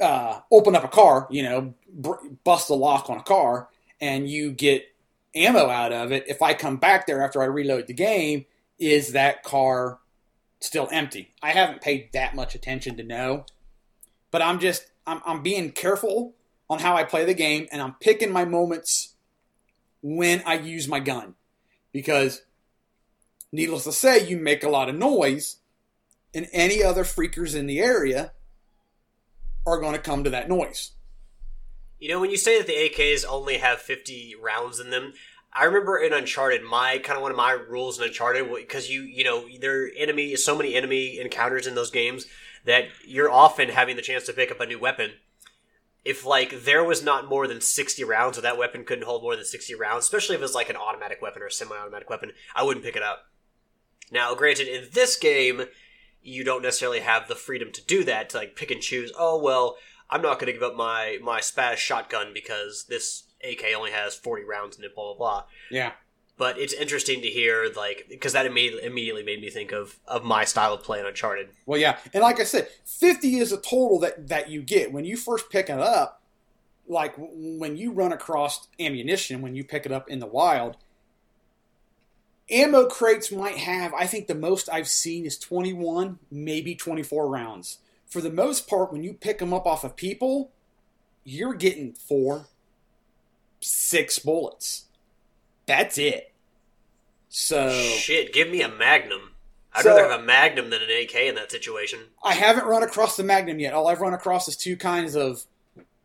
uh, 0.00 0.40
open 0.50 0.76
up 0.76 0.84
a 0.84 0.88
car, 0.88 1.26
you 1.30 1.42
know, 1.42 1.74
br- 1.92 2.26
bust 2.44 2.68
the 2.68 2.74
lock 2.74 3.10
on 3.10 3.18
a 3.18 3.22
car, 3.22 3.68
and 4.00 4.28
you 4.28 4.52
get 4.52 4.84
ammo 5.34 5.68
out 5.68 5.92
of 5.92 6.12
it. 6.12 6.24
If 6.28 6.42
I 6.42 6.54
come 6.54 6.76
back 6.76 7.06
there 7.06 7.22
after 7.22 7.42
I 7.42 7.46
reload 7.46 7.86
the 7.86 7.94
game, 7.94 8.46
is 8.78 9.12
that 9.12 9.42
car 9.42 9.98
still 10.60 10.88
empty? 10.90 11.32
I 11.42 11.50
haven't 11.50 11.80
paid 11.80 12.12
that 12.12 12.34
much 12.34 12.54
attention 12.54 12.96
to 12.96 13.02
know, 13.02 13.44
but 14.30 14.42
I'm 14.42 14.58
just 14.58 14.86
I'm, 15.06 15.20
I'm 15.24 15.42
being 15.42 15.72
careful 15.72 16.34
on 16.70 16.80
how 16.80 16.96
I 16.96 17.04
play 17.04 17.24
the 17.24 17.34
game, 17.34 17.66
and 17.72 17.80
I'm 17.80 17.94
picking 18.00 18.32
my 18.32 18.44
moments 18.44 19.14
when 20.02 20.42
I 20.46 20.54
use 20.54 20.86
my 20.86 21.00
gun 21.00 21.34
because 21.92 22.42
needless 23.52 23.84
to 23.84 23.92
say, 23.92 24.26
you 24.28 24.36
make 24.36 24.62
a 24.62 24.68
lot 24.68 24.88
of 24.88 24.94
noise, 24.94 25.56
and 26.34 26.46
any 26.52 26.82
other 26.82 27.04
freakers 27.04 27.56
in 27.56 27.66
the 27.66 27.80
area 27.80 28.32
are 29.68 29.80
going 29.80 29.94
to 29.94 30.00
come 30.00 30.24
to 30.24 30.30
that 30.30 30.48
noise. 30.48 30.92
You 31.98 32.08
know, 32.08 32.20
when 32.20 32.30
you 32.30 32.36
say 32.36 32.58
that 32.58 32.66
the 32.66 32.74
AKs 32.74 33.24
only 33.28 33.58
have 33.58 33.80
50 33.80 34.36
rounds 34.40 34.78
in 34.78 34.90
them, 34.90 35.14
I 35.52 35.64
remember 35.64 35.98
in 35.98 36.12
Uncharted, 36.12 36.62
my 36.62 36.98
kind 36.98 37.16
of 37.16 37.22
one 37.22 37.30
of 37.30 37.36
my 37.36 37.52
rules 37.52 37.98
in 37.98 38.04
Uncharted 38.04 38.48
because 38.54 38.90
you 38.90 39.02
you 39.02 39.24
know 39.24 39.46
there 39.60 39.90
enemy 39.96 40.36
so 40.36 40.56
many 40.56 40.74
enemy 40.74 41.18
encounters 41.18 41.66
in 41.66 41.74
those 41.74 41.90
games 41.90 42.26
that 42.64 42.84
you're 43.04 43.30
often 43.30 43.70
having 43.70 43.96
the 43.96 44.02
chance 44.02 44.26
to 44.26 44.32
pick 44.32 44.50
up 44.50 44.60
a 44.60 44.66
new 44.66 44.78
weapon. 44.78 45.12
If 46.04 46.24
like 46.24 46.64
there 46.64 46.84
was 46.84 47.02
not 47.02 47.28
more 47.28 47.46
than 47.46 47.60
60 47.60 48.04
rounds, 48.04 48.38
or 48.38 48.42
that 48.42 48.58
weapon 48.58 48.84
couldn't 48.84 49.04
hold 49.04 49.22
more 49.22 49.36
than 49.36 49.44
60 49.44 49.74
rounds, 49.74 50.04
especially 50.04 50.36
if 50.36 50.42
it's 50.42 50.54
like 50.54 50.70
an 50.70 50.76
automatic 50.76 51.20
weapon 51.20 51.42
or 51.42 51.46
a 51.46 51.50
semi-automatic 51.50 52.08
weapon, 52.08 52.32
I 52.54 52.62
wouldn't 52.62 52.84
pick 52.84 52.96
it 52.96 53.02
up. 53.02 53.26
Now, 54.10 54.34
granted, 54.34 54.68
in 54.68 54.88
this 54.92 55.16
game, 55.16 55.64
you 56.22 56.44
don't 56.44 56.62
necessarily 56.62 57.00
have 57.00 57.28
the 57.28 57.34
freedom 57.34 57.72
to 57.72 57.84
do 57.84 58.04
that 58.04 58.30
to 58.30 58.38
like 58.38 58.56
pick 58.56 58.70
and 58.70 58.80
choose. 58.80 59.12
Oh 59.18 59.38
well, 59.38 59.76
I'm 60.10 60.22
not 60.22 60.38
going 60.38 60.46
to 60.46 60.52
give 60.52 60.62
up 60.62 60.76
my 60.76 61.18
my 61.22 61.40
spaz 61.40 61.76
shotgun 61.76 62.32
because 62.32 62.86
this 62.88 63.24
AK 63.42 63.64
only 63.76 63.90
has 63.90 64.14
40 64.14 64.44
rounds 64.44 64.78
in 64.78 64.84
it. 64.84 64.94
Blah 64.94 65.14
blah 65.14 65.16
blah. 65.16 65.44
Yeah. 65.70 65.92
But 66.36 66.56
it's 66.56 66.72
interesting 66.72 67.20
to 67.22 67.28
hear 67.28 67.68
like 67.76 68.06
because 68.08 68.32
that 68.32 68.46
immediately 68.46 68.86
immediately 68.86 69.24
made 69.24 69.40
me 69.40 69.50
think 69.50 69.72
of 69.72 69.98
of 70.06 70.22
my 70.24 70.44
style 70.44 70.72
of 70.74 70.82
play 70.82 71.00
in 71.00 71.06
Uncharted. 71.06 71.48
Well, 71.66 71.80
yeah, 71.80 71.98
and 72.14 72.22
like 72.22 72.38
I 72.38 72.44
said, 72.44 72.68
fifty 72.84 73.38
is 73.38 73.50
a 73.50 73.56
total 73.56 73.98
that 74.00 74.28
that 74.28 74.48
you 74.48 74.62
get 74.62 74.92
when 74.92 75.04
you 75.04 75.16
first 75.16 75.50
pick 75.50 75.68
it 75.68 75.80
up. 75.80 76.22
Like 76.86 77.14
when 77.18 77.76
you 77.76 77.92
run 77.92 78.12
across 78.12 78.68
ammunition, 78.78 79.42
when 79.42 79.56
you 79.56 79.64
pick 79.64 79.84
it 79.84 79.92
up 79.92 80.08
in 80.08 80.20
the 80.20 80.26
wild, 80.26 80.76
ammo 82.50 82.86
crates 82.86 83.30
might 83.32 83.56
have. 83.58 83.92
I 83.94 84.06
think 84.06 84.26
the 84.26 84.34
most 84.34 84.68
I've 84.70 84.88
seen 84.88 85.24
is 85.26 85.38
twenty 85.38 85.72
one, 85.72 86.18
maybe 86.30 86.74
twenty 86.74 87.02
four 87.02 87.28
rounds. 87.28 87.78
For 88.06 88.20
the 88.20 88.30
most 88.30 88.66
part, 88.68 88.92
when 88.92 89.02
you 89.04 89.12
pick 89.12 89.38
them 89.38 89.52
up 89.52 89.66
off 89.66 89.84
of 89.84 89.94
people, 89.96 90.50
you're 91.24 91.54
getting 91.54 91.92
four, 91.92 92.46
six 93.60 94.18
bullets. 94.18 94.84
That's 95.66 95.98
it. 95.98 96.32
So 97.28 97.70
Shit, 97.70 98.32
give 98.32 98.48
me 98.48 98.62
a 98.62 98.68
Magnum. 98.68 99.32
I'd 99.74 99.82
So- 99.82 99.90
rather 99.96 100.10
have 100.10 100.20
a 100.20 100.24
Magnum 100.24 100.70
than 100.70 100.80
an 100.82 100.88
AK 100.90 101.28
in 101.28 101.34
that 101.34 101.50
situation. 101.50 102.00
I 102.24 102.32
haven't 102.34 102.64
run 102.66 102.82
across 102.82 103.16
the 103.16 103.24
Magnum 103.24 103.60
yet. 103.60 103.74
All 103.74 103.86
I've 103.88 104.00
run 104.00 104.14
across 104.14 104.48
is 104.48 104.56
two 104.56 104.76
kinds 104.76 105.14
of 105.14 105.44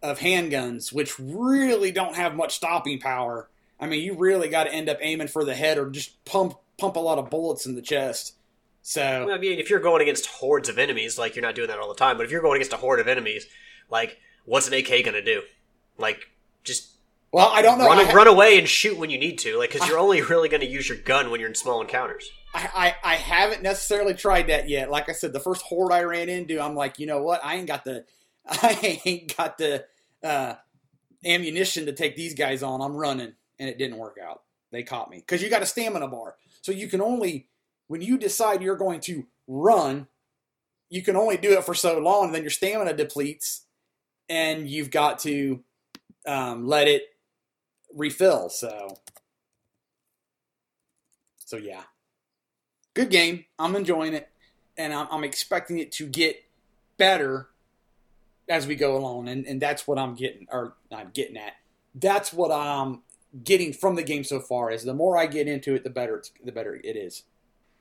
of 0.02 0.20
handguns, 0.20 0.92
which 0.92 1.18
really 1.18 1.90
don't 1.90 2.18
have 2.18 2.36
much 2.36 2.54
stopping 2.56 3.00
power. 3.00 3.48
I 3.84 3.88
mean, 3.88 4.02
you 4.02 4.16
really 4.16 4.48
got 4.48 4.64
to 4.64 4.74
end 4.74 4.88
up 4.88 5.00
aiming 5.02 5.28
for 5.28 5.44
the 5.44 5.54
head 5.54 5.78
or 5.78 5.90
just 5.90 6.24
pump 6.24 6.56
pump 6.78 6.96
a 6.96 7.00
lot 7.00 7.20
of 7.20 7.30
bullets 7.30 7.66
in 7.66 7.76
the 7.76 7.82
chest. 7.82 8.36
So 8.82 9.30
I 9.30 9.38
mean, 9.38 9.60
if 9.60 9.70
you're 9.70 9.80
going 9.80 10.02
against 10.02 10.26
hordes 10.26 10.70
of 10.70 10.78
enemies, 10.78 11.18
like 11.18 11.36
you're 11.36 11.44
not 11.44 11.56
doing 11.56 11.68
that 11.68 11.80
all 11.80 11.90
the 11.90 11.96
time, 11.96 12.18
but 12.18 12.26
if 12.26 12.32
you're 12.32 12.42
going 12.42 12.56
against 12.56 12.74
a 12.74 12.78
horde 12.78 13.00
of 13.00 13.08
enemies, 13.08 13.46
like 13.90 14.20
what's 14.46 14.68
an 14.68 14.74
AK 14.74 15.04
gonna 15.04 15.24
do? 15.24 15.42
Like 15.98 16.30
just 16.64 16.92
well, 17.34 17.50
I 17.52 17.62
don't 17.62 17.78
know. 17.78 17.88
run 17.88 18.00
I, 18.00 18.14
run 18.14 18.28
away 18.28 18.58
and 18.58 18.68
shoot 18.68 18.98
when 18.98 19.10
you 19.10 19.18
need 19.18 19.40
to, 19.40 19.58
like 19.58 19.72
because 19.72 19.88
you're 19.88 20.00
only 20.00 20.22
really 20.22 20.48
gonna 20.48 20.66
use 20.66 20.88
your 20.88 20.98
gun 20.98 21.30
when 21.30 21.40
you're 21.40 21.50
in 21.50 21.56
small 21.56 21.82
encounters. 21.82 22.30
I, 22.54 22.96
I 23.04 23.14
I 23.14 23.16
haven't 23.16 23.64
necessarily 23.64 24.14
tried 24.14 24.48
that 24.48 24.70
yet. 24.70 24.90
Like 24.90 25.10
I 25.10 25.14
said, 25.14 25.34
the 25.34 25.40
first 25.40 25.62
horde 25.62 25.92
I 25.92 26.04
ran 26.04 26.30
into, 26.30 26.62
I'm 26.62 26.76
like, 26.76 27.00
you 27.00 27.06
know 27.06 27.22
what? 27.22 27.44
I 27.44 27.56
ain't 27.56 27.68
got 27.68 27.84
the 27.84 28.06
I 28.48 29.02
ain't 29.04 29.36
got 29.36 29.58
the 29.58 29.86
uh, 30.24 30.56
ammunition 31.26 31.86
to 31.88 31.94
take 31.94 32.16
these 32.16 32.34
guys 32.34 32.64
on. 32.64 32.82
I'm 32.82 32.96
running, 32.96 33.34
and 33.64 33.70
it 33.70 33.78
didn't 33.78 33.98
work 33.98 34.18
out. 34.22 34.42
They 34.72 34.84
caught 34.84 35.10
me 35.10 35.18
because 35.18 35.42
you 35.42 35.50
got 35.50 35.62
a 35.62 35.66
stamina 35.66 36.08
bar, 36.08 36.36
so 36.62 36.72
you 36.72 36.88
can 36.88 37.02
only 37.02 37.48
when 37.88 38.02
you 38.02 38.18
decide 38.18 38.62
you're 38.62 38.76
going 38.76 39.00
to 39.02 39.26
run, 39.48 40.08
you 40.90 41.02
can 41.02 41.16
only 41.16 41.38
do 41.38 41.52
it 41.52 41.64
for 41.64 41.74
so 41.74 42.00
long, 42.00 42.26
and 42.26 42.36
then 42.36 42.42
your 42.42 42.50
stamina 42.50 42.94
depletes, 42.94 43.66
and 44.28 44.68
you've 44.68 44.92
got 44.92 45.20
to 45.20 45.64
um, 46.26 46.68
let 46.68 46.88
it 46.88 47.04
refill. 47.94 48.50
So, 48.50 48.98
so 51.38 51.58
yeah 51.58 51.84
good 52.94 53.10
game. 53.10 53.46
I'm 53.58 53.76
enjoying 53.76 54.14
it, 54.14 54.30
and 54.78 54.94
I'm, 54.94 55.08
I'm 55.12 55.24
expecting 55.24 55.80
it 55.80 55.92
to 55.94 56.08
get 56.08 56.44
better 56.98 57.48
as 58.48 58.68
we 58.68 58.76
go 58.76 58.98
along, 58.98 59.30
and, 59.30 59.46
and 59.46 59.62
that's 59.62 59.88
what 59.88 59.98
I'm 59.98 60.16
getting, 60.16 60.48
or 60.52 60.76
not 60.92 61.14
getting 61.14 61.38
at. 61.38 61.54
That's 61.96 62.34
what 62.34 62.52
I'm 62.52 63.02
getting 63.44 63.74
from 63.74 63.96
the 63.96 64.04
game 64.04 64.24
so 64.24 64.40
far. 64.40 64.72
Is 64.72 64.84
the 64.84 64.94
more 64.94 65.18
I 65.18 65.26
get 65.26 65.48
into 65.48 65.74
it, 65.76 65.84
the 65.84 65.90
better 65.90 66.18
it's, 66.18 66.32
the 66.44 66.52
better 66.52 66.76
it 66.76 66.96
is. 66.96 67.24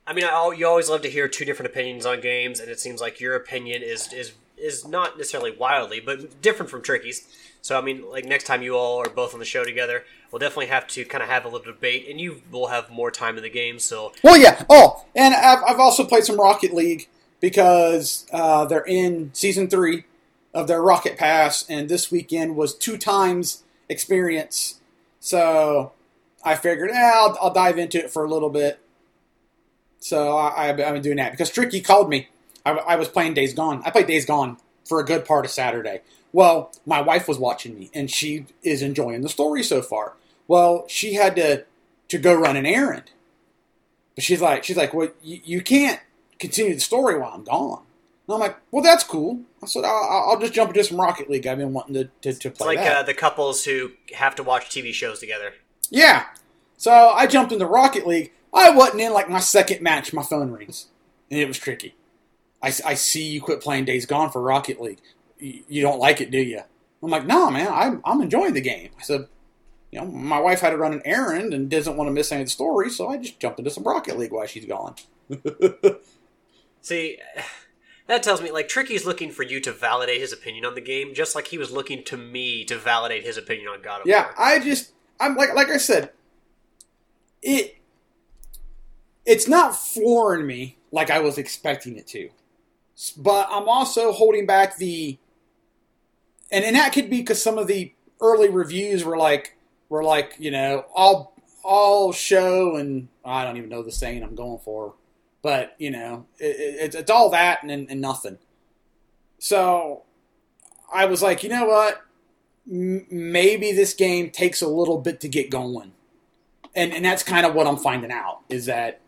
I 0.07 0.13
mean, 0.13 0.25
I, 0.25 0.55
you 0.57 0.67
always 0.67 0.89
love 0.89 1.03
to 1.03 1.11
hear 1.11 1.29
two 1.29 1.45
different 1.45 1.71
opinions 1.71 2.07
on 2.07 2.21
games, 2.21 2.59
and 2.61 2.71
it 2.71 2.81
seems 2.81 3.01
like 3.01 3.21
your 3.21 3.35
opinion 3.35 3.83
is 3.83 4.13
is 4.13 4.33
is 4.57 4.87
not 4.87 5.19
necessarily 5.19 5.51
wildly, 5.51 6.01
but 6.01 6.41
different 6.41 6.71
from 6.71 6.83
Tricky's. 6.83 7.27
So, 7.63 7.79
I 7.79 7.81
mean, 7.81 8.09
like 8.11 8.25
next 8.25 8.45
time 8.45 8.63
you 8.63 8.77
all 8.77 8.99
are 8.99 9.09
both 9.09 9.35
on 9.35 9.41
the 9.41 9.47
show 9.47 9.65
together, 9.65 10.05
we'll 10.31 10.41
definitely 10.41 10.67
have 10.67 10.87
to 10.89 11.05
kind 11.05 11.23
of 11.23 11.29
have 11.29 11.45
a 11.45 11.49
little 11.49 11.73
debate, 11.73 12.07
and 12.09 12.21
you 12.21 12.43
will 12.51 12.69
have 12.69 12.91
more 12.91 13.11
time 13.11 13.37
in 13.37 13.43
the 13.43 13.51
game. 13.51 13.79
So, 13.79 14.13
Well, 14.23 14.37
yeah. 14.37 14.65
Oh, 14.69 15.05
and 15.15 15.33
I've, 15.35 15.63
I've 15.67 15.81
also 15.81 16.05
played 16.05 16.25
some 16.25 16.41
Rocket 16.41 16.75
League 16.75 17.09
because 17.41 18.27
uh, 18.33 18.65
they're 18.65 18.85
in 18.87 19.31
season 19.33 19.69
three 19.69 20.05
of 20.53 20.67
their 20.67 20.83
Rocket 20.83 21.17
Pass, 21.17 21.65
and 21.69 21.89
this 21.89 22.11
weekend 22.11 22.57
was 22.57 22.75
two 22.75 22.99
times 22.99 23.63
experience. 23.89 24.81
So 25.23 25.93
I 26.43 26.57
figured, 26.57 26.91
eh, 26.91 27.13
I'll, 27.15 27.39
I'll 27.41 27.53
dive 27.53 27.79
into 27.79 27.97
it 27.97 28.11
for 28.11 28.25
a 28.25 28.29
little 28.29 28.51
bit. 28.51 28.81
So 30.01 30.37
I, 30.37 30.69
I've 30.69 30.81
I've 30.81 30.95
been 30.95 31.03
doing 31.03 31.19
that 31.19 31.31
because 31.31 31.49
Tricky 31.49 31.81
called 31.81 32.11
me. 32.11 32.27
I, 32.67 32.73
I 32.73 32.97
was 32.97 33.09
playing 33.09 33.35
Days 33.35 33.55
Gone. 33.55 33.83
I 33.87 33.93
played 33.93 34.09
Days 34.09 34.27
Gone 34.27 34.57
for 34.85 34.99
a 34.99 35.05
good 35.05 35.25
part 35.25 35.45
of 35.45 35.53
Saturday. 35.53 36.01
Well, 36.33 36.73
my 36.85 37.01
wife 37.01 37.29
was 37.29 37.39
watching 37.39 37.79
me, 37.79 37.89
and 37.95 38.11
she 38.11 38.47
is 38.65 38.83
enjoying 38.83 39.21
the 39.21 39.29
story 39.29 39.63
so 39.63 39.81
far. 39.81 40.15
Well, 40.49 40.87
she 40.89 41.15
had 41.15 41.37
to 41.37 41.67
to 42.09 42.19
go 42.19 42.35
run 42.35 42.57
an 42.57 42.67
errand, 42.67 43.13
but 44.17 44.25
she's 44.25 44.41
like, 44.41 44.65
she's 44.65 44.77
like, 44.77 44.93
well, 44.93 45.11
you, 45.23 45.41
you 45.45 45.61
can't 45.61 46.01
continue 46.41 46.75
the 46.75 46.81
story 46.81 47.17
while 47.17 47.31
I'm 47.33 47.45
gone. 47.45 47.85
And 48.33 48.43
I'm 48.43 48.49
like, 48.49 48.59
well, 48.71 48.83
that's 48.83 49.05
cool. 49.05 49.43
I 49.63 49.67
said, 49.67 49.85
I'll, 49.85 50.31
I'll 50.31 50.41
just 50.41 50.55
jump 50.55 50.71
into 50.71 50.83
some 50.85 51.01
Rocket 51.01 51.29
League. 51.29 51.47
I've 51.47 51.59
been 51.59 51.73
wanting 51.73 51.95
to, 51.95 52.05
to, 52.23 52.33
to 52.33 52.49
It's 52.49 52.61
like 52.61 52.79
uh, 52.79 53.03
the 53.03 53.15
couples 53.15 53.65
who 53.65 53.93
have 54.15 54.35
to 54.37 54.43
watch 54.43 54.71
TV 54.71 54.93
shows 54.93 55.21
together. 55.21 55.53
Yeah. 55.91 56.25
So 56.79 56.91
I 56.91 57.27
jumped 57.27 57.53
into 57.53 57.67
Rocket 57.67 58.07
League. 58.07 58.33
I 58.55 58.71
wasn't 58.71 59.03
in 59.03 59.13
like 59.13 59.29
my 59.29 59.41
second 59.41 59.83
match. 59.83 60.13
My 60.13 60.23
phone 60.23 60.51
rings, 60.51 60.89
and 61.31 61.41
it 61.41 61.47
was 61.47 61.59
tricky. 61.59 61.95
I, 62.63 62.69
I 62.85 62.95
see 62.95 63.25
you 63.25 63.41
quit 63.41 63.61
playing 63.61 63.85
Days 63.85 64.07
Gone 64.07 64.31
for 64.31 64.41
Rocket 64.41 64.81
League. 64.81 65.01
You, 65.39 65.63
you 65.69 65.83
don't 65.83 65.99
like 65.99 66.21
it, 66.21 66.31
do 66.31 66.39
you? 66.39 66.61
I'm 67.03 67.11
like, 67.11 67.27
no, 67.27 67.51
man. 67.51 67.69
I'm 67.71 68.01
I'm 68.05 68.21
enjoying 68.21 68.55
the 68.55 68.61
game. 68.61 68.91
I 68.99 69.03
said, 69.03 69.27
you 69.91 70.01
know, 70.01 70.07
my 70.07 70.41
wife 70.41 70.61
had 70.61 70.71
to 70.71 70.77
run 70.77 70.93
an 70.93 71.03
errand 71.05 71.53
and 71.53 71.71
doesn't 71.71 71.97
want 71.97 72.09
to 72.09 72.13
miss 72.13 72.33
any 72.33 72.43
of 72.43 72.49
the 72.49 72.53
story, 72.53 72.91
so 72.91 73.09
I 73.09 73.19
just 73.19 73.39
jumped 73.39 73.59
into 73.59 73.71
some 73.71 73.85
Rocket 73.85 74.19
League 74.19 74.33
while 74.33 74.47
she's 74.47 74.67
gone. 74.67 74.95
See, 76.81 77.19
that 78.07 78.23
tells 78.23 78.43
me 78.43 78.51
like 78.51 78.69
Tricky's 78.69 79.07
looking 79.07 79.31
for 79.31 79.43
you 79.43 79.61
to 79.61 79.73
validate 79.73 80.21
his 80.21 80.33
opinion 80.33 80.65
on 80.65 80.75
the 80.75 80.81
game, 80.81 81.15
just 81.15 81.35
like 81.35 81.49
he 81.49 81.59
was 81.59 81.71
looking 81.71 82.03
to 82.05 82.17
me 82.17 82.65
to 82.65 82.77
validate 82.77 83.25
his 83.25 83.37
opinion 83.37 83.69
on 83.69 83.83
God 83.83 84.03
of 84.03 84.07
Yeah, 84.07 84.25
War. 84.25 84.35
Yeah, 84.37 84.45
I 84.45 84.59
just 84.59 84.93
I'm 85.21 85.37
like 85.37 85.55
like 85.55 85.69
I 85.69 85.77
said, 85.77 86.11
it 87.43 87.79
it's 89.25 89.49
not 89.49 89.77
flooring 89.77 90.47
me 90.47 90.79
like 90.91 91.11
I 91.11 91.21
was 91.21 91.39
expecting 91.39 91.97
it 91.97 92.07
to. 92.09 92.31
But 93.17 93.49
I'm 93.51 93.69
also 93.69 94.13
holding 94.13 94.47
back 94.47 94.77
the 94.77 95.19
and 96.51 96.65
and 96.65 96.77
that 96.77 96.93
could 96.93 97.09
be 97.09 97.19
because 97.19 97.43
some 97.43 97.59
of 97.59 97.67
the 97.67 97.93
early 98.21 98.49
reviews 98.49 99.05
were 99.05 99.17
like 99.17 99.57
were 99.89 100.05
like, 100.05 100.35
you 100.39 100.51
know, 100.51 100.85
all 100.95 101.35
all 101.65 102.13
show 102.13 102.77
and 102.77 103.09
I 103.25 103.45
don't 103.45 103.57
even 103.57 103.69
know 103.69 103.83
the 103.83 103.93
saying 103.93 104.23
I'm 104.23 104.35
going 104.35 104.59
for. 104.59 104.95
But, 105.43 105.75
you 105.79 105.91
know, 105.91 106.27
it, 106.39 106.45
it, 106.91 106.95
it's- 106.95 107.11
all 107.11 107.31
that 107.31 107.63
and, 107.65 107.91
and 107.91 108.01
nothing. 108.01 108.39
So 109.39 110.03
I 110.93 111.07
was 111.07 111.23
like, 111.23 111.43
you 111.43 111.49
know 111.49 111.67
what? 111.67 112.03
m- 112.71 113.07
maybe 113.11 113.73
this 113.73 113.95
game 113.95 114.31
takes 114.31 114.63
a 114.63 114.69
little 114.69 114.99
bit 114.99 115.21
to 115.21 115.29
get 115.29 115.51
going. 115.51 115.93
And 116.75 116.95
and 116.95 117.05
that's 117.05 117.23
kind 117.23 117.45
of 117.45 117.55
what 117.55 117.67
I'm 117.67 117.77
finding 117.77 118.11
out 118.13 118.41
is 118.49 118.67
that 118.67 119.01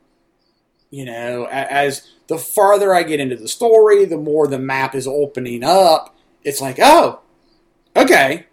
you 0.90 1.04
know, 1.04 1.46
as 1.50 2.06
the 2.28 2.38
farther 2.38 2.94
I 2.94 3.02
get 3.02 3.18
into 3.20 3.36
the 3.36 3.48
story, 3.48 4.04
the 4.04 4.16
more 4.16 4.46
the 4.46 4.58
map 4.60 4.94
is 4.94 5.08
opening 5.08 5.64
up. 5.64 6.14
It's 6.44 6.60
like, 6.60 6.76
oh, 6.80 7.20
okay. 7.96 8.46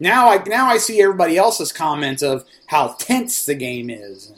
Now 0.00 0.30
I 0.30 0.42
now 0.46 0.66
I 0.66 0.78
see 0.78 1.00
everybody 1.02 1.36
else's 1.36 1.72
comments 1.72 2.22
of 2.22 2.44
how 2.66 2.94
tense 2.98 3.44
the 3.44 3.54
game 3.54 3.90
is 3.90 4.32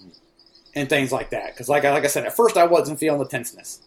and 0.74 0.88
things 0.88 1.12
like 1.12 1.30
that. 1.30 1.52
Because 1.54 1.68
like 1.68 1.84
I 1.84 1.92
like 1.92 2.04
I 2.04 2.08
said, 2.08 2.24
at 2.26 2.36
first 2.36 2.56
I 2.56 2.64
wasn't 2.64 2.98
feeling 2.98 3.18
the 3.18 3.26
tenseness. 3.28 3.80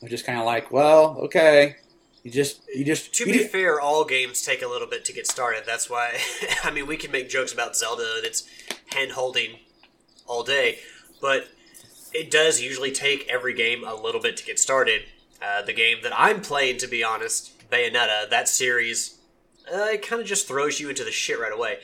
I 0.00 0.04
was 0.04 0.10
just 0.10 0.24
kind 0.26 0.38
of 0.38 0.44
like, 0.44 0.70
well, 0.70 1.16
okay. 1.24 1.76
You 2.24 2.30
just 2.32 2.62
you 2.74 2.84
just 2.84 3.14
To 3.14 3.26
you 3.26 3.32
be 3.32 3.38
just- 3.38 3.50
fair, 3.52 3.80
all 3.80 4.04
games 4.04 4.42
take 4.42 4.62
a 4.62 4.68
little 4.68 4.88
bit 4.88 5.04
to 5.06 5.12
get 5.12 5.26
started. 5.26 5.62
That's 5.66 5.88
why, 5.88 6.18
I 6.64 6.70
mean, 6.70 6.86
we 6.86 6.96
can 6.96 7.10
make 7.10 7.28
jokes 7.28 7.52
about 7.52 7.76
Zelda 7.76 8.04
and 8.16 8.26
its 8.26 8.48
hand 8.92 9.12
holding 9.12 9.58
all 10.26 10.42
day, 10.42 10.78
but 11.20 11.48
it 12.12 12.30
does 12.30 12.60
usually 12.60 12.90
take 12.90 13.26
every 13.28 13.54
game 13.54 13.84
a 13.84 13.94
little 13.94 14.20
bit 14.20 14.36
to 14.38 14.44
get 14.44 14.58
started. 14.58 15.02
Uh, 15.40 15.62
the 15.62 15.72
game 15.72 15.98
that 16.02 16.12
I'm 16.18 16.40
playing, 16.40 16.78
to 16.78 16.86
be 16.88 17.04
honest, 17.04 17.52
Bayonetta, 17.70 18.28
that 18.30 18.48
series, 18.48 19.18
uh, 19.72 19.76
it 19.92 20.06
kind 20.06 20.20
of 20.20 20.26
just 20.26 20.48
throws 20.48 20.80
you 20.80 20.88
into 20.88 21.04
the 21.04 21.12
shit 21.12 21.38
right 21.38 21.52
away. 21.52 21.78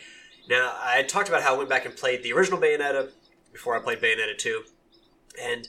Now, 0.49 0.73
I 0.83 1.03
talked 1.05 1.29
about 1.29 1.43
how 1.43 1.55
I 1.55 1.59
went 1.59 1.69
back 1.71 1.87
and 1.87 1.95
played 1.97 2.23
the 2.23 2.33
original 2.33 2.59
Bayonetta 2.61 3.11
before 3.55 3.75
I 3.75 3.81
played 3.81 4.01
Bayonetta 4.01 4.37
2, 4.37 4.63
and 5.41 5.69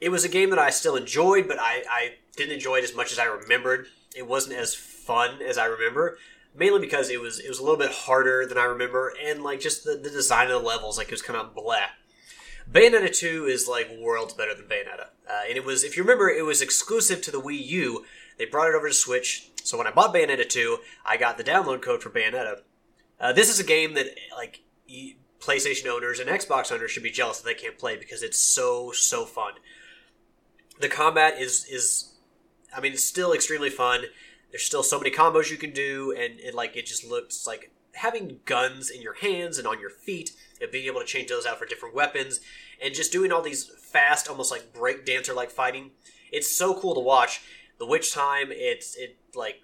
it 0.00 0.08
was 0.08 0.24
a 0.24 0.28
game 0.28 0.50
that 0.50 0.58
I 0.58 0.70
still 0.70 0.96
enjoyed, 0.96 1.46
but 1.46 1.58
I, 1.60 1.82
I 1.90 2.14
didn't 2.36 2.54
enjoy 2.54 2.76
it 2.76 2.84
as 2.84 2.94
much 2.94 3.12
as 3.12 3.18
I 3.18 3.24
remembered. 3.24 3.86
It 4.16 4.26
wasn't 4.26 4.56
as 4.56 4.74
fun 4.74 5.42
as 5.42 5.58
I 5.58 5.66
remember, 5.66 6.18
mainly 6.54 6.80
because 6.80 7.10
it 7.10 7.20
was 7.20 7.38
it 7.40 7.48
was 7.48 7.58
a 7.58 7.62
little 7.62 7.78
bit 7.78 7.90
harder 7.90 8.46
than 8.46 8.56
I 8.58 8.64
remember, 8.64 9.12
and 9.22 9.42
like 9.42 9.60
just 9.60 9.84
the, 9.84 9.96
the 9.96 10.10
design 10.10 10.46
of 10.46 10.62
the 10.62 10.66
levels, 10.66 10.96
like 10.96 11.08
it 11.08 11.12
was 11.12 11.22
kind 11.22 11.38
of 11.38 11.54
blah. 11.54 11.76
Bayonetta 12.70 13.14
2 13.14 13.44
is 13.46 13.68
like 13.68 13.90
worlds 14.00 14.32
better 14.32 14.54
than 14.54 14.66
Bayonetta, 14.66 15.08
uh, 15.28 15.42
and 15.48 15.56
it 15.56 15.64
was 15.64 15.84
if 15.84 15.96
you 15.96 16.02
remember, 16.02 16.30
it 16.30 16.44
was 16.44 16.62
exclusive 16.62 17.20
to 17.22 17.30
the 17.30 17.40
Wii 17.40 17.66
U. 17.66 18.04
They 18.38 18.46
brought 18.46 18.68
it 18.68 18.74
over 18.74 18.88
to 18.88 18.94
Switch, 18.94 19.50
so 19.62 19.78
when 19.78 19.86
I 19.86 19.90
bought 19.90 20.14
Bayonetta 20.14 20.48
2, 20.48 20.78
I 21.04 21.16
got 21.16 21.38
the 21.38 21.44
download 21.44 21.82
code 21.82 22.02
for 22.02 22.10
Bayonetta. 22.10 22.60
Uh, 23.20 23.32
this 23.32 23.48
is 23.48 23.60
a 23.60 23.64
game 23.64 23.94
that 23.94 24.06
like 24.36 24.60
PlayStation 25.44 25.86
owners 25.86 26.18
and 26.20 26.30
Xbox 26.30 26.72
owners 26.72 26.90
should 26.90 27.02
be 27.02 27.10
jealous 27.10 27.40
that 27.40 27.46
they 27.46 27.54
can't 27.54 27.78
play 27.78 27.96
because 27.96 28.22
it's 28.22 28.38
so 28.38 28.92
so 28.92 29.24
fun 29.24 29.54
the 30.80 30.88
combat 30.88 31.40
is 31.40 31.64
is 31.66 32.14
I 32.76 32.80
mean 32.80 32.92
it's 32.92 33.04
still 33.04 33.32
extremely 33.32 33.70
fun. 33.70 34.04
There's 34.50 34.64
still 34.64 34.82
so 34.82 34.98
many 34.98 35.10
combos 35.10 35.50
you 35.50 35.56
can 35.56 35.72
do, 35.72 36.12
and 36.12 36.38
it 36.40 36.54
like 36.54 36.76
it 36.76 36.86
just 36.86 37.04
looks 37.04 37.46
like 37.46 37.72
having 37.94 38.40
guns 38.44 38.90
in 38.90 39.02
your 39.02 39.14
hands 39.14 39.58
and 39.58 39.66
on 39.66 39.80
your 39.80 39.90
feet, 39.90 40.32
and 40.60 40.70
being 40.70 40.86
able 40.86 41.00
to 41.00 41.06
change 41.06 41.28
those 41.28 41.46
out 41.46 41.58
for 41.58 41.66
different 41.66 41.94
weapons, 41.94 42.40
and 42.82 42.94
just 42.94 43.12
doing 43.12 43.32
all 43.32 43.42
these 43.42 43.70
fast, 43.78 44.28
almost 44.28 44.50
like 44.50 44.72
break 44.72 45.04
dancer 45.04 45.34
like 45.34 45.50
fighting. 45.50 45.90
It's 46.32 46.56
so 46.56 46.78
cool 46.78 46.94
to 46.94 47.00
watch. 47.00 47.42
The 47.78 47.86
witch 47.86 48.12
time, 48.12 48.48
it's 48.50 48.96
it 48.96 49.16
like 49.34 49.62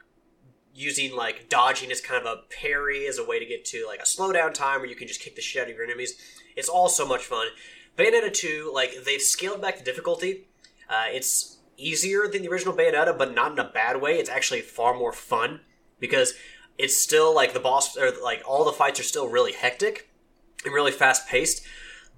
using 0.81 1.14
like 1.14 1.49
dodging 1.49 1.90
as 1.93 2.01
kind 2.01 2.25
of 2.25 2.33
a 2.33 2.43
parry 2.61 3.07
as 3.07 3.19
a 3.19 3.25
way 3.25 3.38
to 3.38 3.47
get 3.47 3.64
to 3.66 3.85
like 3.87 4.01
a 4.01 4.05
slowdown 4.05 4.53
time 4.53 4.81
where 4.81 4.88
you 4.88 4.97
can 4.97 5.09
just 5.09 5.21
kick 5.21 5.37
the 5.37 5.43
shit 5.43 5.62
out 5.62 5.71
of 5.71 5.77
your 5.77 5.85
enemies. 5.85 6.14
It's 6.57 6.69
all 6.69 6.88
so 6.88 7.07
much 7.07 7.25
fun. 7.25 7.49
Bayonetta 7.97 8.33
2, 8.33 8.71
like 8.75 9.05
they've 9.05 9.21
scaled 9.21 9.61
back 9.61 9.79
the 9.79 9.85
difficulty. 9.85 10.47
Uh, 10.88 11.07
it's 11.09 11.59
easier 11.77 12.27
than 12.27 12.43
the 12.43 12.49
original 12.49 12.75
Bayonetta, 12.75 13.16
but 13.16 13.35
not 13.35 13.53
in 13.53 13.59
a 13.59 13.64
bad 13.64 14.01
way. 14.01 14.19
It's 14.19 14.31
actually 14.31 14.62
far 14.62 14.97
more 14.97 15.12
fun 15.12 15.61
because 15.99 16.35
it's 16.79 16.97
still 16.97 17.35
like 17.35 17.53
the 17.53 17.61
boss 17.61 17.97
or 17.97 18.11
like 18.23 18.43
all 18.47 18.64
the 18.64 18.73
fights 18.73 18.99
are 18.99 19.05
still 19.05 19.29
really 19.29 19.53
hectic 19.53 20.09
and 20.64 20.73
really 20.73 20.93
fast 20.93 21.29
paced, 21.29 21.62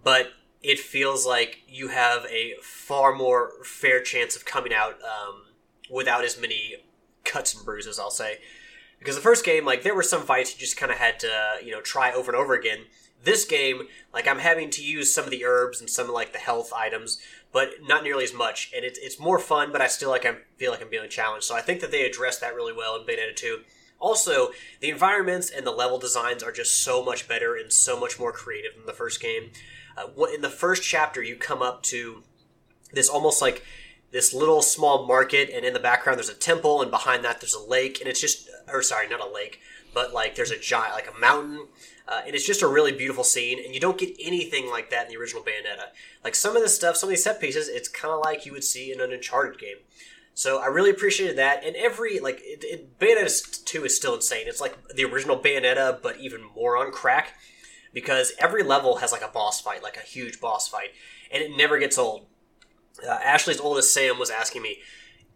but 0.04 0.28
it 0.62 0.78
feels 0.78 1.26
like 1.26 1.62
you 1.66 1.88
have 1.88 2.24
a 2.26 2.54
far 2.62 3.12
more 3.12 3.64
fair 3.64 4.00
chance 4.00 4.36
of 4.36 4.44
coming 4.44 4.72
out 4.72 4.94
um, 5.02 5.42
without 5.90 6.24
as 6.24 6.40
many 6.40 6.76
cuts 7.32 7.54
and 7.54 7.64
bruises. 7.64 7.98
I'll 7.98 8.10
say 8.10 8.38
because 8.98 9.16
the 9.16 9.22
first 9.22 9.44
game, 9.44 9.64
like 9.64 9.82
there 9.82 9.94
were 9.94 10.02
some 10.02 10.22
fights 10.22 10.52
you 10.52 10.60
just 10.60 10.76
kind 10.76 10.92
of 10.92 10.98
had 10.98 11.18
to 11.20 11.56
you 11.64 11.72
know 11.72 11.80
try 11.80 12.12
over 12.12 12.30
and 12.30 12.40
over 12.40 12.54
again. 12.54 12.84
This 13.24 13.44
game, 13.44 13.82
like 14.12 14.28
I'm 14.28 14.38
having 14.38 14.70
to 14.70 14.84
use 14.84 15.14
some 15.14 15.24
of 15.24 15.30
the 15.30 15.44
herbs 15.44 15.80
and 15.80 15.88
some 15.88 16.06
of 16.06 16.14
like 16.14 16.32
the 16.32 16.38
health 16.38 16.72
items, 16.72 17.20
but 17.52 17.70
not 17.82 18.02
nearly 18.04 18.24
as 18.24 18.34
much, 18.34 18.70
and 18.74 18.84
it's 18.84 18.98
it's 18.98 19.18
more 19.18 19.38
fun. 19.38 19.72
But 19.72 19.80
I 19.80 19.86
still 19.86 20.10
like 20.10 20.26
I 20.26 20.36
feel 20.56 20.70
like 20.70 20.82
I'm 20.82 20.90
being 20.90 21.08
challenged. 21.08 21.46
So 21.46 21.56
I 21.56 21.62
think 21.62 21.80
that 21.80 21.90
they 21.90 22.04
addressed 22.04 22.40
that 22.40 22.54
really 22.54 22.72
well 22.72 22.96
in 22.96 23.06
Bayonetta 23.06 23.34
2. 23.34 23.60
Also, 23.98 24.50
the 24.80 24.90
environments 24.90 25.48
and 25.48 25.64
the 25.64 25.70
level 25.70 25.96
designs 25.96 26.42
are 26.42 26.50
just 26.50 26.82
so 26.82 27.04
much 27.04 27.28
better 27.28 27.54
and 27.54 27.72
so 27.72 27.98
much 27.98 28.18
more 28.18 28.32
creative 28.32 28.74
than 28.76 28.84
the 28.84 28.92
first 28.92 29.20
game. 29.20 29.50
Uh, 29.96 30.08
in 30.34 30.42
the 30.42 30.50
first 30.50 30.82
chapter, 30.82 31.22
you 31.22 31.36
come 31.36 31.62
up 31.62 31.84
to 31.84 32.24
this 32.92 33.08
almost 33.08 33.40
like 33.40 33.64
this 34.12 34.32
little 34.32 34.62
small 34.62 35.06
market, 35.06 35.50
and 35.52 35.64
in 35.64 35.72
the 35.72 35.80
background 35.80 36.18
there's 36.18 36.28
a 36.28 36.34
temple, 36.34 36.82
and 36.82 36.90
behind 36.90 37.24
that 37.24 37.40
there's 37.40 37.54
a 37.54 37.62
lake, 37.62 37.98
and 38.00 38.08
it's 38.08 38.20
just, 38.20 38.48
or 38.72 38.82
sorry, 38.82 39.08
not 39.08 39.20
a 39.20 39.32
lake, 39.32 39.60
but 39.94 40.12
like 40.12 40.34
there's 40.34 40.50
a 40.50 40.58
giant, 40.58 40.94
like 40.94 41.10
a 41.10 41.18
mountain, 41.18 41.66
uh, 42.06 42.20
and 42.26 42.34
it's 42.34 42.46
just 42.46 42.62
a 42.62 42.68
really 42.68 42.92
beautiful 42.92 43.24
scene, 43.24 43.58
and 43.64 43.74
you 43.74 43.80
don't 43.80 43.98
get 43.98 44.14
anything 44.20 44.68
like 44.68 44.90
that 44.90 45.06
in 45.06 45.12
the 45.12 45.18
original 45.18 45.42
Bayonetta. 45.42 45.88
Like 46.22 46.34
some 46.34 46.56
of 46.56 46.62
this 46.62 46.74
stuff, 46.74 46.96
some 46.96 47.08
of 47.08 47.10
these 47.10 47.24
set 47.24 47.40
pieces, 47.40 47.68
it's 47.68 47.88
kind 47.88 48.12
of 48.12 48.20
like 48.20 48.44
you 48.44 48.52
would 48.52 48.64
see 48.64 48.92
in 48.92 49.00
an 49.00 49.12
Uncharted 49.12 49.58
game. 49.58 49.76
So 50.34 50.60
I 50.60 50.66
really 50.66 50.90
appreciated 50.90 51.36
that, 51.38 51.64
and 51.64 51.76
every 51.76 52.18
like 52.20 52.40
it, 52.42 52.64
it, 52.64 52.98
Bayonetta 52.98 53.64
two 53.64 53.84
is 53.84 53.96
still 53.96 54.14
insane. 54.14 54.46
It's 54.46 54.60
like 54.60 54.76
the 54.94 55.04
original 55.04 55.38
Bayonetta, 55.38 56.02
but 56.02 56.18
even 56.18 56.42
more 56.54 56.76
on 56.76 56.92
crack, 56.92 57.34
because 57.92 58.32
every 58.38 58.62
level 58.62 58.96
has 58.96 59.12
like 59.12 59.22
a 59.22 59.28
boss 59.28 59.60
fight, 59.60 59.82
like 59.82 59.96
a 59.96 60.00
huge 60.00 60.40
boss 60.40 60.68
fight, 60.68 60.90
and 61.30 61.42
it 61.42 61.56
never 61.56 61.78
gets 61.78 61.98
old. 61.98 62.26
Uh, 63.06 63.18
Ashley's 63.22 63.60
oldest 63.60 63.92
Sam 63.92 64.18
was 64.18 64.30
asking 64.30 64.62
me, 64.62 64.78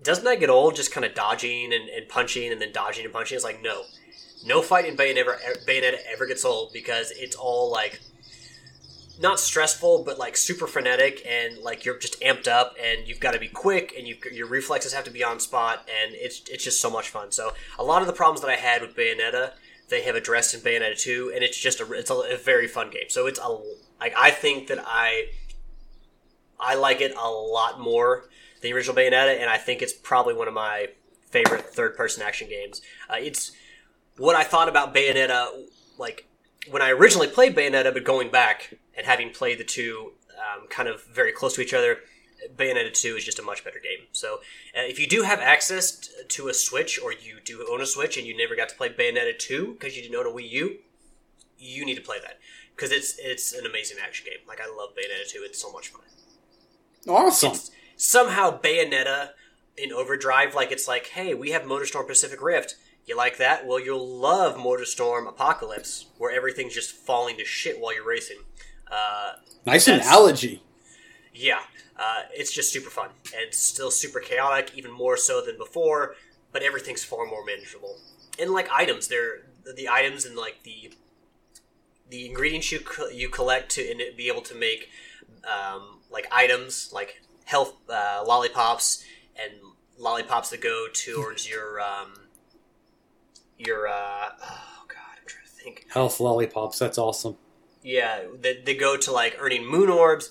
"Doesn't 0.02 0.24
that 0.24 0.40
get 0.40 0.50
old? 0.50 0.76
Just 0.76 0.92
kind 0.92 1.04
of 1.04 1.14
dodging 1.14 1.72
and, 1.72 1.88
and 1.88 2.08
punching 2.08 2.52
and 2.52 2.60
then 2.60 2.72
dodging 2.72 3.04
and 3.04 3.12
punching?" 3.12 3.36
It's 3.36 3.44
like 3.44 3.62
no, 3.62 3.84
no 4.44 4.62
fight 4.62 4.86
in 4.86 4.96
Bayonetta, 4.96 5.18
ever, 5.18 5.38
Bayonetta 5.66 5.98
ever 6.12 6.26
gets 6.26 6.44
old 6.44 6.72
because 6.72 7.10
it's 7.12 7.36
all 7.36 7.70
like 7.70 8.00
not 9.20 9.40
stressful, 9.40 10.04
but 10.04 10.18
like 10.18 10.36
super 10.36 10.66
frenetic, 10.66 11.26
and 11.26 11.58
like 11.58 11.84
you're 11.84 11.98
just 11.98 12.20
amped 12.20 12.48
up, 12.48 12.74
and 12.82 13.08
you've 13.08 13.20
got 13.20 13.32
to 13.32 13.38
be 13.38 13.48
quick, 13.48 13.94
and 13.96 14.06
you, 14.06 14.16
your 14.32 14.46
reflexes 14.46 14.92
have 14.92 15.04
to 15.04 15.10
be 15.10 15.24
on 15.24 15.40
spot, 15.40 15.88
and 16.02 16.14
it's 16.14 16.42
it's 16.50 16.64
just 16.64 16.80
so 16.80 16.90
much 16.90 17.08
fun. 17.08 17.32
So 17.32 17.52
a 17.78 17.84
lot 17.84 18.02
of 18.02 18.06
the 18.06 18.12
problems 18.12 18.40
that 18.42 18.50
I 18.50 18.56
had 18.56 18.82
with 18.82 18.94
Bayonetta, 18.94 19.52
they 19.88 20.02
have 20.02 20.14
addressed 20.14 20.54
in 20.54 20.60
Bayonetta 20.60 21.00
two, 21.00 21.32
and 21.34 21.42
it's 21.42 21.58
just 21.58 21.80
a 21.80 21.92
it's 21.92 22.10
a, 22.10 22.14
a 22.14 22.36
very 22.36 22.68
fun 22.68 22.90
game. 22.90 23.08
So 23.08 23.26
it's 23.26 23.40
a 23.40 23.58
like 24.00 24.14
I 24.16 24.30
think 24.30 24.68
that 24.68 24.78
I 24.86 25.28
I 26.58 26.74
like 26.74 27.00
it 27.00 27.14
a 27.16 27.28
lot 27.28 27.80
more 27.80 28.28
than 28.60 28.70
the 28.70 28.72
original 28.72 28.96
Bayonetta, 28.96 29.40
and 29.40 29.50
I 29.50 29.58
think 29.58 29.82
it's 29.82 29.92
probably 29.92 30.34
one 30.34 30.48
of 30.48 30.54
my 30.54 30.88
favorite 31.30 31.66
third-person 31.66 32.22
action 32.22 32.48
games. 32.48 32.80
Uh, 33.10 33.16
it's 33.18 33.52
what 34.16 34.36
I 34.36 34.44
thought 34.44 34.68
about 34.68 34.94
Bayonetta, 34.94 35.68
like 35.98 36.26
when 36.70 36.82
I 36.82 36.90
originally 36.90 37.28
played 37.28 37.54
Bayonetta, 37.54 37.92
but 37.92 38.04
going 38.04 38.30
back 38.30 38.74
and 38.96 39.06
having 39.06 39.30
played 39.30 39.58
the 39.58 39.64
two 39.64 40.12
um, 40.36 40.66
kind 40.68 40.88
of 40.88 41.04
very 41.04 41.32
close 41.32 41.54
to 41.54 41.60
each 41.60 41.74
other, 41.74 41.98
Bayonetta 42.54 42.92
2 42.92 43.16
is 43.16 43.24
just 43.24 43.38
a 43.38 43.42
much 43.42 43.64
better 43.64 43.78
game. 43.78 44.06
So, 44.12 44.36
uh, 44.76 44.82
if 44.82 44.98
you 44.98 45.06
do 45.06 45.22
have 45.22 45.40
access 45.40 46.08
to 46.28 46.48
a 46.48 46.54
Switch, 46.54 47.00
or 47.00 47.12
you 47.12 47.40
do 47.44 47.66
own 47.70 47.80
a 47.80 47.86
Switch 47.86 48.16
and 48.16 48.26
you 48.26 48.36
never 48.36 48.54
got 48.54 48.68
to 48.68 48.76
play 48.76 48.88
Bayonetta 48.88 49.38
2 49.38 49.72
because 49.72 49.96
you 49.96 50.02
didn't 50.02 50.16
own 50.16 50.26
a 50.26 50.30
Wii 50.30 50.48
U, 50.50 50.76
you 51.58 51.84
need 51.84 51.96
to 51.96 52.02
play 52.02 52.18
that 52.22 52.38
because 52.74 52.92
it's 52.92 53.18
it's 53.18 53.52
an 53.52 53.66
amazing 53.66 53.96
action 54.02 54.26
game. 54.26 54.46
Like 54.46 54.60
I 54.60 54.66
love 54.66 54.90
Bayonetta 54.90 55.30
2; 55.32 55.40
it's 55.44 55.60
so 55.60 55.72
much 55.72 55.88
fun. 55.88 56.02
Awesome. 57.08 57.52
It's 57.52 57.70
somehow 57.96 58.60
Bayonetta 58.60 59.30
in 59.76 59.92
Overdrive, 59.92 60.54
like 60.54 60.72
it's 60.72 60.88
like, 60.88 61.08
hey, 61.08 61.34
we 61.34 61.50
have 61.50 61.62
MotorStorm 61.62 62.06
Pacific 62.06 62.42
Rift. 62.42 62.76
You 63.06 63.16
like 63.16 63.36
that? 63.36 63.66
Well, 63.66 63.78
you'll 63.78 64.06
love 64.06 64.56
MotorStorm 64.56 65.28
Apocalypse, 65.28 66.06
where 66.18 66.34
everything's 66.34 66.74
just 66.74 66.92
falling 66.92 67.36
to 67.36 67.44
shit 67.44 67.78
while 67.78 67.94
you're 67.94 68.06
racing. 68.06 68.38
Uh, 68.90 69.34
nice 69.64 69.86
analogy. 69.86 70.62
yeah, 71.34 71.60
uh, 71.96 72.22
it's 72.32 72.52
just 72.52 72.72
super 72.72 72.90
fun 72.90 73.10
and 73.36 73.54
still 73.54 73.90
super 73.90 74.18
chaotic, 74.20 74.72
even 74.74 74.90
more 74.90 75.16
so 75.16 75.40
than 75.44 75.56
before. 75.56 76.16
But 76.52 76.62
everything's 76.62 77.04
far 77.04 77.26
more 77.26 77.44
manageable. 77.44 77.96
And 78.40 78.50
like 78.50 78.68
items, 78.72 79.08
they're 79.08 79.42
the 79.76 79.88
items 79.88 80.24
and 80.24 80.36
like 80.36 80.62
the 80.62 80.92
the 82.08 82.26
ingredients 82.26 82.72
you 82.72 82.80
co- 82.80 83.08
you 83.08 83.28
collect 83.28 83.70
to 83.72 84.12
be 84.16 84.28
able 84.28 84.42
to 84.42 84.54
make 84.54 84.88
um, 85.44 85.95
like 86.10 86.26
items 86.30 86.90
like 86.92 87.22
health 87.44 87.74
uh, 87.88 88.22
lollipops 88.26 89.04
and 89.40 89.52
lollipops 89.98 90.50
that 90.50 90.60
go 90.60 90.86
towards 90.92 91.48
your 91.50 91.80
um, 91.80 92.14
your 93.58 93.88
uh, 93.88 94.30
oh 94.42 94.84
god, 94.88 95.18
I'm 95.20 95.26
trying 95.26 95.44
to 95.44 95.50
think. 95.50 95.86
Health 95.90 96.20
lollipops. 96.20 96.78
That's 96.78 96.98
awesome. 96.98 97.36
Yeah, 97.82 98.22
they, 98.40 98.60
they 98.60 98.74
go 98.74 98.96
to 98.96 99.12
like 99.12 99.36
earning 99.38 99.64
moon 99.64 99.88
orbs, 99.88 100.30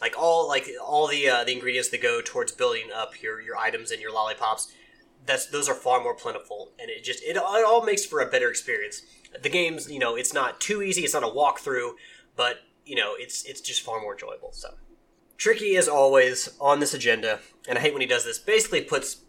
like 0.00 0.14
all 0.18 0.48
like 0.48 0.68
all 0.84 1.06
the 1.06 1.28
uh, 1.28 1.44
the 1.44 1.52
ingredients 1.52 1.88
that 1.90 2.02
go 2.02 2.20
towards 2.24 2.52
building 2.52 2.88
up 2.94 3.22
your 3.22 3.40
your 3.40 3.56
items 3.56 3.90
and 3.90 4.00
your 4.00 4.12
lollipops. 4.12 4.72
That's 5.26 5.46
those 5.46 5.68
are 5.68 5.74
far 5.74 6.02
more 6.02 6.14
plentiful, 6.14 6.72
and 6.78 6.90
it 6.90 7.04
just 7.04 7.22
it, 7.22 7.36
it 7.36 7.38
all 7.38 7.84
makes 7.84 8.04
for 8.04 8.20
a 8.20 8.26
better 8.26 8.50
experience. 8.50 9.02
The 9.42 9.48
game's 9.48 9.90
you 9.90 9.98
know 9.98 10.14
it's 10.16 10.34
not 10.34 10.60
too 10.60 10.82
easy, 10.82 11.02
it's 11.02 11.14
not 11.14 11.22
a 11.22 11.26
walkthrough, 11.26 11.92
but 12.36 12.60
you 12.84 12.96
know 12.96 13.14
it's 13.18 13.44
it's 13.44 13.60
just 13.60 13.82
far 13.82 14.00
more 14.00 14.12
enjoyable. 14.12 14.52
So 14.52 14.74
tricky 15.40 15.74
as 15.76 15.88
always 15.88 16.50
on 16.60 16.78
this 16.78 16.94
agenda, 16.94 17.40
and 17.66 17.76
I 17.78 17.80
hate 17.80 17.94
when 17.94 18.02
he 18.02 18.06
does 18.06 18.24
this. 18.24 18.38
Basically 18.38 18.82
puts 18.82 19.22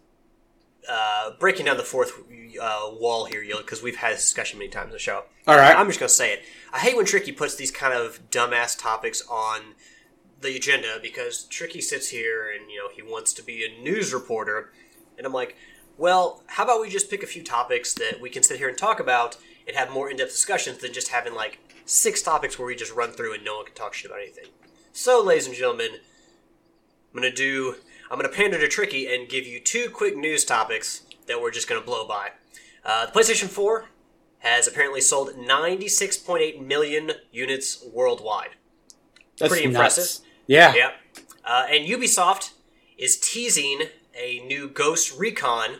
uh, 0.88 1.30
breaking 1.40 1.66
down 1.66 1.78
the 1.78 1.82
fourth 1.82 2.12
uh, 2.60 2.90
wall 2.92 3.24
here, 3.24 3.42
Yield, 3.42 3.62
because 3.64 3.82
we've 3.82 3.96
had 3.96 4.12
this 4.12 4.20
discussion 4.22 4.58
many 4.58 4.70
times 4.70 4.86
on 4.86 4.92
the 4.92 4.98
show. 4.98 5.24
All 5.48 5.56
right. 5.56 5.74
I'm 5.74 5.86
just 5.86 5.98
gonna 5.98 6.10
say 6.10 6.34
it. 6.34 6.42
I 6.72 6.78
hate 6.78 6.96
when 6.96 7.06
Tricky 7.06 7.32
puts 7.32 7.56
these 7.56 7.70
kind 7.70 7.94
of 7.94 8.30
dumbass 8.30 8.78
topics 8.78 9.22
on 9.28 9.74
the 10.40 10.54
agenda 10.54 10.98
because 11.00 11.44
Tricky 11.44 11.80
sits 11.80 12.08
here 12.08 12.50
and 12.50 12.70
you 12.70 12.78
know 12.78 12.88
he 12.94 13.02
wants 13.02 13.32
to 13.34 13.42
be 13.42 13.64
a 13.64 13.82
news 13.82 14.12
reporter, 14.12 14.70
and 15.16 15.26
I'm 15.26 15.32
like, 15.32 15.56
well, 15.96 16.42
how 16.46 16.64
about 16.64 16.82
we 16.82 16.90
just 16.90 17.10
pick 17.10 17.22
a 17.22 17.26
few 17.26 17.42
topics 17.42 17.94
that 17.94 18.20
we 18.20 18.28
can 18.28 18.42
sit 18.42 18.58
here 18.58 18.68
and 18.68 18.76
talk 18.76 19.00
about 19.00 19.38
and 19.66 19.76
have 19.76 19.90
more 19.90 20.10
in-depth 20.10 20.30
discussions 20.30 20.78
than 20.78 20.92
just 20.92 21.08
having 21.08 21.34
like 21.34 21.58
six 21.86 22.20
topics 22.20 22.58
where 22.58 22.66
we 22.66 22.76
just 22.76 22.92
run 22.92 23.12
through 23.12 23.32
and 23.34 23.44
no 23.44 23.56
one 23.56 23.64
can 23.64 23.74
talk 23.74 23.94
shit 23.94 24.10
about 24.10 24.20
anything. 24.20 24.46
So, 24.92 25.22
ladies 25.22 25.46
and 25.46 25.56
gentlemen, 25.56 25.88
I'm 25.94 27.20
gonna 27.20 27.32
do. 27.32 27.76
I'm 28.10 28.18
gonna 28.18 28.28
pander 28.28 28.58
to 28.58 28.68
Tricky 28.68 29.12
and 29.12 29.28
give 29.28 29.46
you 29.46 29.58
two 29.58 29.88
quick 29.90 30.16
news 30.16 30.44
topics 30.44 31.02
that 31.26 31.40
we're 31.40 31.50
just 31.50 31.68
gonna 31.68 31.80
blow 31.80 32.06
by. 32.06 32.30
Uh, 32.84 33.06
the 33.06 33.12
PlayStation 33.12 33.48
4 33.48 33.86
has 34.40 34.66
apparently 34.66 35.00
sold 35.00 35.30
96.8 35.34 36.60
million 36.66 37.12
units 37.30 37.82
worldwide. 37.92 38.50
That's 39.38 39.50
Pretty 39.50 39.66
nuts. 39.68 39.74
impressive. 39.96 40.26
Yeah. 40.46 40.74
Yep. 40.74 40.94
Uh, 41.44 41.66
and 41.70 41.88
Ubisoft 41.88 42.52
is 42.98 43.16
teasing 43.18 43.84
a 44.14 44.40
new 44.40 44.68
Ghost 44.68 45.16
Recon. 45.18 45.76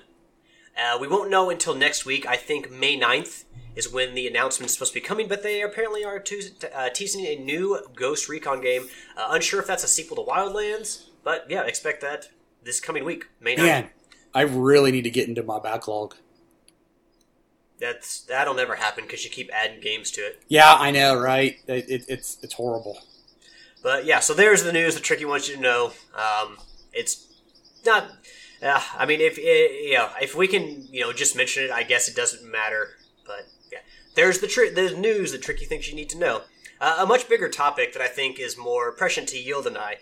Uh, 0.79 0.96
we 0.98 1.07
won't 1.09 1.29
know 1.29 1.51
until 1.51 1.75
next 1.75 2.07
week. 2.07 2.25
I 2.25 2.37
think 2.37 2.70
May 2.70 2.98
9th 2.98 3.44
is 3.74 3.92
when 3.92 4.14
the 4.14 4.26
announcement 4.26 4.68
is 4.68 4.74
supposed 4.74 4.92
to 4.92 5.00
be 5.00 5.06
coming, 5.06 5.28
but 5.28 5.42
they 5.42 5.62
apparently 5.62 6.04
are 6.04 6.18
te- 6.18 6.52
uh, 6.74 6.90
teasing 6.90 7.24
a 7.26 7.37
new 7.37 7.80
Ghost 7.94 8.28
Recon 8.28 8.61
game. 8.61 8.88
Uh, 9.16 9.28
unsure 9.30 9.61
if 9.61 9.66
that's 9.66 9.85
a 9.85 9.88
sequel 9.88 10.16
to 10.16 10.30
Wildlands, 10.30 11.04
but 11.24 11.46
yeah, 11.48 11.62
expect 11.62 12.00
that 12.02 12.28
this 12.62 12.80
coming 12.80 13.04
week, 13.04 13.28
May 13.40 13.56
9th. 13.56 13.58
Man, 13.58 13.90
I 14.35 14.42
really 14.42 14.92
need 14.92 15.02
to 15.02 15.11
get 15.11 15.28
into 15.28 15.42
my 15.42 15.58
backlog. 15.58 16.14
That's 17.80 18.20
that'll 18.20 18.54
never 18.54 18.76
happen 18.76 19.04
because 19.04 19.24
you 19.24 19.30
keep 19.30 19.50
adding 19.52 19.80
games 19.80 20.12
to 20.12 20.20
it. 20.20 20.42
Yeah, 20.46 20.72
I 20.72 20.92
know, 20.92 21.18
right? 21.18 21.56
It, 21.66 21.90
it, 21.90 22.04
it's 22.08 22.38
it's 22.40 22.54
horrible. 22.54 22.98
But 23.82 24.04
yeah, 24.04 24.20
so 24.20 24.35
there's 24.35 24.62
the 24.62 24.72
news 24.72 24.94
that 24.94 25.02
Tricky 25.02 25.24
wants 25.24 25.48
you 25.48 25.56
to 25.56 25.61
know. 25.61 25.92
Um, 26.14 26.58
it's 26.92 27.26
not. 27.85 28.04
Uh, 28.62 28.80
I 28.96 29.04
mean, 29.04 29.20
if 29.20 29.37
eh, 29.37 29.88
you 29.88 29.94
know, 29.94 30.11
if 30.20 30.37
we 30.37 30.46
can, 30.46 30.87
you 30.92 31.00
know, 31.00 31.12
just 31.12 31.35
mention 31.35 31.64
it, 31.64 31.70
I 31.72 31.82
guess 31.82 32.08
it 32.08 32.14
doesn't 32.14 32.48
matter. 32.48 32.90
But 33.26 33.48
there's 34.14 34.40
the 34.40 34.46
tri- 34.46 34.70
the 34.75 34.94
news 34.96 35.33
that 35.33 35.42
Tricky 35.42 35.64
thinks 35.64 35.88
you 35.88 35.96
need 35.96 36.11
to 36.11 36.18
know. 36.18 36.42
Uh, 36.81 36.96
a 36.98 37.07
much 37.07 37.29
bigger 37.29 37.48
topic 37.48 37.92
that 37.92 38.03
I 38.03 38.09
think 38.09 38.38
is 38.38 38.59
more 38.59 38.92
prescient 38.92 39.29
to 39.29 39.38
Yield 39.38 39.66
and 39.66 39.79
I. 39.79 39.98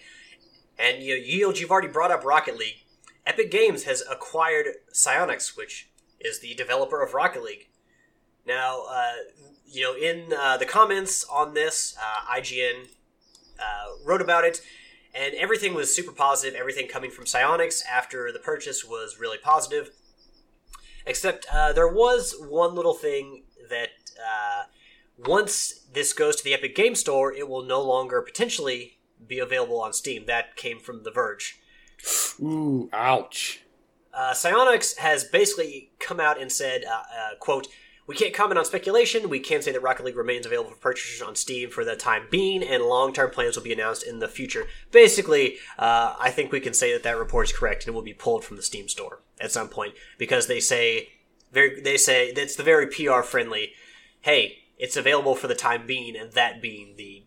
And 0.78 1.02
you 1.02 1.16
know, 1.16 1.22
Yield, 1.22 1.58
you've 1.58 1.70
already 1.70 1.88
brought 1.88 2.10
up 2.10 2.24
Rocket 2.24 2.56
League. 2.56 2.84
Epic 3.26 3.50
Games 3.50 3.84
has 3.84 4.02
acquired 4.10 4.66
Psyonix, 4.92 5.56
which 5.56 5.90
is 6.18 6.40
the 6.40 6.54
developer 6.54 7.02
of 7.02 7.12
Rocket 7.14 7.42
League. 7.42 7.68
Now, 8.46 8.84
uh, 8.88 9.12
you 9.66 9.82
know, 9.82 9.94
in 9.94 10.32
uh, 10.32 10.56
the 10.56 10.64
comments 10.64 11.24
on 11.24 11.54
this, 11.54 11.96
uh, 12.00 12.34
IGN 12.34 12.88
uh, 13.58 14.04
wrote 14.04 14.22
about 14.22 14.44
it, 14.44 14.62
and 15.14 15.34
everything 15.34 15.74
was 15.74 15.94
super 15.94 16.12
positive. 16.12 16.58
Everything 16.58 16.88
coming 16.88 17.10
from 17.10 17.26
Psyonix 17.26 17.82
after 17.86 18.32
the 18.32 18.38
purchase 18.38 18.84
was 18.84 19.18
really 19.20 19.38
positive. 19.38 19.90
Except 21.06 21.46
uh, 21.52 21.72
there 21.72 21.88
was 21.88 22.34
one 22.40 22.74
little 22.74 22.94
thing 22.94 23.44
that 23.68 23.90
uh, 24.20 24.64
once 25.26 25.86
this 25.92 26.12
goes 26.12 26.36
to 26.36 26.44
the 26.44 26.54
Epic 26.54 26.74
Game 26.74 26.94
Store, 26.94 27.32
it 27.32 27.48
will 27.48 27.62
no 27.62 27.80
longer 27.82 28.22
potentially 28.22 28.98
be 29.26 29.38
available 29.38 29.80
on 29.80 29.92
Steam. 29.92 30.26
That 30.26 30.56
came 30.56 30.78
from 30.78 31.02
The 31.02 31.10
Verge. 31.10 31.60
Ooh, 32.40 32.88
ouch. 32.92 33.62
Uh, 34.12 34.32
Psyonix 34.32 34.98
has 34.98 35.24
basically 35.24 35.92
come 35.98 36.20
out 36.20 36.40
and 36.40 36.50
said, 36.50 36.84
uh, 36.84 37.02
uh, 37.16 37.34
"quote 37.38 37.68
We 38.06 38.16
can't 38.16 38.34
comment 38.34 38.58
on 38.58 38.64
speculation. 38.64 39.28
We 39.28 39.38
can 39.38 39.62
say 39.62 39.70
that 39.70 39.82
Rocket 39.82 40.04
League 40.04 40.16
remains 40.16 40.44
available 40.44 40.70
for 40.70 40.76
purchasers 40.78 41.22
on 41.22 41.36
Steam 41.36 41.70
for 41.70 41.84
the 41.84 41.94
time 41.94 42.26
being, 42.28 42.60
and 42.64 42.82
long-term 42.82 43.30
plans 43.30 43.54
will 43.54 43.62
be 43.62 43.72
announced 43.72 44.02
in 44.02 44.18
the 44.18 44.26
future." 44.26 44.66
Basically, 44.90 45.58
uh, 45.78 46.16
I 46.18 46.30
think 46.32 46.50
we 46.50 46.58
can 46.58 46.74
say 46.74 46.92
that 46.92 47.04
that 47.04 47.18
report 47.18 47.46
is 47.46 47.56
correct, 47.56 47.84
and 47.84 47.92
it 47.92 47.94
will 47.94 48.02
be 48.02 48.14
pulled 48.14 48.44
from 48.44 48.56
the 48.56 48.64
Steam 48.64 48.88
store 48.88 49.20
at 49.40 49.52
some 49.52 49.68
point 49.68 49.94
because 50.18 50.48
they 50.48 50.58
say 50.58 51.10
very 51.52 51.80
they 51.80 51.96
say 51.96 52.32
that's 52.32 52.56
the 52.56 52.62
very 52.62 52.86
PR 52.86 53.22
friendly. 53.22 53.74
Hey, 54.20 54.58
it's 54.78 54.96
available 54.96 55.34
for 55.34 55.46
the 55.46 55.54
time 55.54 55.86
being, 55.86 56.16
and 56.16 56.32
that 56.32 56.60
being 56.62 56.94
the 56.96 57.24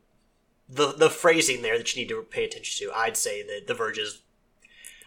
the 0.70 0.94
the 0.94 1.10
phrasing 1.10 1.62
there 1.62 1.78
that 1.78 1.96
you 1.96 2.02
need 2.02 2.10
to 2.10 2.22
pay 2.24 2.46
attention 2.46 2.88
to. 2.88 2.94
I'd 2.98 3.18
say 3.18 3.44
that 3.44 3.68
The 3.68 3.74
Verge's 3.74 4.22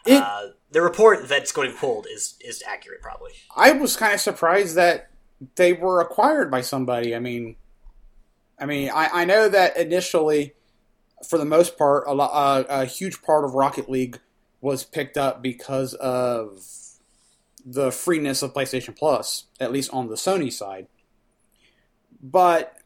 It- 0.07 0.22
uh, 0.22 0.49
the 0.70 0.83
report 0.83 1.29
that's 1.29 1.53
going 1.53 1.68
to 1.68 1.75
be 1.75 1.79
pulled 1.79 2.07
is 2.11 2.35
is 2.40 2.62
accurate, 2.66 3.03
probably. 3.03 3.33
I 3.57 3.72
was 3.72 3.96
kind 3.96 4.14
of 4.14 4.20
surprised 4.20 4.77
that 4.77 5.11
they 5.57 5.72
were 5.72 6.01
acquired 6.01 6.51
by 6.51 6.61
somebody. 6.61 7.14
I 7.14 7.18
mean, 7.18 7.57
I 8.59 8.66
mean, 8.66 8.90
I, 8.90 9.09
I 9.22 9.25
know 9.25 9.49
that 9.49 9.77
initially, 9.77 10.55
for 11.29 11.38
the 11.38 11.44
most 11.44 11.77
part, 11.77 12.05
a, 12.07 12.14
lo- 12.14 12.25
uh, 12.27 12.64
a 12.68 12.85
huge 12.85 13.22
part 13.22 13.44
of 13.44 13.55
Rocket 13.55 13.88
League 13.90 14.20
was 14.61 14.85
picked 14.85 15.16
up 15.18 15.42
because 15.42 15.94
of 15.94 16.62
the 17.64 17.90
freeness 17.90 18.42
of 18.42 18.55
PlayStation 18.55 18.96
Plus, 18.96 19.44
at 19.61 19.72
least 19.72 19.92
on 19.92 20.09
the 20.09 20.14
Sony 20.14 20.53
side. 20.53 20.87
But 22.23 22.77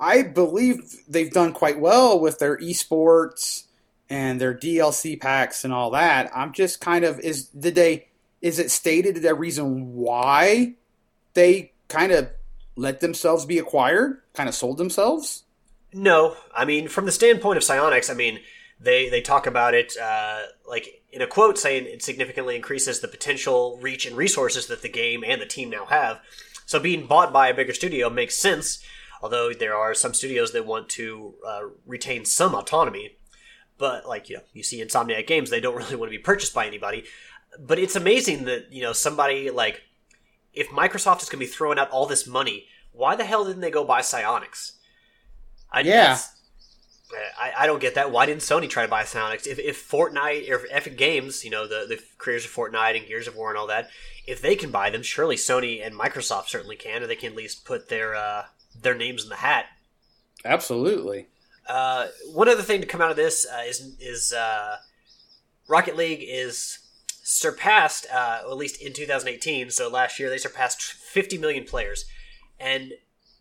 I 0.00 0.22
believe 0.22 1.04
they've 1.06 1.30
done 1.30 1.52
quite 1.52 1.78
well 1.78 2.18
with 2.18 2.38
their 2.38 2.56
esports 2.58 3.66
and 4.10 4.40
their 4.40 4.52
DLC 4.52 5.18
packs 5.18 5.64
and 5.64 5.72
all 5.72 5.90
that. 5.90 6.30
I'm 6.34 6.52
just 6.52 6.80
kind 6.80 7.04
of 7.04 7.20
is 7.20 7.44
did 7.46 7.74
they 7.74 8.08
is 8.40 8.58
it 8.58 8.70
stated 8.70 9.16
the 9.16 9.34
reason 9.34 9.94
why 9.94 10.74
they 11.34 11.72
kind 11.88 12.10
of 12.10 12.30
let 12.74 13.00
themselves 13.00 13.46
be 13.46 13.58
acquired, 13.58 14.20
kind 14.34 14.48
of 14.48 14.54
sold 14.54 14.78
themselves? 14.78 15.44
No, 15.94 16.36
I 16.54 16.64
mean 16.64 16.88
from 16.88 17.06
the 17.06 17.12
standpoint 17.12 17.58
of 17.58 17.62
Psyonix, 17.62 18.10
I 18.10 18.14
mean 18.14 18.40
they 18.80 19.08
they 19.08 19.20
talk 19.20 19.46
about 19.46 19.72
it 19.72 19.94
uh, 20.02 20.40
like 20.68 21.02
in 21.12 21.22
a 21.22 21.26
quote 21.26 21.58
saying 21.58 21.86
it 21.86 22.02
significantly 22.02 22.56
increases 22.56 23.00
the 23.00 23.08
potential 23.08 23.78
reach 23.80 24.04
and 24.04 24.16
resources 24.16 24.66
that 24.66 24.82
the 24.82 24.88
game 24.88 25.22
and 25.24 25.40
the 25.40 25.46
team 25.46 25.70
now 25.70 25.84
have. 25.86 26.20
So 26.66 26.78
being 26.78 27.06
bought 27.06 27.32
by 27.32 27.48
a 27.48 27.54
bigger 27.54 27.74
studio 27.74 28.08
makes 28.10 28.38
sense. 28.38 28.82
Although 29.22 29.52
there 29.52 29.76
are 29.76 29.94
some 29.94 30.14
studios 30.14 30.52
that 30.52 30.66
want 30.66 30.88
to 30.90 31.34
uh, 31.46 31.60
retain 31.86 32.24
some 32.24 32.54
autonomy, 32.54 33.16
but 33.78 34.06
like 34.06 34.28
you 34.28 34.36
know, 34.36 34.42
you 34.52 34.62
see 34.62 34.84
Insomniac 34.84 35.26
Games, 35.26 35.50
they 35.50 35.60
don't 35.60 35.76
really 35.82 35.96
want 35.96 36.10
to 36.10 36.18
be 36.18 36.22
purchased 36.22 36.54
by 36.54 36.66
anybody. 36.66 37.04
but 37.58 37.78
it's 37.78 37.96
amazing 37.96 38.44
that 38.44 38.72
you 38.72 38.82
know 38.82 38.92
somebody 38.92 39.50
like 39.50 39.82
if 40.52 40.68
Microsoft 40.70 41.22
is 41.22 41.28
going 41.28 41.40
to 41.40 41.46
be 41.46 41.46
throwing 41.46 41.78
out 41.78 41.90
all 41.90 42.06
this 42.06 42.26
money, 42.26 42.66
why 42.92 43.16
the 43.16 43.24
hell 43.24 43.44
didn't 43.44 43.60
they 43.60 43.70
go 43.70 43.84
buy 43.84 44.00
Psyonix? 44.00 44.72
I, 45.70 45.80
Yeah. 45.80 46.18
I, 47.38 47.64
I 47.64 47.66
don't 47.66 47.80
get 47.80 47.94
that. 47.94 48.10
Why 48.10 48.26
didn't 48.26 48.40
Sony 48.40 48.68
try 48.68 48.84
to 48.84 48.88
buy 48.88 49.02
Psyonix? 49.02 49.46
If, 49.46 49.58
if 49.58 49.90
Fortnite 49.90 50.50
or 50.50 50.56
if 50.56 50.64
Epic 50.70 50.96
Games, 50.96 51.44
you 51.44 51.50
know, 51.50 51.66
the, 51.66 51.84
the 51.86 52.00
creators 52.18 52.46
of 52.46 52.50
Fortnite 52.50 52.96
and 52.96 53.06
Gears 53.06 53.28
of 53.28 53.36
War 53.36 53.50
and 53.50 53.58
all 53.58 53.66
that, 53.66 53.90
if 54.26 54.40
they 54.40 54.56
can 54.56 54.70
buy 54.70 54.90
them, 54.90 55.02
surely 55.02 55.36
Sony 55.36 55.84
and 55.84 55.94
Microsoft 55.94 56.48
certainly 56.48 56.76
can, 56.76 57.02
or 57.02 57.06
they 57.06 57.16
can 57.16 57.32
at 57.32 57.36
least 57.36 57.64
put 57.64 57.88
their 57.88 58.14
uh, 58.14 58.44
their 58.80 58.94
names 58.94 59.22
in 59.22 59.28
the 59.28 59.36
hat. 59.36 59.66
Absolutely. 60.44 61.26
Uh, 61.68 62.08
one 62.32 62.48
other 62.48 62.62
thing 62.62 62.80
to 62.80 62.86
come 62.86 63.00
out 63.00 63.10
of 63.10 63.16
this 63.16 63.46
uh, 63.46 63.62
is 63.66 63.96
is 64.00 64.32
uh, 64.32 64.76
Rocket 65.68 65.96
League 65.96 66.24
is 66.26 66.78
surpassed, 67.22 68.06
uh, 68.12 68.40
at 68.42 68.56
least 68.56 68.80
in 68.82 68.92
2018. 68.92 69.70
So 69.70 69.88
last 69.88 70.18
year 70.18 70.28
they 70.28 70.38
surpassed 70.38 70.82
50 70.82 71.38
million 71.38 71.64
players, 71.64 72.04
and 72.58 72.92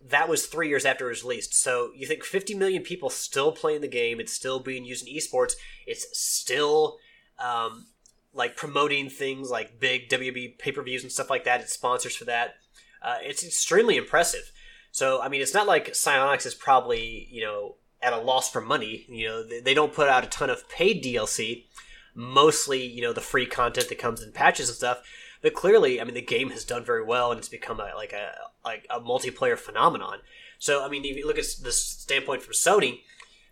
that 0.04 0.30
was 0.30 0.46
three 0.46 0.68
years 0.70 0.86
after 0.86 1.08
it 1.08 1.10
was 1.10 1.24
released. 1.24 1.54
So 1.54 1.92
you 1.96 2.08
think 2.08 2.24
50 2.24 2.56
million 2.56 2.84
people 2.84 3.10
still 3.10 3.52
playing 3.52 3.82
the 3.82 3.88
game? 3.88 4.20
It's 4.20 4.34
still 4.34 4.60
being 4.60 4.86
used 4.86 5.08
in 5.08 5.14
esports. 5.14 5.54
It's 5.86 6.06
still 6.18 6.98
um, 7.40 7.88
like 8.34 8.56
promoting 8.56 9.10
things 9.10 9.50
like 9.50 9.80
big 9.80 10.10
WWE 10.10 10.58
pay 10.58 10.72
per 10.72 10.82
views 10.82 11.04
and 11.04 11.12
stuff 11.12 11.30
like 11.30 11.44
that. 11.44 11.62
It 11.62 11.70
sponsors 11.70 12.16
for 12.16 12.26
that. 12.26 12.56
Uh, 13.02 13.18
it's 13.22 13.44
extremely 13.44 13.98
impressive. 13.98 14.52
So 14.92 15.22
I 15.22 15.30
mean, 15.30 15.42
it's 15.42 15.54
not 15.54 15.68
like 15.68 15.94
Psyonix 15.94 16.46
is 16.46 16.56
probably 16.56 17.28
you 17.32 17.44
know 17.44 17.76
at 18.02 18.14
a 18.14 18.18
loss 18.18 18.50
for 18.50 18.62
money. 18.62 19.06
You 19.10 19.28
know, 19.28 19.44
they, 19.44 19.60
they 19.60 19.74
don't 19.74 19.94
put 19.94 20.10
out 20.10 20.24
a 20.24 20.28
ton 20.28 20.50
of 20.50 20.68
paid 20.70 21.04
DLC. 21.04 21.66
Mostly, 22.14 22.86
you 22.86 23.02
know, 23.02 23.14
the 23.14 23.22
free 23.22 23.46
content 23.46 23.88
that 23.88 23.98
comes 23.98 24.22
in 24.22 24.34
patches 24.34 24.68
and 24.68 24.76
stuff. 24.76 25.02
But 25.42 25.54
clearly, 25.54 26.02
I 26.02 26.04
mean, 26.04 26.14
the 26.14 26.22
game 26.22 26.50
has 26.50 26.66
done 26.66 26.84
very 26.84 27.04
well, 27.04 27.32
and 27.32 27.40
it's 27.40 27.48
become 27.48 27.80
a, 27.80 27.92
like 27.96 28.14
a 28.14 28.34
like 28.64 28.86
a 28.90 29.00
multiplayer 29.00 29.58
phenomenon. 29.58 30.20
So, 30.60 30.86
I 30.86 30.90
mean, 30.90 31.04
if 31.06 31.18
you 31.18 31.26
look 31.26 31.40
at 31.40 31.46
the 31.64 31.72
standpoint 31.72 32.44
from 32.44 32.54
Sony, 32.54 33.02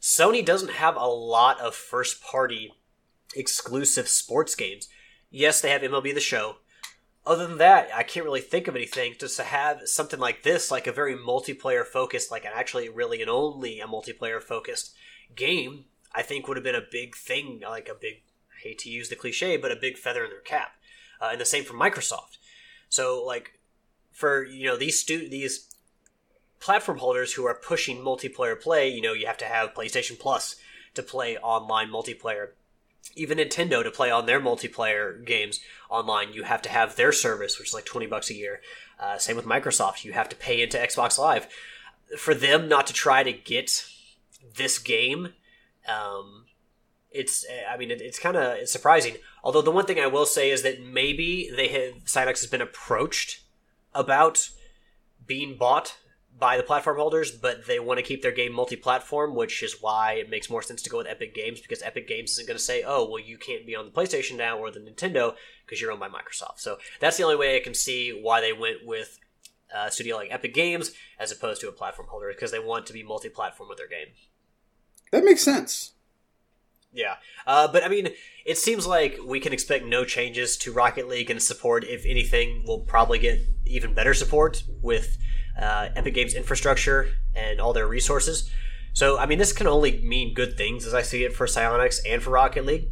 Sony 0.02 0.46
doesn't 0.46 0.72
have 0.72 0.96
a 0.96 1.06
lot 1.06 1.60
of 1.60 1.74
first 1.74 2.22
party 2.22 2.74
exclusive 3.36 4.08
sports 4.08 4.56
games. 4.56 4.90
Yes, 5.30 5.62
they 5.62 5.70
have 5.70 5.82
MLB 5.82 6.14
The 6.14 6.20
Show. 6.20 6.58
Other 7.26 7.46
than 7.46 7.58
that, 7.60 7.90
I 7.94 8.04
can't 8.04 8.26
really 8.26 8.42
think 8.42 8.68
of 8.68 8.76
anything. 8.76 9.14
Just 9.20 9.38
to 9.38 9.44
have 9.44 9.88
something 9.88 10.20
like 10.20 10.44
this, 10.44 10.72
like 10.72 10.88
a 10.88 10.92
very 10.92 11.16
multiplayer 11.16 11.86
focused, 11.86 12.32
like 12.32 12.46
actually 12.46 12.90
really 12.90 13.22
and 13.22 13.30
only 13.30 13.80
a 13.80 13.88
multiplayer 13.88 14.42
focused 14.42 14.96
game, 15.36 15.86
I 16.14 16.24
think 16.24 16.48
would 16.48 16.58
have 16.58 16.64
been 16.64 16.76
a 16.76 16.88
big 16.92 17.16
thing, 17.16 17.62
like 17.62 17.88
a 17.88 17.94
big, 17.94 18.24
I 18.58 18.62
hate 18.64 18.80
to 18.80 18.90
use 18.90 19.10
the 19.10 19.16
cliche, 19.16 19.58
but 19.58 19.72
a 19.72 19.76
big 19.76 19.98
feather 19.98 20.24
in 20.24 20.32
their 20.32 20.40
cap. 20.40 20.72
Uh, 21.22 21.30
and 21.32 21.42
the 21.42 21.46
same 21.46 21.64
for 21.64 21.74
Microsoft. 21.74 22.38
So, 22.88 23.24
like, 23.24 23.60
for 24.12 24.44
you 24.44 24.66
know 24.66 24.76
these 24.76 25.00
stu- 25.00 25.30
these 25.30 25.74
platform 26.60 26.98
holders 26.98 27.34
who 27.34 27.46
are 27.46 27.56
pushing 27.56 27.98
multiplayer 27.98 28.60
play, 28.60 28.90
you 28.90 29.02
know, 29.02 29.14
you 29.14 29.28
have 29.28 29.38
to 29.38 29.46
have 29.46 29.74
PlayStation 29.74 30.20
Plus 30.20 30.56
to 30.94 31.04
play 31.04 31.38
online 31.38 31.90
multiplayer. 31.90 32.50
Even 33.16 33.38
Nintendo 33.38 33.84
to 33.84 33.92
play 33.92 34.12
on 34.12 34.26
their 34.26 34.40
multiplayer 34.40 35.26
games 35.26 35.60
online, 35.90 36.34
you 36.34 36.44
have 36.44 36.62
to 36.62 36.70
have 36.70 36.96
their 36.96 37.12
service, 37.12 37.58
which 37.58 37.70
is 37.70 37.74
like 37.74 37.86
twenty 37.86 38.08
bucks 38.08 38.30
a 38.30 38.36
year. 38.36 38.62
Uh, 39.00 39.18
same 39.18 39.36
with 39.36 39.46
Microsoft, 39.46 40.04
you 40.04 40.14
have 40.14 40.30
to 40.30 40.36
pay 40.36 40.62
into 40.62 40.78
Xbox 40.78 41.18
Live. 41.18 41.48
For 42.18 42.34
them 42.34 42.68
not 42.68 42.88
to 42.88 42.94
try 42.94 43.24
to 43.24 43.32
get 43.32 43.86
this 44.56 44.78
game, 44.78 45.34
um, 45.88 46.46
it's 47.12 47.46
I 47.72 47.78
mean 47.78 47.92
it, 47.92 48.02
it's 48.02 48.20
kind 48.20 48.38
of 48.38 48.58
it's 48.58 48.72
surprising. 48.72 49.16
Although 49.44 49.62
the 49.62 49.72
one 49.72 49.86
thing 49.86 50.00
I 50.00 50.08
will 50.08 50.26
say 50.26 50.52
is 50.52 50.64
that 50.64 50.84
maybe 50.84 51.50
they 51.56 51.68
have 51.70 52.04
Psyonix 52.06 52.42
has 52.42 52.48
been 52.48 52.62
approached 52.62 53.42
about 53.94 54.50
being 55.26 55.58
bought 55.58 55.98
by 56.40 56.58
the 56.58 56.64
platform 56.64 56.98
holders, 56.98 57.32
but 57.32 57.68
they 57.68 57.80
want 57.80 57.98
to 57.98 58.04
keep 58.04 58.22
their 58.22 58.32
game 58.32 58.54
multi-platform, 58.54 59.36
which 59.36 59.62
is 59.62 59.82
why 59.82 60.14
it 60.14 60.30
makes 60.30 60.50
more 60.50 60.62
sense 60.62 60.82
to 60.84 60.90
go 60.90 60.98
with 60.98 61.08
Epic 61.08 61.36
Games 61.36 61.60
because 61.60 61.82
Epic 61.82 62.08
Games 62.08 62.32
isn't 62.32 62.48
going 62.48 62.58
to 62.58 62.64
say, 62.64 62.84
"Oh, 62.86 63.10
well, 63.10 63.20
you 63.20 63.38
can't 63.38 63.66
be 63.66 63.76
on 63.76 63.86
the 63.86 63.92
PlayStation 63.92 64.38
now 64.38 64.58
or 64.58 64.72
the 64.72 64.80
Nintendo 64.80 65.36
because 65.66 65.82
you're 65.82 65.92
owned 65.92 66.00
by 66.00 66.08
Microsoft." 66.08 66.60
So 66.60 66.78
that's 67.00 67.18
the 67.18 67.24
only 67.24 67.36
way 67.36 67.56
I 67.56 67.60
can 67.60 67.74
see 67.74 68.12
why 68.12 68.42
they 68.42 68.54
went 68.54 68.86
with 68.86 69.20
a 69.76 69.92
studio 69.92 70.16
like 70.16 70.32
Epic 70.32 70.54
Games 70.54 70.92
as 71.20 71.32
opposed 71.32 71.62
to 71.62 71.70
a 71.70 71.74
platform 71.74 72.08
holder 72.10 72.30
because 72.30 72.52
they 72.52 72.60
want 72.60 72.86
to 72.88 72.94
be 72.94 73.04
multi-platform 73.04 73.70
with 73.70 73.78
their 73.78 73.88
game. 73.88 74.08
That 75.12 75.24
makes 75.24 75.42
sense. 75.42 75.94
Yeah, 76.92 77.16
uh, 77.46 77.68
but 77.72 77.84
I 77.84 77.88
mean, 77.88 78.10
it 78.46 78.58
seems 78.58 78.88
like 78.88 79.20
we 79.24 79.40
can 79.40 79.54
expect 79.54 79.86
no 79.86 80.06
changes 80.06 80.58
to 80.58 80.72
Rocket 80.72 81.08
League 81.08 81.30
and 81.30 81.42
support. 81.42 81.84
If 81.84 82.04
anything, 82.06 82.64
we'll 82.66 82.80
probably 82.80 83.20
get 83.20 83.42
even 83.66 83.94
better 83.94 84.16
support 84.16 84.64
with 84.82 85.18
uh, 85.60 85.90
Epic 85.96 86.14
Games 86.14 86.34
infrastructure 86.34 87.10
and 87.36 87.60
all 87.60 87.74
their 87.74 87.88
resources. 87.88 88.50
So, 88.94 89.18
I 89.18 89.26
mean, 89.26 89.38
this 89.38 89.54
can 89.54 89.68
only 89.68 90.02
mean 90.02 90.34
good 90.34 90.58
things 90.58 90.86
as 90.86 90.94
I 90.94 91.02
see 91.02 91.24
it 91.24 91.34
for 91.34 91.46
Psyonix 91.46 92.00
and 92.08 92.22
for 92.22 92.32
Rocket 92.32 92.66
League. 92.66 92.92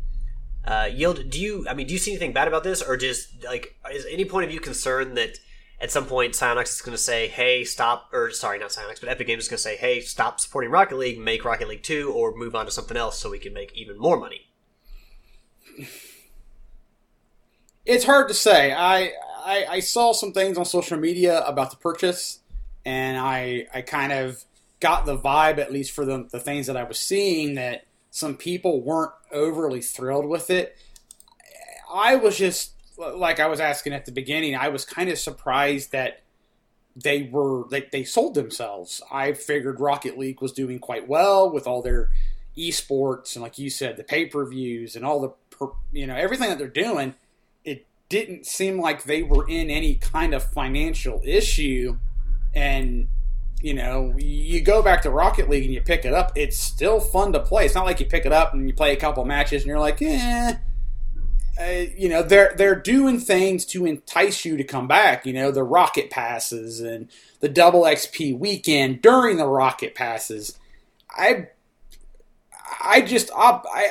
Uh, 0.63 0.89
Yield, 0.91 1.30
do 1.30 1.39
you? 1.39 1.65
I 1.69 1.73
mean, 1.73 1.88
do 1.88 1.93
you 1.93 1.99
see 1.99 2.12
anything 2.12 2.34
bad 2.34 2.47
about 2.47 2.63
this, 2.63 2.82
or 2.82 2.97
just 2.97 3.43
like 3.45 3.75
is 3.91 4.06
any 4.10 4.25
point 4.25 4.43
of 4.43 4.51
view 4.51 4.60
concerned 4.60 5.15
that 5.17 5.38
at 5.80 5.91
some 5.91 6.06
point 6.06 6.34
Psyonix 6.34 6.69
is 6.69 6.82
going 6.82 6.95
to 6.95 7.01
say, 7.01 7.27
"Hey, 7.30 7.63
stop," 7.63 8.10
or 8.12 8.32
sorry, 8.32 8.60
not 8.60 8.71
Psyonix, 8.71 8.99
but 8.99 9.08
Epic 9.08 9.27
Games 9.27 9.43
is 9.43 9.49
going 9.49 9.58
to 9.58 9.63
say, 9.63 9.77
"Hey, 9.77 10.01
stop 10.01 10.41
supporting 10.41 10.69
Rocket 10.69 10.97
League, 10.97 11.19
make 11.19 11.45
Rocket 11.45 11.69
League 11.69 11.84
Two, 11.84 12.12
or 12.12 12.36
move 12.36 12.53
on 12.53 12.65
to 12.65 12.71
something 12.71 12.97
else 12.97 13.17
so 13.17 13.30
we 13.30 13.39
can 13.39 13.53
make 13.53 13.71
even 13.75 13.97
more 13.97 14.19
money." 14.19 14.51
It's 17.86 18.03
hard 18.03 18.27
to 18.27 18.34
say. 18.34 18.73
I, 18.73 19.13
I 19.45 19.65
I 19.69 19.80
saw 19.80 20.12
some 20.12 20.34
things 20.34 20.58
on 20.58 20.65
social 20.65 20.97
media 20.97 21.39
about 21.45 21.71
the 21.71 21.77
purchase, 21.77 22.39
and 22.88 23.17
I 23.17 23.67
I 23.73 23.82
kind 23.82 24.13
of 24.13 24.45
got 24.80 25.06
the 25.06 25.17
vibe, 25.17 25.58
at 25.58 25.73
least 25.73 25.91
for 25.91 26.06
the 26.06 26.26
the 26.32 26.39
things 26.39 26.67
that 26.67 26.78
I 26.78 26.84
was 26.84 26.97
seeing, 26.97 27.56
that 27.56 27.86
some 28.12 28.38
people 28.38 28.82
weren't 28.82 29.12
overly 29.32 29.82
thrilled 29.82 30.26
with 30.26 30.50
it. 30.50 30.78
I 31.93 32.15
was 32.15 32.38
just 32.38 32.71
like 32.97 33.41
I 33.41 33.47
was 33.47 33.60
asking 33.60 33.91
at 33.91 34.06
the 34.06 34.13
beginning. 34.13 34.56
I 34.56 34.69
was 34.69 34.86
kind 34.86 35.10
of 35.10 35.19
surprised 35.19 35.91
that 35.91 36.21
they 36.95 37.23
were 37.23 37.65
they, 37.69 37.89
they 37.91 38.06
sold 38.06 38.36
themselves. 38.36 39.02
I 39.12 39.34
figured 39.34 39.82
Rocket 39.82 40.17
League 40.17 40.41
was 40.41 40.54
doing 40.54 40.80
quite 40.80 41.10
well 41.10 41.52
with 41.52 41.67
all 41.67 41.82
their 41.82 42.10
esports 42.58 43.36
and 43.36 43.43
like 43.43 43.60
you 43.60 43.69
said, 43.69 43.97
the 43.97 44.04
pay 44.04 44.28
per 44.28 44.45
views 44.45 44.95
and 44.95 45.06
all 45.06 45.19
the 45.19 45.67
you 45.91 46.08
know 46.08 46.15
everything 46.15 46.50
that 46.50 46.58
they're 46.58 46.69
doing. 46.69 47.15
It 47.65 47.86
didn't 48.08 48.45
seem 48.45 48.80
like 48.80 49.04
they 49.04 49.23
were 49.23 49.45
in 49.45 49.69
any 49.69 49.95
kind 49.95 50.34
of 50.34 50.41
financial 50.41 51.21
issue, 51.26 51.97
and 52.54 53.08
you 53.62 53.74
know 53.74 54.14
you 54.18 54.62
go 54.62 54.82
back 54.82 55.02
to 55.04 55.10
Rocket 55.10 55.50
League 55.50 55.66
and 55.66 55.74
you 55.74 55.82
pick 55.82 56.06
it 56.06 56.14
up. 56.14 56.32
It's 56.36 56.58
still 56.58 57.00
fun 57.00 57.34
to 57.34 57.40
play. 57.40 57.66
It's 57.66 57.76
not 57.76 57.86
like 57.86 58.00
you 58.00 58.06
pick 58.06 58.26
it 58.26 58.32
up 58.32 58.54
and 58.54 58.68
you 58.68 58.74
play 58.74 58.94
a 58.94 58.98
couple 58.98 59.24
matches 59.26 59.64
and 59.64 59.68
you're 59.68 59.80
like, 59.80 60.02
eh. 60.02 60.56
Uh, 61.60 61.86
you 61.96 62.08
know 62.08 62.22
they're 62.22 62.54
they're 62.56 62.76
doing 62.76 63.20
things 63.20 63.66
to 63.66 63.86
entice 63.86 64.46
you 64.46 64.58
to 64.58 64.64
come 64.64 64.88
back. 64.88 65.26
You 65.26 65.34
know 65.34 65.50
the 65.50 65.64
rocket 65.64 66.12
passes 66.12 66.82
and 66.82 67.10
the 67.40 67.50
double 67.50 67.82
XP 67.82 68.38
weekend 68.38 69.02
during 69.02 69.38
the 69.38 69.48
rocket 69.48 69.96
passes. 69.96 70.60
I 71.10 71.48
I 72.84 73.02
just 73.02 73.32
I 73.36 73.90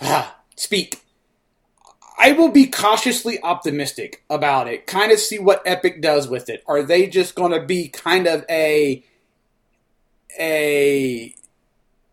ah, 0.00 0.36
speak. 0.56 1.02
I 2.22 2.30
will 2.30 2.50
be 2.50 2.68
cautiously 2.68 3.42
optimistic 3.42 4.22
about 4.30 4.68
it. 4.68 4.86
Kind 4.86 5.10
of 5.10 5.18
see 5.18 5.40
what 5.40 5.60
Epic 5.66 6.00
does 6.00 6.28
with 6.28 6.48
it. 6.48 6.62
Are 6.68 6.84
they 6.84 7.08
just 7.08 7.34
going 7.34 7.50
to 7.50 7.60
be 7.60 7.88
kind 7.88 8.28
of 8.28 8.44
a 8.48 9.04
a 10.38 11.34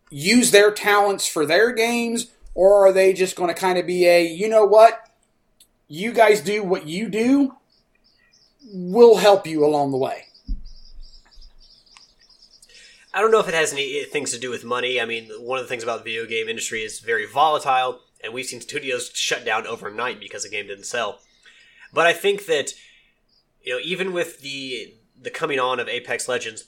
use 0.10 0.50
their 0.50 0.72
talents 0.72 1.28
for 1.28 1.46
their 1.46 1.72
games 1.72 2.32
or 2.56 2.88
are 2.88 2.92
they 2.92 3.14
just 3.14 3.36
going 3.36 3.50
to 3.50 3.54
kind 3.54 3.78
of 3.78 3.86
be 3.86 4.08
a, 4.08 4.26
you 4.26 4.50
know 4.50 4.66
what? 4.66 5.08
You 5.88 6.12
guys 6.12 6.42
do 6.42 6.64
what 6.64 6.88
you 6.88 7.08
do. 7.08 7.56
We'll 8.66 9.18
help 9.18 9.46
you 9.46 9.64
along 9.64 9.92
the 9.92 9.98
way. 9.98 10.26
I 13.14 13.22
don't 13.22 13.32
know 13.32 13.40
if 13.40 13.48
it 13.48 13.54
has 13.54 13.74
any 13.74 14.04
things 14.06 14.32
to 14.32 14.40
do 14.40 14.50
with 14.50 14.66
money. 14.66 15.00
I 15.00 15.06
mean, 15.06 15.30
one 15.40 15.60
of 15.60 15.66
the 15.66 15.70
things 15.70 15.84
about 15.84 16.00
the 16.00 16.04
video 16.04 16.26
game 16.26 16.50
industry 16.50 16.82
is 16.82 17.00
very 17.00 17.28
volatile, 17.28 18.02
and 18.24 18.34
we've 18.34 18.46
seen 18.46 18.62
studios 18.62 19.12
shut 19.14 19.46
down 19.46 19.66
overnight 19.68 20.20
because 20.20 20.44
the 20.44 20.50
game 20.50 20.68
didn't 20.68 20.86
sell. 20.86 21.20
But 21.94 22.06
I 22.06 22.14
think 22.14 22.46
that 22.46 22.74
you 23.64 23.74
know, 23.74 23.82
even 23.84 24.14
with 24.14 24.42
the 24.42 24.96
the 25.20 25.30
coming 25.30 25.60
on 25.60 25.80
of 25.80 25.88
Apex 25.88 26.28
Legends, 26.28 26.66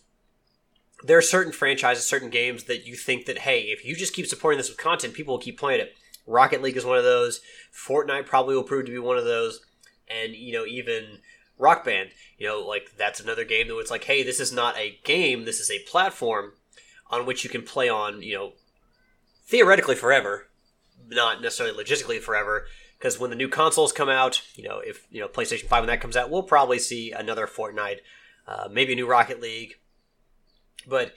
there 1.03 1.17
are 1.17 1.21
certain 1.21 1.53
franchises, 1.53 2.05
certain 2.05 2.29
games 2.29 2.65
that 2.65 2.85
you 2.85 2.95
think 2.95 3.25
that 3.25 3.39
hey, 3.39 3.61
if 3.63 3.85
you 3.85 3.95
just 3.95 4.13
keep 4.13 4.27
supporting 4.27 4.57
this 4.57 4.69
with 4.69 4.77
content, 4.77 5.13
people 5.13 5.33
will 5.33 5.41
keep 5.41 5.59
playing 5.59 5.81
it. 5.81 5.95
Rocket 6.27 6.61
League 6.61 6.77
is 6.77 6.85
one 6.85 6.97
of 6.97 7.03
those. 7.03 7.41
Fortnite 7.73 8.25
probably 8.25 8.55
will 8.55 8.63
prove 8.63 8.85
to 8.85 8.91
be 8.91 8.99
one 8.99 9.17
of 9.17 9.25
those, 9.25 9.61
and 10.07 10.33
you 10.33 10.53
know 10.53 10.65
even 10.65 11.19
Rock 11.57 11.85
Band. 11.85 12.09
You 12.37 12.47
know, 12.47 12.59
like 12.59 12.91
that's 12.97 13.19
another 13.19 13.45
game 13.45 13.67
that 13.67 13.77
it's 13.77 13.91
like, 13.91 14.03
hey, 14.03 14.23
this 14.23 14.39
is 14.39 14.51
not 14.51 14.77
a 14.77 14.99
game. 15.03 15.45
This 15.45 15.59
is 15.59 15.71
a 15.71 15.79
platform 15.89 16.53
on 17.09 17.25
which 17.25 17.43
you 17.43 17.49
can 17.49 17.63
play 17.63 17.89
on. 17.89 18.21
You 18.21 18.35
know, 18.35 18.53
theoretically 19.45 19.95
forever, 19.95 20.47
not 21.12 21.41
necessarily 21.41 21.84
logistically 21.84 22.20
forever, 22.20 22.66
because 22.97 23.20
when 23.20 23.30
the 23.30 23.36
new 23.36 23.49
consoles 23.49 23.91
come 23.91 24.09
out, 24.09 24.41
you 24.55 24.64
know, 24.64 24.80
if 24.80 25.07
you 25.12 25.20
know 25.20 25.28
PlayStation 25.28 25.68
Five 25.68 25.82
when 25.82 25.88
that 25.88 26.01
comes 26.01 26.18
out, 26.18 26.30
we'll 26.30 26.43
probably 26.43 26.80
see 26.80 27.12
another 27.12 27.47
Fortnite, 27.47 27.99
uh, 28.47 28.68
maybe 28.72 28.93
a 28.93 28.95
new 28.95 29.07
Rocket 29.07 29.41
League, 29.41 29.76
but. 30.88 31.14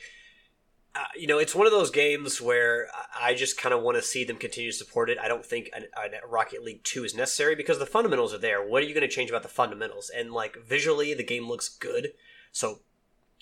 Uh, 0.96 1.02
you 1.18 1.26
know, 1.26 1.38
it's 1.38 1.56
one 1.56 1.66
of 1.66 1.72
those 1.72 1.90
games 1.90 2.40
where 2.40 2.86
I 3.20 3.34
just 3.34 3.58
kind 3.58 3.74
of 3.74 3.82
want 3.82 3.96
to 3.96 4.02
see 4.02 4.22
them 4.22 4.36
continue 4.36 4.70
to 4.70 4.76
support 4.76 5.10
it. 5.10 5.18
I 5.18 5.26
don't 5.26 5.44
think 5.44 5.68
a, 5.74 5.82
Rocket 6.24 6.62
League 6.62 6.84
2 6.84 7.02
is 7.02 7.16
necessary 7.16 7.56
because 7.56 7.80
the 7.80 7.84
fundamentals 7.84 8.32
are 8.32 8.38
there. 8.38 8.64
What 8.64 8.80
are 8.80 8.86
you 8.86 8.94
going 8.94 9.02
to 9.02 9.12
change 9.12 9.28
about 9.28 9.42
the 9.42 9.48
fundamentals? 9.48 10.08
And, 10.16 10.30
like, 10.30 10.56
visually, 10.64 11.12
the 11.12 11.24
game 11.24 11.48
looks 11.48 11.68
good. 11.68 12.12
So, 12.52 12.82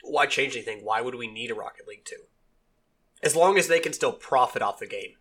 why 0.03 0.25
change 0.25 0.57
anything? 0.57 0.79
Why 0.83 1.03
would 1.03 1.15
we 1.15 1.31
need 1.31 1.51
a 1.51 1.55
Rocket 1.55 1.87
League 1.87 2.07
2? 2.07 2.17
As 3.23 3.37
long 3.37 3.59
as 3.59 3.69
they 3.69 3.81
can 3.81 3.93
still 3.93 4.15
profit 4.15 4.63
off 4.63 4.79
the 4.79 4.87
game. 4.87 5.17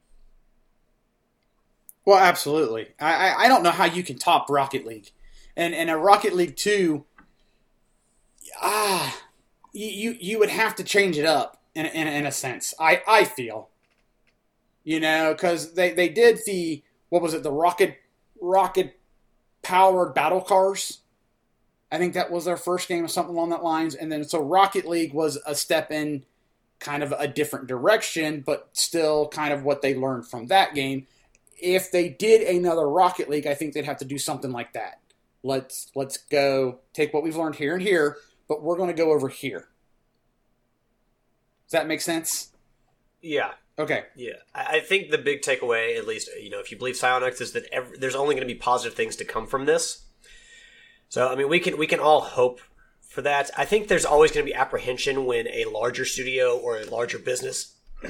Well, 2.06 2.18
absolutely. 2.18 2.90
I, 3.00 3.46
I, 3.46 3.48
don't 3.48 3.62
know 3.64 3.72
how 3.72 3.86
you 3.86 4.04
can 4.04 4.18
top 4.18 4.50
Rocket 4.50 4.86
League, 4.86 5.12
and 5.56 5.74
and 5.76 5.90
a 5.90 5.98
Rocket 5.98 6.34
League 6.34 6.56
two. 6.56 7.06
Ah, 8.60 9.22
you 9.72 10.18
you 10.20 10.40
would 10.40 10.50
have 10.50 10.76
to 10.76 10.84
change 10.84 11.18
it 11.18 11.26
up 11.26 11.62
in 11.76 11.86
in, 11.86 12.08
in 12.08 12.26
a 12.26 12.32
sense. 12.32 12.74
I 12.80 13.02
I 13.08 13.24
feel. 13.26 13.70
You 14.84 15.00
know, 15.00 15.34
because 15.34 15.76
they 15.76 15.92
they 15.92 16.10
did 16.10 16.40
the 16.46 16.84
what 17.10 17.22
was 17.22 17.36
it 17.36 17.44
the 17.44 17.52
rocket 17.52 17.98
rocket 18.42 19.00
powered 19.62 20.16
battle 20.16 20.42
cars. 20.42 21.00
I 21.92 21.98
think 21.98 22.14
that 22.14 22.32
was 22.32 22.46
their 22.46 22.58
first 22.58 22.88
game 22.88 23.04
or 23.04 23.10
something 23.10 23.36
along 23.36 23.50
that 23.50 23.64
lines, 23.64 23.94
and 23.94 24.12
then 24.12 24.24
so 24.24 24.42
Rocket 24.42 24.88
League 24.88 25.14
was 25.14 25.38
a 25.46 25.54
step 25.54 25.92
in 25.92 26.24
kind 26.80 27.04
of 27.04 27.12
a 27.12 27.28
different 27.28 27.68
direction, 27.68 28.42
but 28.46 28.70
still 28.74 29.28
kind 29.28 29.54
of 29.54 29.64
what 29.64 29.82
they 29.82 29.94
learned 29.94 30.26
from 30.26 30.48
that 30.48 30.74
game 30.74 31.06
if 31.62 31.92
they 31.92 32.10
did 32.10 32.42
another 32.42 32.88
Rocket 32.88 33.30
League, 33.30 33.48
I 33.48 33.54
think 33.54 33.74
they'd 33.74 33.86
have 33.86 34.00
to 34.00 34.06
do 34.06 34.18
something 34.18 34.52
like 34.52 34.74
that. 34.74 35.00
Let's 35.44 35.92
let's 35.96 36.18
go 36.18 36.80
take 36.94 37.14
what 37.14 37.24
we've 37.24 37.36
learned 37.36 37.56
here 37.56 37.74
and 37.74 37.82
here, 37.82 38.18
but 38.48 38.62
we're 38.62 38.78
going 38.78 38.90
to 38.90 38.96
go 38.96 39.12
over 39.12 39.28
here. 39.28 39.68
Does 41.66 41.72
that 41.72 41.88
make 41.88 42.02
sense? 42.02 42.52
Yeah. 43.22 43.52
Okay. 43.80 44.04
Yeah, 44.16 44.34
I 44.54 44.80
think 44.82 45.10
the 45.10 45.18
big 45.18 45.42
takeaway, 45.42 45.98
at 45.98 46.06
least 46.06 46.30
you 46.40 46.50
know, 46.50 46.60
if 46.60 46.72
you 46.72 46.78
believe 46.78 46.96
Psyonix, 46.96 47.42
is 47.42 47.54
that 47.54 47.68
every, 47.72 47.98
there's 47.98 48.16
only 48.16 48.36
going 48.36 48.48
to 48.48 48.54
be 48.54 48.60
positive 48.60 48.94
things 48.96 49.16
to 49.16 49.26
come 49.26 49.48
from 49.48 49.66
this. 49.66 50.06
So 51.10 51.28
I 51.28 51.36
mean, 51.36 51.50
we 51.50 51.60
can 51.60 51.78
we 51.78 51.88
can 51.88 52.00
all 52.00 52.22
hope 52.22 52.62
for 53.02 53.22
that. 53.24 53.50
I 53.58 53.66
think 53.66 53.88
there's 53.88 54.06
always 54.06 54.32
going 54.32 54.46
to 54.46 54.52
be 54.52 54.56
apprehension 54.56 55.26
when 55.26 55.48
a 55.48 55.66
larger 55.66 56.06
studio 56.06 56.58
or 56.58 56.78
a 56.78 56.86
larger 56.86 57.18
business 57.18 57.76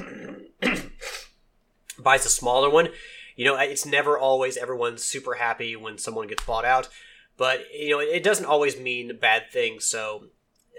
buys 1.98 2.26
a 2.26 2.30
smaller 2.30 2.68
one 2.68 2.88
you 3.36 3.44
know, 3.44 3.56
it's 3.58 3.86
never 3.86 4.18
always 4.18 4.56
everyone's 4.56 5.04
super 5.04 5.34
happy 5.34 5.76
when 5.76 5.98
someone 5.98 6.28
gets 6.28 6.44
bought 6.44 6.64
out, 6.64 6.88
but 7.36 7.64
you 7.74 7.90
know, 7.90 8.00
it 8.00 8.22
doesn't 8.22 8.46
always 8.46 8.78
mean 8.78 9.18
bad 9.20 9.50
things. 9.50 9.84
So 9.84 10.26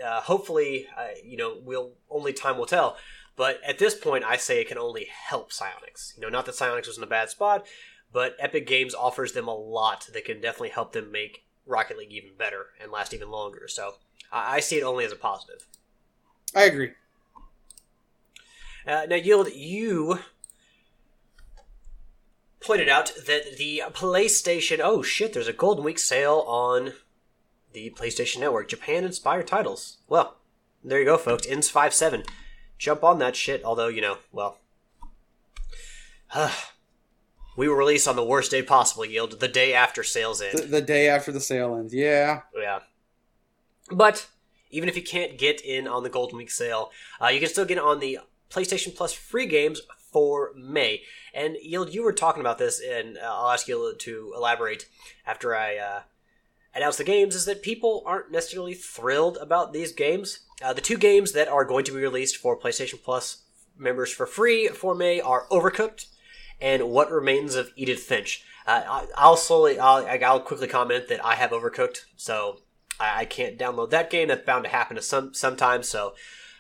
uh, 0.04 0.22
hopefully, 0.22 0.88
uh, 0.98 1.08
you 1.24 1.38
know, 1.38 1.58
we'll 1.62 1.92
only 2.10 2.34
time 2.34 2.58
will 2.58 2.66
tell. 2.66 2.98
But 3.36 3.60
at 3.68 3.80
this 3.80 3.96
point, 3.96 4.24
I 4.24 4.38
say 4.38 4.62
it 4.62 4.68
can 4.68 4.78
only 4.78 5.08
help 5.10 5.52
Psyonix. 5.52 6.16
You 6.16 6.22
know, 6.22 6.30
not 6.30 6.46
that 6.46 6.56
Psyonix 6.56 6.88
was 6.88 6.98
in 6.98 7.04
a 7.04 7.08
bad 7.08 7.30
spot, 7.30 7.66
but 8.12 8.36
Epic 8.40 8.68
Games 8.68 8.94
offers 8.94 9.34
them 9.34 9.48
a 9.48 9.56
lot 9.56 10.08
that 10.14 10.26
can 10.26 10.40
definitely 10.40 10.70
help 10.70 10.92
them 10.94 11.12
make 11.12 11.46
Rocket 11.66 11.98
League 11.98 12.12
even 12.12 12.32
better 12.38 12.68
and 12.82 12.92
last 12.92 13.14
even 13.14 13.32
longer. 13.32 13.68
So 13.68 13.96
I, 14.32 14.58
I 14.58 14.60
see 14.60 14.78
it 14.78 14.84
only 14.84 15.06
as 15.06 15.12
a 15.12 15.16
positive. 15.16 15.66
I 16.56 16.66
agree. 16.66 16.92
Uh, 18.86 19.06
now, 19.10 19.16
Yield, 19.16 19.52
you 19.54 20.20
pointed 22.64 22.90
out 22.90 23.12
that 23.28 23.58
the 23.58 23.84
PlayStation. 23.92 24.80
Oh 24.82 25.02
shit! 25.02 25.34
There's 25.34 25.48
a 25.48 25.54
Golden 25.54 25.84
Week 25.84 26.00
sale 26.00 26.44
on 26.48 26.94
the 27.74 27.92
PlayStation 27.92 28.40
Network. 28.40 28.70
Japan 28.70 29.04
inspired 29.04 29.48
titles. 29.48 29.98
Well, 30.08 30.38
there 30.84 31.00
you 31.00 31.06
go, 31.06 31.18
folks. 31.18 31.46
Ins 31.46 31.70
five 31.70 31.94
seven. 31.94 32.24
Jump 32.78 33.04
on 33.04 33.20
that 33.20 33.36
shit. 33.36 33.64
Although 33.64 33.88
you 33.88 34.02
know, 34.02 34.18
well, 34.32 34.60
we 37.58 37.68
were 37.68 37.78
released 37.78 38.08
on 38.08 38.16
the 38.16 38.24
worst 38.24 38.52
day 38.52 38.62
possible. 38.62 39.06
Yield 39.06 39.40
the 39.40 39.48
day 39.48 39.74
after 39.74 40.04
sales 40.04 40.42
end. 40.42 40.60
The, 40.60 40.66
the 40.66 40.82
day 40.82 41.08
after 41.08 41.32
the 41.32 41.42
sale 41.42 41.76
ends. 41.76 41.94
Yeah. 41.94 42.42
Yeah. 42.56 42.80
But 43.92 44.28
even 44.72 44.90
if 44.90 44.96
you 44.96 45.04
can't 45.04 45.38
get 45.38 45.62
in 45.62 45.88
on 45.88 46.04
the 46.04 46.10
Golden 46.10 46.38
Week 46.38 46.50
sale, 46.50 46.92
uh, 47.22 47.28
you 47.28 47.40
can 47.40 47.50
still 47.50 47.66
get 47.66 47.78
on 47.78 48.00
the 48.00 48.20
PlayStation 48.50 48.96
Plus 48.96 49.14
free 49.14 49.46
games 49.46 49.82
for 50.14 50.54
May. 50.56 51.02
And 51.34 51.58
Yield, 51.62 51.94
you 51.94 52.04
were 52.04 52.14
talking 52.14 52.42
about 52.42 52.60
this, 52.60 52.80
and 52.80 53.18
uh, 53.18 53.22
I'll 53.24 53.52
ask 53.52 53.68
you 53.68 53.96
to 53.98 54.34
elaborate 54.36 54.88
after 55.26 55.56
I 55.56 55.78
uh, 55.78 56.02
announce 56.76 56.98
the 56.98 57.04
games. 57.04 57.36
Is 57.36 57.46
that 57.46 57.62
people 57.62 58.04
aren't 58.06 58.32
necessarily 58.32 58.76
thrilled 58.76 59.38
about 59.38 59.74
these 59.74 59.92
games? 59.92 60.40
Uh, 60.64 60.74
the 60.74 60.82
two 60.82 60.98
games 60.98 61.32
that 61.34 61.48
are 61.48 61.66
going 61.66 61.84
to 61.86 61.92
be 61.92 61.98
released 61.98 62.38
for 62.38 62.58
PlayStation 62.58 63.02
Plus 63.04 63.44
members 63.78 64.12
for 64.12 64.26
free 64.26 64.68
for 64.68 64.96
May 64.96 65.20
are 65.20 65.48
Overcooked 65.50 66.06
and 66.62 66.90
What 66.90 67.12
Remains 67.12 67.56
of 67.56 67.72
Edith 67.76 68.00
Finch. 68.00 68.46
Uh, 68.66 69.06
I'll 69.18 69.36
slowly, 69.36 69.78
I'll, 69.78 70.06
I'll 70.08 70.40
quickly 70.40 70.68
comment 70.68 71.10
that 71.10 71.26
I 71.26 71.36
have 71.36 71.52
Overcooked, 71.52 72.06
so 72.16 72.60
I, 73.00 73.26
can't 73.26 73.58
download 73.58 73.90
that 73.90 74.10
game. 74.10 74.30
That's 74.30 74.46
bound 74.46 74.64
to 74.64 74.70
happen 74.70 74.96
to 74.96 75.02
some 75.02 75.34
sometimes. 75.34 75.90
So 75.90 76.14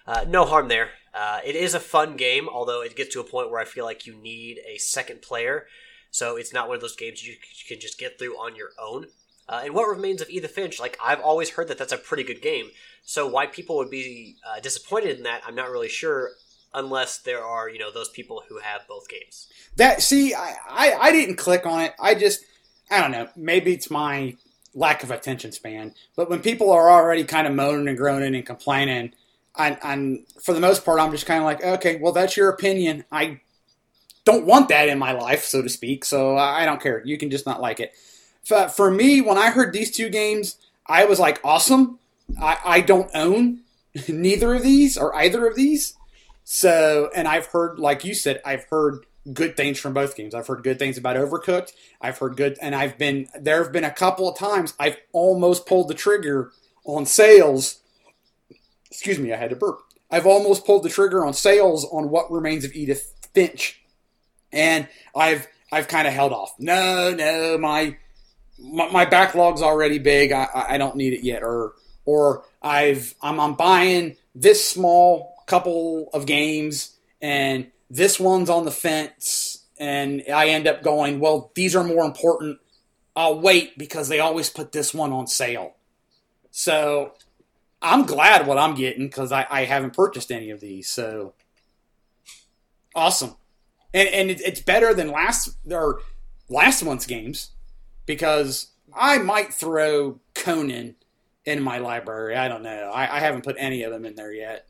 uh, 0.05 0.25
no 0.27 0.45
harm 0.45 0.67
there. 0.67 0.89
Uh, 1.13 1.39
it 1.45 1.55
is 1.55 1.73
a 1.73 1.79
fun 1.79 2.15
game, 2.15 2.49
although 2.49 2.81
it 2.81 2.95
gets 2.95 3.13
to 3.13 3.19
a 3.19 3.23
point 3.23 3.51
where 3.51 3.61
I 3.61 3.65
feel 3.65 3.85
like 3.85 4.07
you 4.07 4.15
need 4.15 4.59
a 4.67 4.77
second 4.77 5.21
player. 5.21 5.67
So 6.09 6.35
it's 6.37 6.53
not 6.53 6.67
one 6.67 6.75
of 6.75 6.81
those 6.81 6.95
games 6.95 7.25
you, 7.25 7.35
can 7.67 7.79
just 7.79 7.99
get 7.99 8.17
through 8.17 8.35
on 8.35 8.55
your 8.55 8.69
own. 8.81 9.07
Uh, 9.47 9.61
and 9.65 9.73
what 9.73 9.89
remains 9.89 10.21
of 10.21 10.29
Edith 10.29 10.51
Finch? 10.51 10.79
Like 10.79 10.97
I've 11.03 11.19
always 11.19 11.51
heard 11.51 11.67
that 11.67 11.77
that's 11.77 11.91
a 11.91 11.97
pretty 11.97 12.23
good 12.23 12.41
game. 12.41 12.69
So 13.03 13.27
why 13.27 13.47
people 13.47 13.77
would 13.77 13.89
be 13.89 14.37
uh, 14.47 14.59
disappointed 14.59 15.17
in 15.17 15.23
that, 15.23 15.41
I'm 15.45 15.55
not 15.55 15.69
really 15.69 15.89
sure, 15.89 16.31
unless 16.73 17.19
there 17.19 17.43
are 17.43 17.69
you 17.69 17.77
know 17.77 17.91
those 17.91 18.09
people 18.09 18.43
who 18.47 18.59
have 18.59 18.87
both 18.87 19.09
games. 19.09 19.47
That 19.75 20.01
see, 20.01 20.33
I, 20.33 20.55
I, 20.69 20.93
I 20.93 21.11
didn't 21.11 21.35
click 21.35 21.65
on 21.65 21.81
it. 21.81 21.93
I 21.99 22.15
just 22.15 22.45
I 22.89 23.01
don't 23.01 23.11
know. 23.11 23.27
Maybe 23.35 23.73
it's 23.73 23.91
my 23.91 24.35
lack 24.73 25.03
of 25.03 25.11
attention 25.11 25.51
span. 25.51 25.93
But 26.15 26.29
when 26.29 26.41
people 26.41 26.71
are 26.71 26.89
already 26.89 27.23
kind 27.23 27.47
of 27.47 27.53
moaning 27.53 27.87
and 27.87 27.97
groaning 27.97 28.35
and 28.35 28.45
complaining 28.45 29.13
and, 29.57 29.77
and 29.83 30.25
for 30.41 30.53
the 30.53 30.59
most 30.59 30.83
part, 30.83 30.99
I'm 30.99 31.11
just 31.11 31.25
kind 31.25 31.39
of 31.39 31.45
like, 31.45 31.63
okay, 31.63 31.97
well, 31.97 32.11
that's 32.11 32.35
your 32.35 32.49
opinion. 32.49 33.05
I 33.11 33.41
don't 34.25 34.45
want 34.45 34.69
that 34.69 34.89
in 34.89 34.97
my 34.97 35.11
life, 35.11 35.43
so 35.43 35.61
to 35.61 35.69
speak. 35.69 36.05
So 36.05 36.37
I 36.37 36.65
don't 36.65 36.81
care. 36.81 37.01
You 37.05 37.17
can 37.17 37.29
just 37.29 37.45
not 37.45 37.61
like 37.61 37.79
it. 37.79 37.93
For 38.75 38.91
me, 38.91 39.21
when 39.21 39.37
I 39.37 39.51
heard 39.51 39.73
these 39.73 39.91
two 39.91 40.09
games, 40.09 40.57
I 40.87 41.05
was 41.05 41.19
like, 41.19 41.39
awesome. 41.43 41.99
I, 42.41 42.57
I 42.65 42.81
don't 42.81 43.11
own 43.13 43.59
neither 44.07 44.55
of 44.55 44.63
these 44.63 44.97
or 44.97 45.15
either 45.15 45.45
of 45.45 45.55
these. 45.55 45.95
So, 46.43 47.09
and 47.15 47.27
I've 47.27 47.47
heard, 47.47 47.79
like 47.79 48.03
you 48.03 48.13
said, 48.13 48.41
I've 48.43 48.65
heard 48.65 49.05
good 49.31 49.55
things 49.55 49.79
from 49.79 49.93
both 49.93 50.15
games. 50.15 50.35
I've 50.35 50.47
heard 50.47 50.63
good 50.63 50.79
things 50.79 50.97
about 50.97 51.15
Overcooked. 51.15 51.71
I've 52.01 52.17
heard 52.17 52.35
good, 52.35 52.57
and 52.61 52.75
I've 52.75 52.97
been, 52.97 53.29
there 53.39 53.63
have 53.63 53.71
been 53.71 53.85
a 53.85 53.91
couple 53.91 54.27
of 54.27 54.37
times 54.37 54.73
I've 54.79 54.97
almost 55.13 55.65
pulled 55.65 55.87
the 55.87 55.93
trigger 55.93 56.51
on 56.83 57.05
sales 57.05 57.79
excuse 58.93 59.17
me, 59.17 59.33
I 59.33 59.37
had 59.37 59.49
to 59.49 59.55
burp. 59.55 59.81
I've 60.11 60.27
almost 60.27 60.65
pulled 60.65 60.83
the 60.83 60.89
trigger 60.89 61.25
on 61.25 61.33
sales 61.33 61.85
on 61.91 62.11
what 62.11 62.31
remains 62.31 62.63
of 62.63 62.73
Edith 62.73 63.11
Finch, 63.33 63.81
and 64.51 64.87
I've 65.15 65.47
I've 65.71 65.87
kind 65.87 66.07
of 66.07 66.13
held 66.13 66.31
off. 66.31 66.53
No, 66.59 67.11
no, 67.13 67.57
my 67.57 67.97
my, 68.59 68.91
my 68.91 69.05
backlog's 69.05 69.63
already 69.63 69.97
big. 69.97 70.31
I, 70.31 70.47
I 70.53 70.77
don't 70.77 70.95
need 70.95 71.13
it 71.13 71.23
yet, 71.23 71.41
or 71.41 71.73
or 72.05 72.43
I've 72.61 73.15
I'm, 73.21 73.39
I'm 73.39 73.55
buying 73.55 74.15
this 74.35 74.63
small 74.63 75.33
couple 75.47 76.11
of 76.13 76.27
games, 76.27 76.95
and 77.19 77.71
this 77.89 78.19
one's 78.19 78.51
on 78.51 78.65
the 78.65 78.71
fence, 78.71 79.65
and 79.79 80.23
I 80.31 80.49
end 80.49 80.67
up 80.67 80.83
going, 80.83 81.19
well, 81.19 81.51
these 81.55 81.75
are 81.75 81.83
more 81.83 82.05
important. 82.05 82.59
I'll 83.15 83.39
wait 83.39 83.75
because 83.77 84.07
they 84.07 84.19
always 84.19 84.51
put 84.51 84.71
this 84.71 84.93
one 84.93 85.11
on 85.11 85.25
sale. 85.25 85.73
So 86.51 87.13
I'm 87.83 88.05
glad 88.05 88.47
what 88.47 88.57
I'm 88.57 88.75
getting 88.75 89.07
because 89.07 89.31
I, 89.31 89.45
I 89.49 89.65
haven't 89.65 89.93
purchased 89.93 90.31
any 90.31 90.49
of 90.49 90.61
these. 90.61 90.87
So 90.89 91.33
awesome, 92.95 93.35
and 93.93 94.07
and 94.09 94.31
it, 94.31 94.41
it's 94.41 94.61
better 94.61 94.93
than 94.93 95.11
last 95.11 95.57
or 95.69 95.99
last 96.49 96.83
month's 96.83 97.05
games 97.05 97.51
because 98.05 98.71
I 98.95 99.17
might 99.17 99.53
throw 99.53 100.19
Conan 100.33 100.95
in 101.45 101.61
my 101.61 101.77
library. 101.77 102.35
I 102.35 102.47
don't 102.47 102.63
know. 102.63 102.91
I, 102.93 103.17
I 103.17 103.19
haven't 103.19 103.43
put 103.43 103.55
any 103.59 103.83
of 103.83 103.91
them 103.91 104.05
in 104.05 104.15
there 104.15 104.33
yet. 104.33 104.67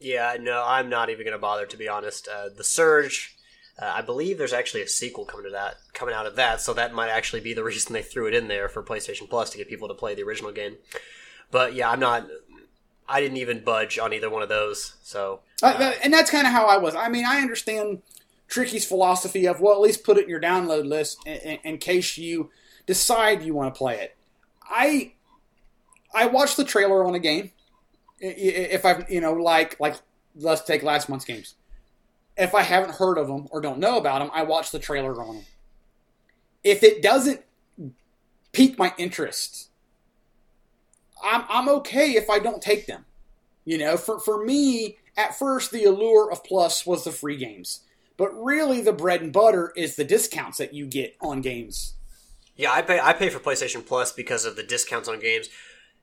Yeah, 0.00 0.36
no, 0.40 0.62
I'm 0.66 0.88
not 0.88 1.08
even 1.08 1.24
going 1.24 1.36
to 1.36 1.38
bother 1.38 1.66
to 1.66 1.76
be 1.76 1.88
honest. 1.88 2.28
Uh, 2.28 2.48
the 2.54 2.64
Surge, 2.64 3.36
uh, 3.80 3.92
I 3.94 4.02
believe 4.02 4.38
there's 4.38 4.52
actually 4.52 4.82
a 4.82 4.88
sequel 4.88 5.24
coming 5.24 5.46
to 5.46 5.52
that, 5.52 5.76
coming 5.92 6.14
out 6.14 6.26
of 6.26 6.36
that, 6.36 6.60
so 6.60 6.74
that 6.74 6.92
might 6.92 7.08
actually 7.08 7.40
be 7.40 7.54
the 7.54 7.64
reason 7.64 7.92
they 7.92 8.02
threw 8.02 8.26
it 8.26 8.34
in 8.34 8.48
there 8.48 8.68
for 8.68 8.82
PlayStation 8.82 9.30
Plus 9.30 9.50
to 9.50 9.58
get 9.58 9.68
people 9.68 9.88
to 9.88 9.94
play 9.94 10.14
the 10.14 10.24
original 10.24 10.52
game. 10.52 10.76
But 11.50 11.74
yeah, 11.74 11.90
I'm 11.90 12.00
not. 12.00 12.26
I 13.08 13.20
didn't 13.20 13.36
even 13.36 13.62
budge 13.62 13.98
on 13.98 14.12
either 14.12 14.30
one 14.30 14.42
of 14.42 14.48
those. 14.48 14.94
So, 15.02 15.40
uh, 15.62 15.74
uh, 15.78 15.92
and 16.02 16.12
that's 16.12 16.30
kind 16.30 16.46
of 16.46 16.52
how 16.52 16.66
I 16.66 16.78
was. 16.78 16.94
I 16.94 17.08
mean, 17.08 17.24
I 17.26 17.40
understand 17.40 18.02
Tricky's 18.48 18.86
philosophy 18.86 19.46
of 19.46 19.60
well, 19.60 19.74
at 19.74 19.80
least 19.80 20.04
put 20.04 20.16
it 20.16 20.24
in 20.24 20.30
your 20.30 20.40
download 20.40 20.86
list 20.86 21.18
in, 21.26 21.36
in, 21.36 21.58
in 21.64 21.78
case 21.78 22.16
you 22.16 22.50
decide 22.86 23.42
you 23.42 23.54
want 23.54 23.74
to 23.74 23.78
play 23.78 24.00
it. 24.00 24.16
I 24.62 25.12
I 26.14 26.26
watched 26.26 26.56
the 26.56 26.64
trailer 26.64 27.04
on 27.04 27.14
a 27.14 27.18
game. 27.18 27.50
If 28.20 28.84
I've 28.84 29.10
you 29.10 29.20
know 29.20 29.32
like 29.32 29.78
like 29.80 29.96
let's 30.36 30.62
take 30.62 30.82
last 30.82 31.08
month's 31.08 31.24
games. 31.24 31.54
If 32.36 32.54
I 32.54 32.62
haven't 32.62 32.96
heard 32.96 33.18
of 33.18 33.28
them 33.28 33.46
or 33.50 33.60
don't 33.60 33.78
know 33.78 33.96
about 33.96 34.18
them, 34.18 34.30
I 34.34 34.42
watch 34.42 34.70
the 34.72 34.78
trailer 34.78 35.22
on 35.22 35.36
them. 35.36 35.44
If 36.64 36.82
it 36.82 37.02
doesn't 37.02 37.42
pique 38.52 38.78
my 38.78 38.92
interest, 38.98 39.68
I'm 41.24 41.44
I'm 41.48 41.68
okay 41.80 42.10
if 42.12 42.28
I 42.30 42.38
don't 42.38 42.62
take 42.62 42.86
them. 42.86 43.04
You 43.64 43.78
know, 43.78 43.96
for 43.96 44.18
for 44.20 44.44
me, 44.44 44.98
at 45.16 45.38
first 45.38 45.70
the 45.70 45.84
allure 45.84 46.30
of 46.30 46.44
Plus 46.44 46.84
was 46.86 47.04
the 47.04 47.10
free 47.12 47.36
games. 47.36 47.80
But 48.16 48.30
really 48.32 48.80
the 48.80 48.92
bread 48.92 49.22
and 49.22 49.32
butter 49.32 49.72
is 49.76 49.96
the 49.96 50.04
discounts 50.04 50.58
that 50.58 50.72
you 50.74 50.86
get 50.86 51.16
on 51.20 51.40
games. 51.40 51.94
Yeah, 52.56 52.70
I 52.72 52.82
pay 52.82 53.00
I 53.00 53.12
pay 53.12 53.30
for 53.30 53.40
PlayStation 53.40 53.84
Plus 53.84 54.12
because 54.12 54.44
of 54.44 54.54
the 54.56 54.62
discounts 54.62 55.08
on 55.08 55.18
games 55.18 55.48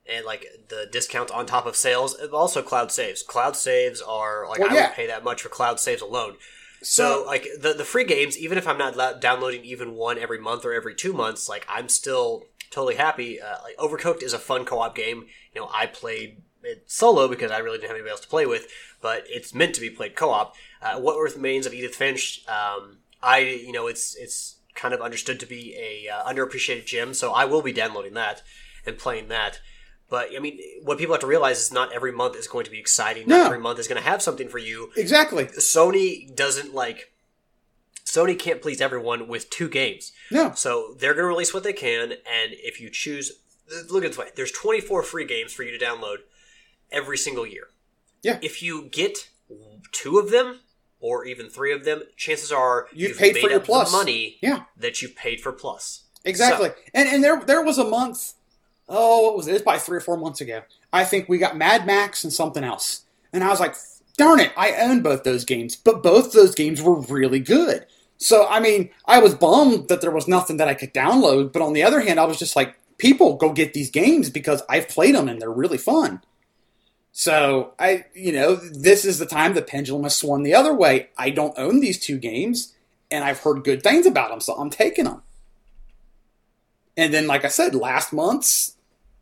and 0.06 0.26
like 0.26 0.44
the 0.68 0.86
discount 0.90 1.30
on 1.30 1.46
top 1.46 1.64
of 1.64 1.76
sales. 1.76 2.14
Also, 2.32 2.60
cloud 2.62 2.90
saves. 2.92 3.22
Cloud 3.22 3.56
saves 3.56 4.02
are 4.02 4.46
like 4.48 4.58
Well, 4.58 4.70
I 4.70 4.74
yeah. 4.74 4.86
would 4.88 4.96
pay 4.96 5.06
that 5.06 5.24
much 5.24 5.42
for 5.42 5.48
cloud 5.48 5.80
saves 5.80 6.02
alone. 6.02 6.34
So- 6.82 7.22
So, 7.22 7.24
like 7.24 7.46
the 7.60 7.72
the 7.74 7.84
free 7.84 8.04
games, 8.04 8.36
even 8.36 8.58
if 8.58 8.66
I'm 8.66 8.76
not 8.76 9.20
downloading 9.20 9.64
even 9.64 9.94
one 9.94 10.18
every 10.18 10.38
month 10.40 10.64
or 10.64 10.72
every 10.72 10.94
two 10.96 11.12
months, 11.12 11.48
like 11.48 11.64
I'm 11.68 11.88
still 11.88 12.44
totally 12.72 12.96
happy. 12.96 13.40
Uh, 13.40 13.56
like 13.62 13.76
Overcooked 13.76 14.22
is 14.22 14.32
a 14.32 14.38
fun 14.38 14.64
co-op 14.64 14.94
game. 14.96 15.26
You 15.54 15.60
know, 15.60 15.70
I 15.72 15.86
played 15.86 16.42
it 16.64 16.84
solo 16.90 17.28
because 17.28 17.50
I 17.50 17.58
really 17.58 17.76
didn't 17.78 17.88
have 17.90 17.96
anybody 17.96 18.10
else 18.10 18.20
to 18.20 18.28
play 18.28 18.46
with, 18.46 18.66
but 19.00 19.24
it's 19.28 19.54
meant 19.54 19.74
to 19.76 19.80
be 19.80 19.90
played 19.90 20.14
co-op. 20.16 20.54
Uh, 20.80 20.98
what 21.00 21.16
Remains 21.18 21.66
of 21.66 21.74
Edith 21.74 21.94
Finch? 21.94 22.44
Um, 22.48 22.98
I 23.22 23.38
you 23.38 23.72
know 23.72 23.86
it's 23.86 24.16
it's 24.16 24.56
kind 24.74 24.94
of 24.94 25.00
understood 25.02 25.38
to 25.40 25.46
be 25.46 25.76
a 25.76 26.08
uh, 26.12 26.24
underappreciated 26.32 26.86
gem, 26.86 27.14
so 27.14 27.32
I 27.32 27.44
will 27.44 27.62
be 27.62 27.72
downloading 27.72 28.14
that 28.14 28.42
and 28.86 28.96
playing 28.98 29.28
that. 29.28 29.60
But 30.08 30.30
I 30.36 30.40
mean, 30.40 30.58
what 30.82 30.98
people 30.98 31.14
have 31.14 31.20
to 31.22 31.26
realize 31.26 31.58
is 31.60 31.72
not 31.72 31.92
every 31.92 32.12
month 32.12 32.36
is 32.36 32.46
going 32.48 32.64
to 32.64 32.70
be 32.70 32.78
exciting. 32.78 33.26
Not 33.28 33.38
No. 33.38 33.44
every 33.46 33.58
month 33.60 33.78
is 33.78 33.88
going 33.88 34.02
to 34.02 34.08
have 34.08 34.20
something 34.22 34.48
for 34.48 34.58
you. 34.58 34.90
Exactly. 34.96 35.44
Sony 35.46 36.34
doesn't 36.34 36.74
like 36.74 37.11
Sony 38.12 38.38
can't 38.38 38.60
please 38.60 38.80
everyone 38.82 39.26
with 39.26 39.48
two 39.48 39.68
games. 39.68 40.12
No. 40.30 40.52
So 40.54 40.94
they're 40.98 41.14
going 41.14 41.24
to 41.24 41.28
release 41.28 41.54
what 41.54 41.62
they 41.64 41.72
can 41.72 42.12
and 42.12 42.52
if 42.52 42.80
you 42.80 42.90
choose 42.90 43.32
look 43.90 44.04
at 44.04 44.10
this 44.10 44.18
way, 44.18 44.28
there's 44.36 44.52
24 44.52 45.02
free 45.02 45.24
games 45.24 45.52
for 45.52 45.62
you 45.62 45.76
to 45.76 45.82
download 45.82 46.16
every 46.90 47.16
single 47.16 47.46
year. 47.46 47.68
Yeah. 48.22 48.38
If 48.42 48.62
you 48.62 48.88
get 48.90 49.28
two 49.92 50.18
of 50.18 50.30
them 50.30 50.60
or 51.00 51.24
even 51.24 51.48
three 51.48 51.72
of 51.72 51.84
them, 51.84 52.02
chances 52.16 52.52
are 52.52 52.86
You've 52.92 53.16
paid 53.16 53.38
for 53.38 53.48
your 53.48 53.60
plus. 53.60 53.90
money 53.90 54.36
Yeah. 54.42 54.64
that 54.76 55.00
you 55.00 55.08
paid 55.08 55.40
for 55.40 55.50
plus. 55.52 56.02
Exactly. 56.24 56.68
So- 56.68 56.74
and 56.92 57.08
and 57.08 57.24
there 57.24 57.40
there 57.46 57.62
was 57.62 57.78
a 57.78 57.84
month, 57.84 58.34
oh, 58.90 59.22
what 59.22 59.36
was 59.38 59.46
it? 59.46 59.50
It 59.50 59.54
was 59.54 59.62
probably 59.62 59.80
three 59.80 59.96
or 59.96 60.00
four 60.02 60.18
months 60.18 60.40
ago. 60.42 60.62
I 60.92 61.04
think 61.04 61.28
we 61.30 61.38
got 61.38 61.56
Mad 61.56 61.86
Max 61.86 62.24
and 62.24 62.32
something 62.32 62.62
else. 62.62 63.04
And 63.32 63.42
I 63.42 63.48
was 63.48 63.58
like, 63.60 63.74
darn 64.18 64.38
it, 64.38 64.52
I 64.56 64.72
own 64.74 65.00
both 65.00 65.24
those 65.24 65.46
games. 65.46 65.76
But 65.76 66.02
both 66.02 66.32
those 66.32 66.54
games 66.54 66.82
were 66.82 67.00
really 67.00 67.40
good. 67.40 67.86
So 68.22 68.46
I 68.46 68.60
mean, 68.60 68.90
I 69.04 69.18
was 69.18 69.34
bummed 69.34 69.88
that 69.88 70.00
there 70.00 70.12
was 70.12 70.28
nothing 70.28 70.56
that 70.58 70.68
I 70.68 70.74
could 70.74 70.94
download, 70.94 71.52
but 71.52 71.60
on 71.60 71.72
the 71.72 71.82
other 71.82 72.00
hand, 72.00 72.20
I 72.20 72.24
was 72.24 72.38
just 72.38 72.54
like, 72.54 72.76
people 72.96 73.34
go 73.36 73.52
get 73.52 73.74
these 73.74 73.90
games 73.90 74.30
because 74.30 74.62
I've 74.68 74.88
played 74.88 75.16
them 75.16 75.28
and 75.28 75.42
they're 75.42 75.50
really 75.50 75.78
fun. 75.78 76.22
So 77.10 77.74
I, 77.80 78.04
you 78.14 78.32
know, 78.32 78.54
this 78.54 79.04
is 79.04 79.18
the 79.18 79.26
time 79.26 79.54
the 79.54 79.60
pendulum 79.60 80.04
has 80.04 80.16
swung 80.16 80.44
the 80.44 80.54
other 80.54 80.72
way. 80.72 81.08
I 81.18 81.30
don't 81.30 81.58
own 81.58 81.80
these 81.80 81.98
two 81.98 82.16
games, 82.16 82.72
and 83.10 83.24
I've 83.24 83.40
heard 83.40 83.64
good 83.64 83.82
things 83.82 84.06
about 84.06 84.30
them, 84.30 84.40
so 84.40 84.54
I'm 84.54 84.70
taking 84.70 85.04
them. 85.04 85.22
And 86.96 87.12
then, 87.12 87.26
like 87.26 87.44
I 87.44 87.48
said, 87.48 87.74
last 87.74 88.12
month's, 88.12 88.76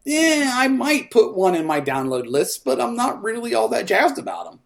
yeah, 0.04 0.52
I 0.54 0.68
might 0.68 1.10
put 1.10 1.34
one 1.34 1.54
in 1.54 1.64
my 1.64 1.80
download 1.80 2.26
list, 2.26 2.64
but 2.64 2.80
I'm 2.80 2.96
not 2.96 3.22
really 3.22 3.54
all 3.54 3.68
that 3.68 3.86
jazzed 3.86 4.18
about 4.18 4.44
them. 4.44 4.60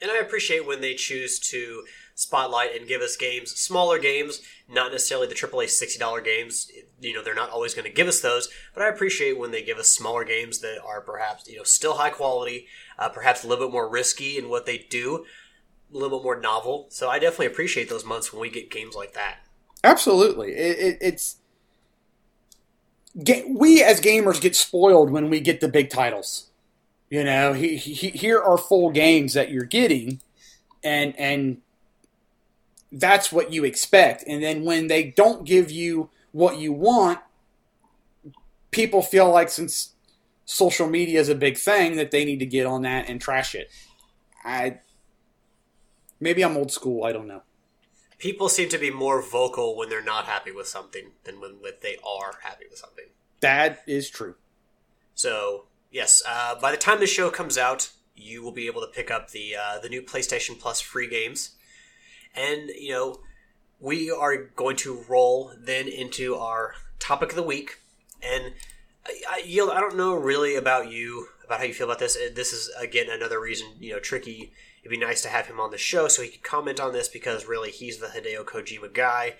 And 0.00 0.10
I 0.10 0.18
appreciate 0.18 0.66
when 0.66 0.80
they 0.80 0.94
choose 0.94 1.38
to 1.50 1.84
spotlight 2.22 2.74
and 2.74 2.88
give 2.88 3.02
us 3.02 3.16
games, 3.16 3.50
smaller 3.50 3.98
games, 3.98 4.40
not 4.68 4.92
necessarily 4.92 5.26
the 5.26 5.34
AAA 5.34 5.66
$60 5.66 6.24
games. 6.24 6.70
You 7.00 7.14
know, 7.14 7.22
they're 7.22 7.34
not 7.34 7.50
always 7.50 7.74
going 7.74 7.84
to 7.84 7.94
give 7.94 8.08
us 8.08 8.20
those, 8.20 8.48
but 8.74 8.82
I 8.82 8.88
appreciate 8.88 9.38
when 9.38 9.50
they 9.50 9.62
give 9.62 9.78
us 9.78 9.88
smaller 9.88 10.24
games 10.24 10.60
that 10.60 10.78
are 10.84 11.00
perhaps, 11.00 11.48
you 11.48 11.56
know, 11.56 11.64
still 11.64 11.94
high 11.94 12.10
quality, 12.10 12.66
uh, 12.98 13.08
perhaps 13.08 13.44
a 13.44 13.48
little 13.48 13.66
bit 13.66 13.72
more 13.72 13.88
risky 13.88 14.38
in 14.38 14.48
what 14.48 14.66
they 14.66 14.78
do, 14.78 15.26
a 15.92 15.96
little 15.96 16.18
bit 16.18 16.24
more 16.24 16.40
novel. 16.40 16.86
So 16.90 17.08
I 17.08 17.18
definitely 17.18 17.46
appreciate 17.46 17.88
those 17.88 18.04
months 18.04 18.32
when 18.32 18.40
we 18.40 18.50
get 18.50 18.70
games 18.70 18.94
like 18.94 19.14
that. 19.14 19.40
Absolutely, 19.84 20.52
it, 20.52 20.78
it, 20.78 20.98
it's 21.00 21.36
ga- 23.22 23.44
we 23.48 23.82
as 23.82 24.00
gamers 24.00 24.40
get 24.40 24.54
spoiled 24.54 25.10
when 25.10 25.28
we 25.28 25.40
get 25.40 25.60
the 25.60 25.68
big 25.68 25.90
titles. 25.90 26.50
You 27.10 27.24
know, 27.24 27.52
he, 27.52 27.76
he, 27.76 28.08
here 28.10 28.40
are 28.40 28.56
full 28.56 28.90
games 28.90 29.34
that 29.34 29.50
you're 29.50 29.64
getting, 29.64 30.22
and 30.82 31.14
and 31.18 31.60
that's 32.92 33.32
what 33.32 33.52
you 33.52 33.64
expect. 33.64 34.24
And 34.26 34.42
then 34.42 34.64
when 34.64 34.86
they 34.86 35.04
don't 35.04 35.44
give 35.44 35.70
you 35.70 36.10
what 36.30 36.58
you 36.58 36.72
want, 36.72 37.20
people 38.70 39.02
feel 39.02 39.30
like 39.30 39.48
since 39.48 39.94
social 40.44 40.88
media 40.88 41.20
is 41.20 41.28
a 41.28 41.34
big 41.34 41.56
thing 41.56 41.96
that 41.96 42.10
they 42.10 42.24
need 42.24 42.38
to 42.40 42.46
get 42.46 42.66
on 42.66 42.82
that 42.82 43.08
and 43.08 43.20
trash 43.20 43.54
it. 43.54 43.70
I 44.44 44.80
maybe 46.20 46.44
I'm 46.44 46.56
old 46.56 46.70
school. 46.70 47.04
I 47.04 47.12
don't 47.12 47.26
know. 47.26 47.42
People 48.18 48.48
seem 48.48 48.68
to 48.68 48.78
be 48.78 48.90
more 48.90 49.20
vocal 49.20 49.76
when 49.76 49.88
they're 49.88 50.02
not 50.02 50.26
happy 50.26 50.52
with 50.52 50.68
something 50.68 51.12
than 51.24 51.40
when 51.40 51.56
when 51.60 51.72
they 51.80 51.96
are 51.96 52.38
happy 52.42 52.64
with 52.68 52.78
something. 52.78 53.06
That 53.40 53.82
is 53.86 54.10
true. 54.10 54.34
So 55.14 55.66
yes, 55.90 56.22
uh, 56.28 56.60
by 56.60 56.70
the 56.70 56.76
time 56.76 57.00
the 57.00 57.06
show 57.06 57.30
comes 57.30 57.56
out, 57.56 57.90
you 58.14 58.42
will 58.42 58.52
be 58.52 58.66
able 58.66 58.80
to 58.82 58.86
pick 58.86 59.10
up 59.10 59.30
the 59.30 59.56
uh, 59.56 59.78
the 59.78 59.88
new 59.88 60.02
PlayStation 60.02 60.58
Plus 60.58 60.80
free 60.80 61.08
games, 61.08 61.56
and 62.34 62.70
you 62.70 62.92
know 62.92 63.20
we 63.80 64.10
are 64.10 64.36
going 64.36 64.76
to 64.76 65.04
roll 65.08 65.52
then 65.58 65.88
into 65.88 66.36
our 66.36 66.74
topic 66.98 67.30
of 67.30 67.36
the 67.36 67.42
week. 67.42 67.80
And 68.22 68.52
I, 69.04 69.20
I, 69.28 69.42
Yield, 69.44 69.70
I 69.70 69.80
don't 69.80 69.96
know 69.96 70.14
really 70.14 70.54
about 70.54 70.90
you 70.90 71.28
about 71.44 71.58
how 71.58 71.64
you 71.64 71.74
feel 71.74 71.88
about 71.88 71.98
this. 71.98 72.16
Uh, 72.16 72.30
This 72.34 72.52
is 72.52 72.70
again 72.78 73.06
another 73.10 73.40
reason 73.40 73.68
you 73.80 73.92
know 73.92 73.98
tricky. 74.00 74.52
It'd 74.82 74.90
be 74.90 74.98
nice 74.98 75.22
to 75.22 75.28
have 75.28 75.46
him 75.46 75.60
on 75.60 75.70
the 75.70 75.78
show 75.78 76.08
so 76.08 76.22
he 76.22 76.28
could 76.28 76.42
comment 76.42 76.80
on 76.80 76.92
this 76.92 77.08
because 77.08 77.46
really 77.46 77.70
he's 77.70 77.98
the 77.98 78.08
Hideo 78.08 78.44
Kojima 78.44 78.92
guy. 78.92 79.34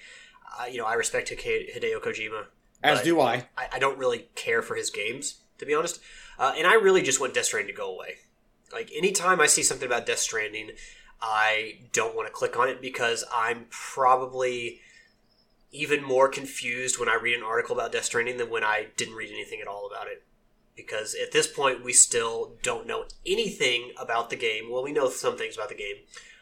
Uh, 0.60 0.66
you 0.66 0.78
know 0.78 0.86
I 0.86 0.94
respect 0.94 1.30
Hideo 1.30 2.00
Kojima, 2.00 2.46
As 2.82 3.02
do 3.02 3.20
I. 3.20 3.46
I, 3.56 3.68
I 3.74 3.78
don't 3.78 3.98
really 3.98 4.28
care 4.34 4.62
for 4.62 4.74
his 4.74 4.90
games, 4.90 5.40
to 5.58 5.66
be 5.66 5.74
honest. 5.74 6.00
Uh, 6.38 6.52
and 6.56 6.66
I 6.66 6.74
really 6.74 7.02
just 7.02 7.20
want 7.20 7.34
Death 7.34 7.46
Stranding 7.46 7.74
to 7.74 7.78
go 7.78 7.92
away. 7.94 8.16
Like, 8.72 8.90
anytime 8.96 9.40
I 9.40 9.46
see 9.46 9.62
something 9.62 9.86
about 9.86 10.06
Death 10.06 10.18
Stranding, 10.18 10.70
I 11.22 11.78
don't 11.92 12.16
want 12.16 12.26
to 12.26 12.32
click 12.32 12.58
on 12.58 12.68
it 12.68 12.82
because 12.82 13.24
I'm 13.32 13.66
probably 13.70 14.80
even 15.70 16.02
more 16.02 16.28
confused 16.28 16.98
when 16.98 17.08
I 17.08 17.14
read 17.14 17.38
an 17.38 17.44
article 17.44 17.78
about 17.78 17.92
Death 17.92 18.06
Stranding 18.06 18.36
than 18.36 18.50
when 18.50 18.64
I 18.64 18.88
didn't 18.96 19.14
read 19.14 19.30
anything 19.32 19.60
at 19.60 19.68
all 19.68 19.86
about 19.86 20.08
it. 20.08 20.24
Because 20.76 21.14
at 21.14 21.32
this 21.32 21.46
point, 21.46 21.84
we 21.84 21.92
still 21.92 22.54
don't 22.62 22.86
know 22.86 23.04
anything 23.24 23.92
about 23.98 24.30
the 24.30 24.36
game. 24.36 24.70
Well, 24.70 24.82
we 24.82 24.92
know 24.92 25.08
some 25.10 25.36
things 25.36 25.56
about 25.56 25.68
the 25.68 25.74
game, 25.74 25.96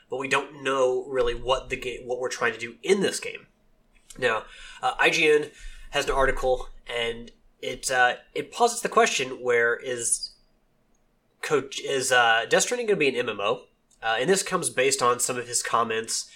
but 0.09 0.18
we 0.18 0.28
don't 0.28 0.62
know 0.62 1.05
really 1.07 1.35
what 1.35 1.68
the 1.68 1.76
game, 1.76 2.07
what 2.07 2.18
we're 2.18 2.28
trying 2.28 2.53
to 2.55 2.59
do 2.59 2.76
in 2.83 3.01
this 3.01 3.20
game. 3.20 3.47
Now, 4.18 4.45
uh, 4.83 4.95
IGN 4.97 5.51
has 5.91 6.07
an 6.07 6.12
article, 6.12 6.68
and 6.89 7.33
it 7.61 7.91
uh, 7.91 8.14
it 8.35 8.53
posits 8.53 8.83
the 8.83 8.89
question: 8.89 9.43
Where 9.43 9.76
is 9.76 10.31
Coach 11.43 11.81
is 11.81 12.12
uh, 12.12 12.47
Death 12.49 12.62
Stranding 12.62 12.87
going 12.87 12.99
to 12.99 13.12
be 13.12 13.18
an 13.18 13.26
MMO? 13.26 13.62
Uh, 14.03 14.17
and 14.21 14.29
this 14.29 14.43
comes 14.43 14.71
based 14.71 15.03
on 15.03 15.21
some 15.21 15.37
of 15.37 15.47
his 15.47 15.63
comments 15.63 16.31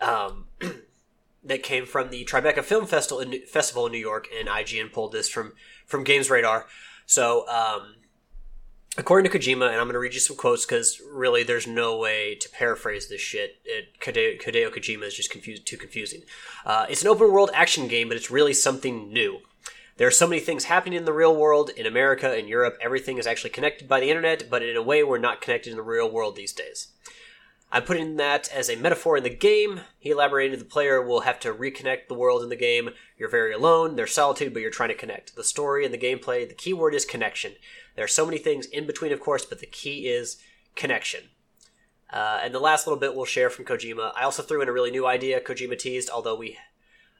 um, 0.00 0.46
that 1.44 1.62
came 1.62 1.86
from 1.86 2.10
the 2.10 2.24
Tribeca 2.24 2.62
Film 2.62 2.86
Festival 2.86 3.20
in, 3.20 3.46
Festival 3.46 3.86
in 3.86 3.92
New 3.92 3.98
York, 3.98 4.28
and 4.36 4.48
IGN 4.48 4.92
pulled 4.92 5.12
this 5.12 5.28
from 5.28 5.52
from 5.86 6.04
Games 6.04 6.30
Radar. 6.30 6.66
So, 7.06 7.46
um, 7.48 7.96
according 8.96 9.30
to 9.30 9.38
Kojima, 9.38 9.66
and 9.66 9.76
I'm 9.76 9.84
going 9.84 9.94
to 9.94 9.98
read 9.98 10.14
you 10.14 10.20
some 10.20 10.36
quotes 10.36 10.64
because 10.64 11.00
really, 11.10 11.42
there's 11.42 11.66
no 11.66 11.98
way 11.98 12.36
to 12.36 12.48
paraphrase 12.50 13.08
this 13.08 13.20
shit. 13.20 13.56
It, 13.64 13.98
Hideo, 14.00 14.40
Hideo 14.40 14.72
Kojima 14.72 15.04
is 15.04 15.14
just 15.14 15.30
confused, 15.30 15.66
too 15.66 15.76
confusing. 15.76 16.22
Uh, 16.64 16.86
it's 16.88 17.02
an 17.02 17.08
open 17.08 17.32
world 17.32 17.50
action 17.52 17.88
game, 17.88 18.08
but 18.08 18.16
it's 18.16 18.30
really 18.30 18.54
something 18.54 19.12
new. 19.12 19.40
There 19.98 20.08
are 20.08 20.12
so 20.12 20.26
many 20.26 20.40
things 20.40 20.64
happening 20.64 20.98
in 20.98 21.04
the 21.04 21.12
real 21.12 21.36
world, 21.36 21.70
in 21.76 21.86
America, 21.86 22.36
in 22.36 22.48
Europe. 22.48 22.78
Everything 22.80 23.18
is 23.18 23.26
actually 23.26 23.50
connected 23.50 23.88
by 23.88 24.00
the 24.00 24.08
internet, 24.08 24.48
but 24.48 24.62
in 24.62 24.76
a 24.76 24.82
way 24.82 25.02
we're 25.02 25.18
not 25.18 25.42
connected 25.42 25.70
in 25.70 25.76
the 25.76 25.82
real 25.82 26.10
world 26.10 26.34
these 26.34 26.52
days. 26.52 26.88
I 27.70 27.80
put 27.80 27.96
in 27.96 28.16
that 28.16 28.50
as 28.52 28.68
a 28.68 28.76
metaphor 28.76 29.16
in 29.16 29.22
the 29.22 29.30
game. 29.30 29.80
He 29.98 30.10
elaborated 30.10 30.60
the 30.60 30.64
player 30.64 31.00
will 31.00 31.20
have 31.20 31.40
to 31.40 31.54
reconnect 31.54 32.08
the 32.08 32.14
world 32.14 32.42
in 32.42 32.48
the 32.48 32.56
game. 32.56 32.90
You're 33.18 33.30
very 33.30 33.52
alone, 33.52 33.96
there's 33.96 34.14
solitude, 34.14 34.52
but 34.52 34.60
you're 34.60 34.70
trying 34.70 34.90
to 34.90 34.94
connect. 34.94 35.36
The 35.36 35.44
story 35.44 35.84
and 35.84 35.92
the 35.92 35.98
gameplay, 35.98 36.46
the 36.46 36.54
key 36.54 36.72
word 36.72 36.94
is 36.94 37.04
connection. 37.04 37.52
There 37.94 38.04
are 38.04 38.08
so 38.08 38.26
many 38.26 38.38
things 38.38 38.66
in 38.66 38.86
between, 38.86 39.12
of 39.12 39.20
course, 39.20 39.44
but 39.44 39.60
the 39.60 39.66
key 39.66 40.08
is 40.08 40.38
connection. 40.74 41.24
Uh, 42.10 42.40
and 42.42 42.54
the 42.54 42.60
last 42.60 42.86
little 42.86 43.00
bit 43.00 43.14
we'll 43.14 43.24
share 43.24 43.48
from 43.48 43.64
Kojima. 43.64 44.12
I 44.14 44.24
also 44.24 44.42
threw 44.42 44.60
in 44.60 44.68
a 44.68 44.72
really 44.72 44.90
new 44.90 45.06
idea 45.06 45.40
Kojima 45.40 45.78
teased, 45.78 46.10
although 46.10 46.36
we. 46.36 46.58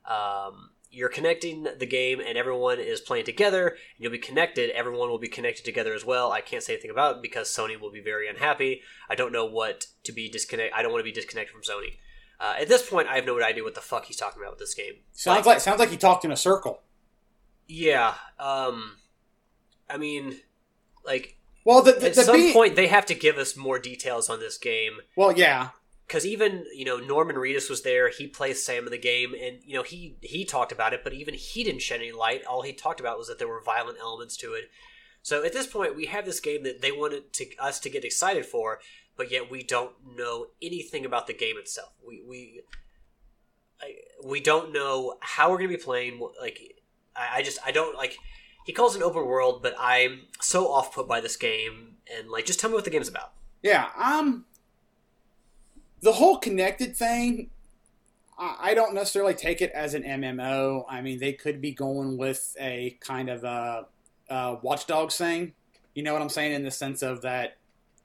Um, 0.06 0.70
you're 0.94 1.08
connecting 1.08 1.66
the 1.78 1.86
game 1.86 2.20
and 2.20 2.36
everyone 2.36 2.78
is 2.78 3.00
playing 3.00 3.24
together 3.24 3.68
and 3.68 3.76
you'll 3.98 4.12
be 4.12 4.18
connected 4.18 4.70
everyone 4.70 5.08
will 5.08 5.18
be 5.18 5.26
connected 5.28 5.64
together 5.64 5.94
as 5.94 6.04
well. 6.04 6.30
I 6.30 6.40
can't 6.42 6.62
say 6.62 6.74
anything 6.74 6.90
about 6.90 7.16
it 7.16 7.22
because 7.22 7.48
sony 7.48 7.80
will 7.80 7.90
be 7.90 8.02
very 8.02 8.28
unhappy. 8.28 8.82
I 9.08 9.14
don't 9.14 9.32
know 9.32 9.46
what 9.46 9.86
to 10.04 10.12
be 10.12 10.28
disconnect 10.28 10.74
i 10.74 10.82
don't 10.82 10.92
want 10.92 11.00
to 11.00 11.04
be 11.04 11.12
disconnected 11.12 11.52
from 11.54 11.62
sony. 11.62 11.96
Uh, 12.38 12.54
at 12.60 12.68
this 12.68 12.88
point 12.88 13.08
i 13.08 13.14
have 13.16 13.24
no 13.26 13.40
idea 13.42 13.62
what 13.64 13.74
the 13.74 13.80
fuck 13.80 14.04
he's 14.04 14.16
talking 14.16 14.40
about 14.42 14.52
with 14.52 14.58
this 14.60 14.74
game. 14.74 14.94
Sounds 15.12 15.46
like 15.46 15.60
sounds 15.60 15.80
like 15.80 15.90
he 15.90 15.96
talked 15.96 16.24
in 16.24 16.30
a 16.32 16.36
circle. 16.36 16.82
yeah 17.66 18.14
um 18.38 18.96
i 19.88 19.96
mean 19.96 20.40
like 21.04 21.36
Well, 21.64 21.82
the, 21.82 21.92
the, 21.92 22.06
at 22.08 22.14
the 22.14 22.22
some 22.22 22.36
be- 22.36 22.52
point 22.52 22.76
they 22.76 22.88
have 22.88 23.06
to 23.06 23.14
give 23.14 23.38
us 23.38 23.56
more 23.56 23.78
details 23.78 24.28
on 24.28 24.40
this 24.40 24.58
game. 24.58 24.94
Well, 25.16 25.32
yeah, 25.32 25.70
because 26.06 26.26
even 26.26 26.64
you 26.74 26.84
know 26.84 26.98
Norman 26.98 27.36
Reedus 27.36 27.70
was 27.70 27.82
there. 27.82 28.10
He 28.10 28.26
plays 28.26 28.64
Sam 28.64 28.84
in 28.84 28.90
the 28.90 28.98
game, 28.98 29.34
and 29.34 29.58
you 29.64 29.74
know 29.74 29.82
he 29.82 30.16
he 30.20 30.44
talked 30.44 30.72
about 30.72 30.92
it, 30.92 31.02
but 31.04 31.12
even 31.12 31.34
he 31.34 31.64
didn't 31.64 31.82
shed 31.82 32.00
any 32.00 32.12
light. 32.12 32.44
All 32.44 32.62
he 32.62 32.72
talked 32.72 33.00
about 33.00 33.18
was 33.18 33.28
that 33.28 33.38
there 33.38 33.48
were 33.48 33.62
violent 33.62 33.98
elements 34.00 34.36
to 34.38 34.54
it. 34.54 34.70
So 35.22 35.44
at 35.44 35.52
this 35.52 35.66
point, 35.66 35.96
we 35.96 36.06
have 36.06 36.24
this 36.24 36.40
game 36.40 36.64
that 36.64 36.82
they 36.82 36.90
wanted 36.90 37.32
to 37.34 37.56
us 37.56 37.78
to 37.80 37.90
get 37.90 38.04
excited 38.04 38.44
for, 38.44 38.80
but 39.16 39.30
yet 39.30 39.50
we 39.50 39.62
don't 39.62 39.92
know 40.16 40.46
anything 40.60 41.04
about 41.04 41.26
the 41.26 41.32
game 41.32 41.56
itself. 41.56 41.92
We 42.06 42.22
we 42.26 42.62
we 44.24 44.40
don't 44.40 44.72
know 44.72 45.16
how 45.20 45.50
we're 45.50 45.58
going 45.58 45.70
to 45.70 45.76
be 45.76 45.82
playing. 45.82 46.20
Like 46.40 46.58
I, 47.16 47.38
I 47.38 47.42
just 47.42 47.58
I 47.64 47.70
don't 47.70 47.96
like. 47.96 48.18
He 48.64 48.72
calls 48.72 48.94
it 48.94 48.98
an 48.98 49.04
open 49.04 49.26
world, 49.26 49.62
but 49.62 49.74
I'm 49.78 50.22
so 50.40 50.70
off 50.70 50.94
put 50.94 51.08
by 51.08 51.20
this 51.20 51.36
game, 51.36 51.96
and 52.16 52.30
like 52.30 52.46
just 52.46 52.60
tell 52.60 52.70
me 52.70 52.74
what 52.74 52.84
the 52.84 52.90
game's 52.90 53.08
about. 53.08 53.32
yeah. 53.62 53.88
Um, 53.98 54.44
the 56.02 56.12
whole 56.12 56.38
connected 56.38 56.96
thing, 56.96 57.50
I, 58.38 58.74
don't 58.74 58.94
necessarily 58.94 59.34
take 59.34 59.62
it 59.62 59.70
as 59.70 59.94
an 59.94 60.02
MMO. 60.02 60.84
I 60.88 61.00
mean, 61.00 61.20
they 61.20 61.32
could 61.32 61.60
be 61.60 61.72
going 61.72 62.18
with 62.18 62.56
a 62.58 62.96
kind 63.00 63.28
of 63.28 63.44
a, 63.44 63.86
a 64.28 65.08
thing. 65.10 65.52
You 65.94 66.02
know 66.02 66.12
what 66.12 66.22
I'm 66.22 66.28
saying? 66.28 66.52
In 66.52 66.64
the 66.64 66.70
sense 66.70 67.02
of 67.02 67.22
that, 67.22 67.58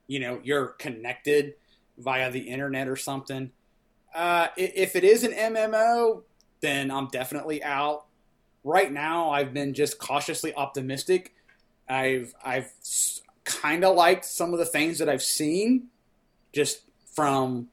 you 0.06 0.20
know, 0.20 0.40
you're 0.44 0.66
connected 0.66 1.54
via 1.98 2.30
the 2.30 2.40
internet 2.40 2.88
or 2.88 2.96
something. 2.96 3.50
Uh, 4.14 4.48
if 4.56 4.94
it 4.94 5.02
is 5.02 5.24
an 5.24 5.32
MMO, 5.32 6.22
then 6.60 6.90
I'm 6.90 7.08
definitely 7.08 7.62
out. 7.64 8.06
Right 8.62 8.92
now, 8.92 9.30
I've 9.30 9.52
been 9.52 9.74
just 9.74 9.98
cautiously 9.98 10.54
optimistic. 10.54 11.34
I've 11.88 12.34
I've 12.44 12.70
kind 13.44 13.84
of 13.84 13.96
liked 13.96 14.24
some 14.24 14.52
of 14.52 14.58
the 14.58 14.66
things 14.66 14.98
that 14.98 15.08
I've 15.08 15.22
seen, 15.22 15.88
just 16.52 16.82
from 17.14 17.68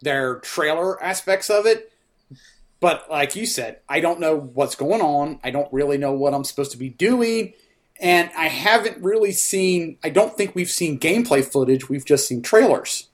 their 0.00 0.36
trailer 0.40 1.02
aspects 1.02 1.50
of 1.50 1.66
it. 1.66 1.92
But 2.80 3.10
like 3.10 3.36
you 3.36 3.46
said, 3.46 3.80
I 3.88 4.00
don't 4.00 4.20
know 4.20 4.36
what's 4.36 4.74
going 4.74 5.02
on. 5.02 5.38
I 5.44 5.50
don't 5.50 5.70
really 5.72 5.98
know 5.98 6.12
what 6.12 6.32
I'm 6.32 6.44
supposed 6.44 6.72
to 6.72 6.78
be 6.78 6.88
doing. 6.88 7.52
And 8.00 8.30
I 8.36 8.48
haven't 8.48 9.02
really 9.02 9.32
seen, 9.32 9.98
I 10.02 10.08
don't 10.08 10.34
think 10.34 10.54
we've 10.54 10.70
seen 10.70 10.98
gameplay 10.98 11.44
footage. 11.44 11.90
We've 11.90 12.04
just 12.04 12.26
seen 12.26 12.40
trailers. 12.40 13.08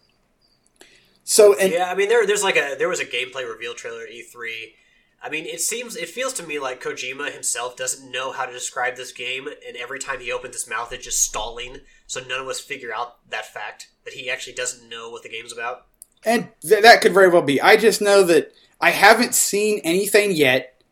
So, 1.24 1.58
and 1.58 1.72
yeah, 1.72 1.90
I 1.90 1.96
mean, 1.96 2.08
there, 2.08 2.24
there's 2.24 2.44
like 2.44 2.54
a 2.54 2.76
there 2.78 2.88
was 2.88 3.00
a 3.00 3.04
gameplay 3.04 3.48
reveal 3.48 3.74
trailer 3.74 4.04
at 4.04 4.10
E3. 4.10 4.74
I 5.20 5.28
mean, 5.28 5.44
it 5.44 5.60
seems 5.60 5.96
it 5.96 6.08
feels 6.08 6.32
to 6.34 6.46
me 6.46 6.60
like 6.60 6.80
Kojima 6.80 7.32
himself 7.32 7.76
doesn't 7.76 8.12
know 8.12 8.30
how 8.30 8.46
to 8.46 8.52
describe 8.52 8.94
this 8.94 9.10
game, 9.10 9.48
and 9.66 9.76
every 9.76 9.98
time 9.98 10.20
he 10.20 10.30
opens 10.30 10.54
his 10.54 10.68
mouth, 10.68 10.92
it's 10.92 11.04
just 11.04 11.24
stalling. 11.24 11.78
So 12.06 12.20
none 12.20 12.40
of 12.40 12.46
us 12.46 12.60
figure 12.60 12.94
out 12.94 13.28
that 13.28 13.44
fact 13.44 13.88
that 14.04 14.14
he 14.14 14.30
actually 14.30 14.52
doesn't 14.52 14.88
know 14.88 15.10
what 15.10 15.24
the 15.24 15.28
game's 15.28 15.52
about. 15.52 15.86
And 16.26 16.48
th- 16.60 16.82
that 16.82 17.00
could 17.00 17.14
very 17.14 17.28
well 17.28 17.40
be. 17.40 17.60
I 17.60 17.76
just 17.76 18.02
know 18.02 18.24
that 18.24 18.52
I 18.80 18.90
haven't 18.90 19.34
seen 19.34 19.80
anything 19.84 20.32
yet 20.32 20.82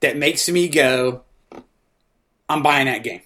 that 0.00 0.16
makes 0.16 0.48
me 0.48 0.68
go, 0.68 1.22
I'm 2.48 2.62
buying 2.62 2.86
that 2.86 3.02
game. 3.02 3.22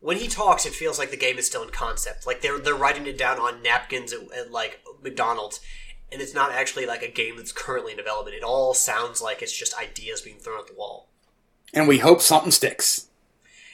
When 0.00 0.16
he 0.16 0.26
talks, 0.26 0.66
it 0.66 0.72
feels 0.72 0.98
like 0.98 1.10
the 1.10 1.16
game 1.16 1.38
is 1.38 1.46
still 1.46 1.62
in 1.62 1.70
concept. 1.70 2.26
Like 2.26 2.40
they're 2.40 2.58
they're 2.58 2.74
writing 2.74 3.06
it 3.06 3.18
down 3.18 3.38
on 3.38 3.62
napkins 3.62 4.12
at, 4.12 4.20
at 4.32 4.50
like 4.50 4.80
McDonald's, 5.02 5.60
and 6.10 6.20
it's 6.20 6.34
not 6.34 6.52
actually 6.52 6.86
like 6.86 7.02
a 7.02 7.10
game 7.10 7.36
that's 7.36 7.52
currently 7.52 7.92
in 7.92 7.98
development. 7.98 8.34
It 8.34 8.42
all 8.42 8.74
sounds 8.74 9.20
like 9.20 9.42
it's 9.42 9.56
just 9.56 9.78
ideas 9.78 10.22
being 10.22 10.38
thrown 10.38 10.58
at 10.58 10.66
the 10.66 10.74
wall. 10.74 11.08
And 11.74 11.86
we 11.86 11.98
hope 11.98 12.22
something 12.22 12.50
sticks. 12.50 13.08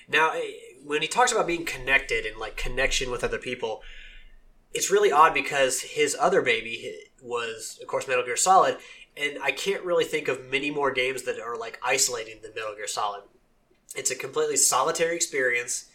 Now, 0.08 0.32
eh, 0.32 0.40
when 0.84 1.00
he 1.00 1.08
talks 1.08 1.32
about 1.32 1.46
being 1.46 1.64
connected 1.64 2.26
and 2.26 2.38
like 2.38 2.56
connection 2.56 3.10
with 3.10 3.24
other 3.24 3.38
people, 3.38 3.82
it's 4.76 4.90
really 4.90 5.10
odd 5.10 5.32
because 5.32 5.80
his 5.80 6.14
other 6.20 6.42
baby 6.42 6.94
was, 7.22 7.78
of 7.80 7.88
course, 7.88 8.06
Metal 8.06 8.24
Gear 8.24 8.36
Solid, 8.36 8.76
and 9.16 9.38
I 9.42 9.50
can't 9.50 9.82
really 9.82 10.04
think 10.04 10.28
of 10.28 10.50
many 10.50 10.70
more 10.70 10.90
games 10.90 11.22
that 11.22 11.40
are 11.40 11.56
like 11.56 11.80
isolating 11.82 12.36
than 12.42 12.52
Metal 12.54 12.74
Gear 12.76 12.86
Solid. 12.86 13.22
It's 13.96 14.10
a 14.10 14.14
completely 14.14 14.58
solitary 14.58 15.16
experience. 15.16 15.86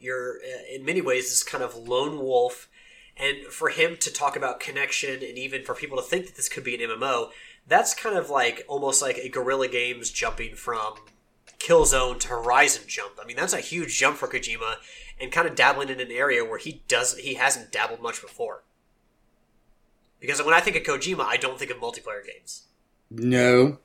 You're, 0.00 0.38
uh, 0.38 0.74
in 0.74 0.84
many 0.84 1.00
ways, 1.00 1.30
this 1.30 1.44
kind 1.44 1.62
of 1.62 1.76
lone 1.76 2.18
wolf, 2.18 2.68
and 3.16 3.46
for 3.46 3.68
him 3.68 3.96
to 3.98 4.12
talk 4.12 4.36
about 4.36 4.58
connection 4.58 5.22
and 5.22 5.38
even 5.38 5.62
for 5.62 5.74
people 5.74 5.96
to 5.98 6.02
think 6.02 6.26
that 6.26 6.34
this 6.34 6.48
could 6.48 6.64
be 6.64 6.74
an 6.74 6.90
MMO, 6.90 7.30
that's 7.68 7.94
kind 7.94 8.18
of 8.18 8.30
like 8.30 8.64
almost 8.66 9.00
like 9.00 9.16
a 9.18 9.28
Guerrilla 9.28 9.68
Games 9.68 10.10
jumping 10.10 10.56
from 10.56 10.94
Killzone 11.60 12.18
to 12.20 12.28
Horizon 12.28 12.82
jump. 12.88 13.12
I 13.22 13.26
mean, 13.26 13.36
that's 13.36 13.52
a 13.52 13.60
huge 13.60 13.96
jump 13.96 14.16
for 14.16 14.26
Kojima, 14.26 14.76
and 15.20 15.32
kind 15.32 15.48
of 15.48 15.54
dabbling 15.54 15.88
in 15.88 16.00
an 16.00 16.10
area 16.10 16.44
where 16.44 16.58
he 16.58 16.82
does 16.88 17.16
he 17.18 17.34
hasn't 17.34 17.72
dabbled 17.72 18.00
much 18.00 18.20
before. 18.20 18.64
Because 20.20 20.42
when 20.42 20.54
I 20.54 20.60
think 20.60 20.76
of 20.76 20.82
Kojima, 20.82 21.24
I 21.24 21.36
don't 21.36 21.58
think 21.58 21.70
of 21.70 21.76
multiplayer 21.78 22.24
games. 22.24 22.64
No. 23.10 23.78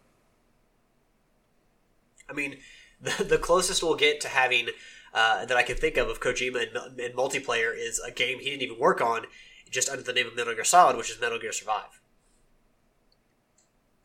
I 2.30 2.34
mean, 2.34 2.58
the, 3.02 3.24
the 3.24 3.38
closest 3.38 3.84
we'll 3.84 3.96
get 3.96 4.22
to 4.22 4.28
having 4.28 4.70
uh, 5.14 5.46
that 5.46 5.58
I 5.58 5.64
can 5.64 5.76
think 5.76 5.98
of 5.98 6.08
of 6.08 6.20
Kojima 6.22 6.68
in, 6.68 7.00
in 7.04 7.12
multiplayer 7.14 7.76
is 7.76 8.00
a 8.00 8.12
game 8.12 8.40
he 8.40 8.52
didn't 8.52 8.62
even 8.64 8.80
work 8.80 9.02
on, 9.02 9.26
just 9.70 9.90
under 9.90 10.04
the 10.04 10.14
name 10.14 10.28
of 10.28 10.36
Metal 10.36 10.54
Gear 10.54 10.64
Solid, 10.64 10.98
which 10.98 11.10
is 11.10 11.20
Metal 11.20 11.40
Gear 11.40 11.52
Survive. 11.52 12.00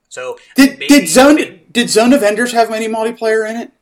So 0.08 0.38
Did, 0.54 0.78
maybe- 0.78 0.86
did 0.86 1.08
Zone 1.08 1.60
did 1.70 1.90
Zone 1.90 2.12
of 2.12 2.22
Enders 2.22 2.52
have 2.52 2.70
any 2.70 2.88
multiplayer 2.88 3.48
in 3.48 3.56
it? 3.56 3.72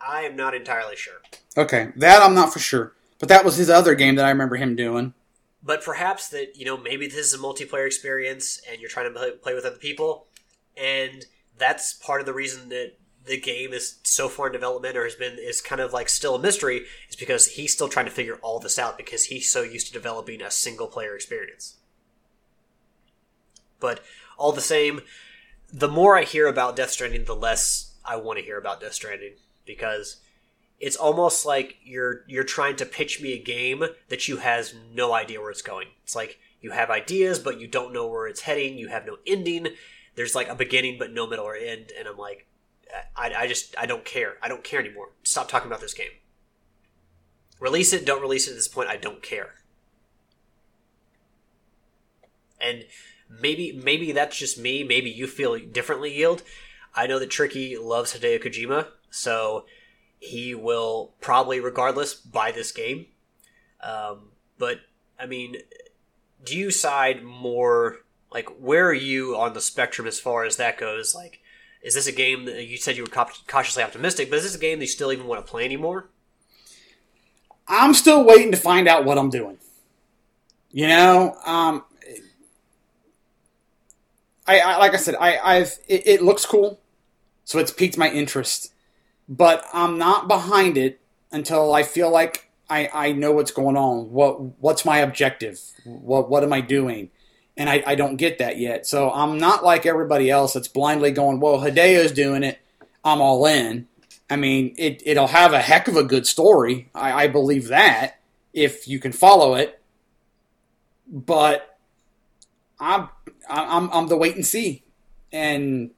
I 0.00 0.22
am 0.22 0.36
not 0.36 0.54
entirely 0.54 0.94
sure. 0.94 1.20
Okay, 1.56 1.88
that 1.96 2.22
I'm 2.22 2.34
not 2.34 2.52
for 2.52 2.58
sure. 2.58 2.92
But 3.18 3.28
that 3.30 3.44
was 3.44 3.56
his 3.56 3.70
other 3.70 3.94
game 3.94 4.16
that 4.16 4.26
I 4.26 4.30
remember 4.30 4.56
him 4.56 4.76
doing. 4.76 5.14
but 5.62 5.82
perhaps 5.82 6.28
that 6.28 6.56
you 6.56 6.64
know 6.64 6.76
maybe 6.76 7.06
this 7.06 7.26
is 7.26 7.34
a 7.34 7.38
multiplayer 7.38 7.86
experience 7.86 8.60
and 8.70 8.80
you're 8.80 8.90
trying 8.90 9.12
to 9.12 9.18
play, 9.42 9.54
with 9.54 9.64
other 9.64 9.76
people 9.76 10.26
and 10.76 11.24
that's 11.58 11.94
part 11.94 12.20
of 12.20 12.26
the 12.26 12.32
reason 12.34 12.68
that 12.68 12.92
the 13.24 13.40
game 13.40 13.72
is 13.72 13.98
so 14.04 14.28
far 14.28 14.46
in 14.46 14.52
development 14.52 14.96
or 14.96 15.04
has 15.04 15.16
been 15.16 15.36
is 15.38 15.60
kind 15.60 15.80
of 15.80 15.92
like 15.92 16.08
still 16.08 16.34
a 16.36 16.38
mystery 16.38 16.82
is 17.08 17.16
because 17.16 17.46
he's 17.56 17.72
still 17.72 17.88
trying 17.88 18.04
to 18.04 18.12
figure 18.12 18.36
all 18.42 18.60
this 18.60 18.78
out 18.78 18.96
because 18.98 19.24
he's 19.24 19.50
so 19.50 19.62
used 19.62 19.86
to 19.88 19.92
developing 19.92 20.40
a 20.42 20.50
single 20.50 20.86
player 20.86 21.16
experience 21.16 21.76
but 23.80 24.00
all 24.38 24.52
the 24.52 24.60
same 24.60 25.00
the 25.72 25.88
more 25.88 26.16
i 26.16 26.22
hear 26.22 26.46
about 26.46 26.76
death 26.76 26.90
stranding 26.90 27.24
the 27.24 27.34
less 27.34 27.94
i 28.04 28.14
want 28.14 28.38
to 28.38 28.44
hear 28.44 28.58
about 28.58 28.80
death 28.80 28.94
stranding 28.94 29.32
because 29.64 30.18
it's 30.78 30.96
almost 30.96 31.46
like 31.46 31.76
you're 31.82 32.22
you're 32.26 32.44
trying 32.44 32.76
to 32.76 32.86
pitch 32.86 33.20
me 33.20 33.32
a 33.32 33.42
game 33.42 33.84
that 34.08 34.28
you 34.28 34.38
has 34.38 34.74
no 34.92 35.12
idea 35.12 35.40
where 35.40 35.50
it's 35.50 35.62
going. 35.62 35.88
It's 36.02 36.14
like 36.14 36.38
you 36.60 36.72
have 36.72 36.90
ideas, 36.90 37.38
but 37.38 37.60
you 37.60 37.66
don't 37.66 37.92
know 37.92 38.06
where 38.06 38.26
it's 38.26 38.42
heading. 38.42 38.78
You 38.78 38.88
have 38.88 39.06
no 39.06 39.16
ending. 39.26 39.68
There's 40.14 40.34
like 40.34 40.48
a 40.48 40.54
beginning, 40.54 40.96
but 40.98 41.12
no 41.12 41.26
middle 41.26 41.44
or 41.44 41.54
end. 41.54 41.92
And 41.98 42.06
I'm 42.08 42.16
like, 42.16 42.46
I, 43.16 43.32
I 43.36 43.46
just 43.46 43.74
I 43.78 43.86
don't 43.86 44.04
care. 44.04 44.34
I 44.42 44.48
don't 44.48 44.64
care 44.64 44.80
anymore. 44.80 45.10
Stop 45.22 45.48
talking 45.48 45.68
about 45.68 45.80
this 45.80 45.94
game. 45.94 46.10
Release 47.58 47.92
it. 47.92 48.04
Don't 48.04 48.22
release 48.22 48.46
it 48.46 48.50
at 48.50 48.56
this 48.56 48.68
point. 48.68 48.88
I 48.88 48.96
don't 48.96 49.22
care. 49.22 49.54
And 52.60 52.84
maybe 53.30 53.72
maybe 53.72 54.12
that's 54.12 54.36
just 54.36 54.58
me. 54.58 54.84
Maybe 54.84 55.10
you 55.10 55.26
feel 55.26 55.58
differently, 55.58 56.14
Yield. 56.14 56.42
I 56.94 57.06
know 57.06 57.18
that 57.18 57.30
Tricky 57.30 57.76
loves 57.76 58.14
Hideo 58.14 58.42
Kojima, 58.42 58.88
so 59.10 59.66
he 60.18 60.54
will 60.54 61.14
probably, 61.20 61.60
regardless, 61.60 62.14
buy 62.14 62.52
this 62.52 62.72
game. 62.72 63.06
Um, 63.82 64.30
but 64.58 64.80
I 65.18 65.26
mean, 65.26 65.56
do 66.44 66.56
you 66.56 66.70
side 66.70 67.22
more 67.22 67.98
like 68.32 68.48
where 68.60 68.88
are 68.88 68.94
you 68.94 69.36
on 69.36 69.52
the 69.52 69.60
spectrum 69.60 70.06
as 70.06 70.20
far 70.20 70.44
as 70.44 70.56
that 70.56 70.78
goes? 70.78 71.14
Like, 71.14 71.40
is 71.82 71.94
this 71.94 72.06
a 72.06 72.12
game 72.12 72.46
that 72.46 72.66
you 72.66 72.76
said 72.76 72.96
you 72.96 73.04
were 73.04 73.26
cautiously 73.46 73.82
optimistic, 73.82 74.30
but 74.30 74.36
is 74.36 74.44
this 74.44 74.56
a 74.56 74.58
game 74.58 74.78
that 74.78 74.84
you 74.84 74.90
still 74.90 75.12
even 75.12 75.26
want 75.26 75.44
to 75.44 75.50
play 75.50 75.64
anymore? 75.64 76.08
I'm 77.68 77.94
still 77.94 78.24
waiting 78.24 78.52
to 78.52 78.56
find 78.56 78.88
out 78.88 79.04
what 79.04 79.18
I'm 79.18 79.30
doing. 79.30 79.58
You 80.70 80.88
know, 80.88 81.36
um, 81.44 81.84
I, 84.46 84.60
I 84.60 84.76
like 84.78 84.94
I 84.94 84.98
said, 84.98 85.16
I, 85.18 85.38
I've 85.38 85.78
it, 85.88 86.06
it 86.06 86.22
looks 86.22 86.44
cool, 86.44 86.80
so 87.44 87.58
it's 87.58 87.72
piqued 87.72 87.96
my 87.96 88.10
interest, 88.10 88.72
but 89.28 89.66
I'm 89.72 89.98
not 89.98 90.28
behind 90.28 90.76
it 90.76 91.00
until 91.32 91.74
I 91.74 91.82
feel 91.82 92.10
like 92.10 92.50
I, 92.68 92.88
I 92.92 93.12
know 93.12 93.32
what's 93.32 93.50
going 93.50 93.76
on. 93.76 94.10
What 94.10 94.40
what's 94.60 94.84
my 94.84 94.98
objective? 94.98 95.60
What 95.84 96.28
what 96.28 96.42
am 96.42 96.52
I 96.52 96.60
doing? 96.60 97.10
And 97.56 97.70
I, 97.70 97.82
I 97.86 97.94
don't 97.94 98.16
get 98.16 98.38
that 98.38 98.58
yet. 98.58 98.86
So 98.86 99.10
I'm 99.10 99.38
not 99.38 99.64
like 99.64 99.86
everybody 99.86 100.30
else 100.30 100.52
that's 100.52 100.68
blindly 100.68 101.10
going, 101.10 101.40
well, 101.40 101.60
Hideo's 101.60 102.12
doing 102.12 102.42
it. 102.42 102.58
I'm 103.02 103.22
all 103.22 103.46
in. 103.46 103.88
I 104.28 104.36
mean, 104.36 104.74
it, 104.76 105.02
it'll 105.06 105.28
have 105.28 105.54
a 105.54 105.60
heck 105.60 105.88
of 105.88 105.96
a 105.96 106.02
good 106.02 106.26
story. 106.26 106.90
I, 106.94 107.24
I 107.24 107.28
believe 107.28 107.68
that 107.68 108.18
if 108.52 108.88
you 108.88 108.98
can 108.98 109.12
follow 109.12 109.54
it. 109.54 109.80
But 111.08 111.78
I'm 112.80 113.08
I'm 113.48 113.90
I'm 113.92 114.08
the 114.08 114.16
wait 114.16 114.34
and 114.34 114.44
see. 114.44 114.82
And 115.32 115.92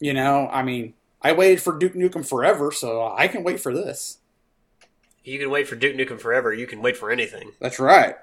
you 0.00 0.12
know, 0.12 0.48
I 0.52 0.62
mean, 0.62 0.94
I 1.22 1.32
waited 1.32 1.60
for 1.62 1.78
Duke 1.78 1.94
Nukem 1.94 2.26
forever, 2.26 2.72
so 2.72 3.06
I 3.16 3.28
can 3.28 3.44
wait 3.44 3.60
for 3.60 3.72
this. 3.72 4.18
You 5.24 5.38
can 5.38 5.50
wait 5.50 5.68
for 5.68 5.76
Duke 5.76 5.94
Nukem 5.96 6.20
forever. 6.20 6.52
You 6.52 6.66
can 6.66 6.82
wait 6.82 6.96
for 6.96 7.10
anything. 7.10 7.52
That's 7.60 7.78
right. 7.78 8.16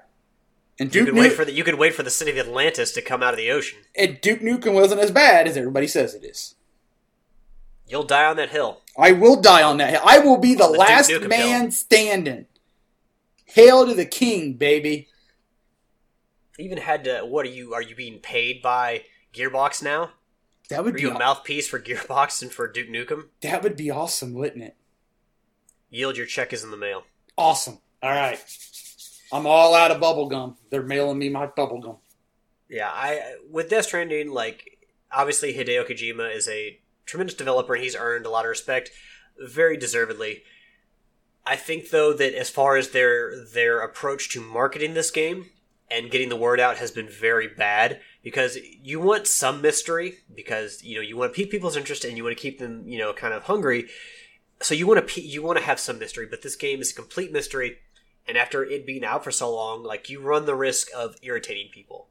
And 0.78 0.94
You 0.94 1.00
Duke, 1.00 1.06
can 1.08 1.14
Nu- 1.16 1.20
wait 1.22 1.32
for 1.32 1.44
the 1.44 1.52
you 1.52 1.64
can 1.64 1.78
wait 1.78 1.94
for 1.94 2.02
the 2.02 2.10
city 2.10 2.30
of 2.30 2.38
Atlantis 2.38 2.92
to 2.92 3.02
come 3.02 3.22
out 3.22 3.32
of 3.34 3.38
the 3.38 3.50
ocean. 3.50 3.80
and 3.96 4.20
Duke 4.20 4.40
Nukem 4.40 4.74
wasn't 4.74 5.00
as 5.00 5.10
bad 5.10 5.46
as 5.48 5.56
everybody 5.56 5.86
says 5.86 6.14
it 6.14 6.24
is. 6.24 6.54
You'll 7.86 8.04
die 8.04 8.24
on 8.26 8.36
that 8.36 8.50
hill. 8.50 8.80
I 8.96 9.12
will 9.12 9.40
die 9.40 9.62
on 9.62 9.78
that 9.78 9.90
hill. 9.90 10.02
I 10.04 10.20
will 10.20 10.36
be 10.38 10.54
the, 10.54 10.64
the 10.70 10.78
last 10.78 11.10
man 11.26 11.62
hill. 11.62 11.70
standing. 11.72 12.46
Hail 13.46 13.84
to 13.86 13.94
the 13.94 14.06
king, 14.06 14.52
baby. 14.54 15.08
even 16.58 16.78
had 16.78 17.02
to. 17.04 17.20
What 17.22 17.46
are 17.46 17.50
you? 17.50 17.74
Are 17.74 17.82
you 17.82 17.96
being 17.96 18.18
paid 18.20 18.62
by 18.62 19.04
Gearbox 19.34 19.82
now? 19.82 20.10
That 20.70 20.84
would 20.84 20.94
Are 20.94 20.98
be 20.98 21.04
a 21.04 21.12
mouthpiece 21.14 21.68
for 21.68 21.80
Gearbox 21.80 22.42
and 22.42 22.52
for 22.52 22.66
Duke 22.68 22.88
Nukem? 22.88 23.24
that 23.42 23.62
would 23.62 23.76
be 23.76 23.90
awesome, 23.90 24.34
wouldn't 24.34 24.62
it? 24.62 24.76
Yield 25.90 26.16
your 26.16 26.26
check 26.26 26.52
is 26.52 26.62
in 26.62 26.70
the 26.70 26.76
mail. 26.76 27.02
Awesome. 27.36 27.78
All 28.02 28.10
right. 28.10 28.38
I'm 29.32 29.46
all 29.46 29.74
out 29.74 29.90
of 29.90 30.00
bubble 30.00 30.28
gum. 30.28 30.56
They're 30.70 30.82
mailing 30.82 31.18
me 31.18 31.28
my 31.28 31.46
bubble 31.46 31.80
gum. 31.80 31.96
Yeah, 32.68 32.88
I 32.88 33.34
with 33.50 33.68
Death 33.68 33.86
Stranding, 33.86 34.30
like 34.30 34.86
obviously 35.10 35.52
Hideo 35.52 35.88
Kojima 35.88 36.34
is 36.34 36.48
a 36.48 36.78
tremendous 37.04 37.34
developer 37.34 37.74
and 37.74 37.82
he's 37.82 37.96
earned 37.96 38.26
a 38.26 38.30
lot 38.30 38.44
of 38.44 38.50
respect, 38.50 38.90
very 39.38 39.76
deservedly. 39.76 40.44
I 41.44 41.56
think 41.56 41.90
though 41.90 42.12
that 42.12 42.34
as 42.34 42.48
far 42.48 42.76
as 42.76 42.90
their 42.90 43.44
their 43.44 43.80
approach 43.80 44.28
to 44.30 44.40
marketing 44.40 44.94
this 44.94 45.10
game 45.10 45.50
and 45.90 46.10
getting 46.12 46.28
the 46.28 46.36
word 46.36 46.60
out 46.60 46.76
has 46.76 46.92
been 46.92 47.08
very 47.08 47.48
bad 47.48 48.00
because 48.22 48.58
you 48.82 49.00
want 49.00 49.26
some 49.26 49.62
mystery 49.62 50.18
because 50.34 50.82
you 50.84 50.96
know 50.96 51.00
you 51.00 51.16
want 51.16 51.32
to 51.32 51.36
pique 51.36 51.50
people's 51.50 51.76
interest 51.76 52.04
and 52.04 52.16
you 52.16 52.24
want 52.24 52.36
to 52.36 52.42
keep 52.42 52.58
them 52.58 52.84
you 52.86 52.98
know 52.98 53.12
kind 53.12 53.34
of 53.34 53.44
hungry. 53.44 53.88
So 54.62 54.74
you 54.74 54.86
want 54.86 55.06
to 55.06 55.20
you 55.20 55.42
want 55.42 55.58
to 55.58 55.64
have 55.64 55.80
some 55.80 55.98
mystery, 55.98 56.26
but 56.26 56.42
this 56.42 56.56
game 56.56 56.80
is 56.80 56.92
a 56.92 56.94
complete 56.94 57.32
mystery. 57.32 57.78
And 58.28 58.36
after 58.36 58.62
it 58.62 58.86
being 58.86 59.04
out 59.04 59.24
for 59.24 59.30
so 59.30 59.52
long, 59.52 59.82
like 59.82 60.08
you 60.08 60.20
run 60.20 60.44
the 60.44 60.54
risk 60.54 60.88
of 60.94 61.16
irritating 61.22 61.68
people 61.72 62.08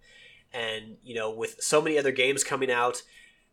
and 0.54 0.98
you 1.04 1.16
know 1.16 1.30
with 1.30 1.62
so 1.62 1.82
many 1.82 1.98
other 1.98 2.12
games 2.12 2.44
coming 2.44 2.72
out 2.72 3.04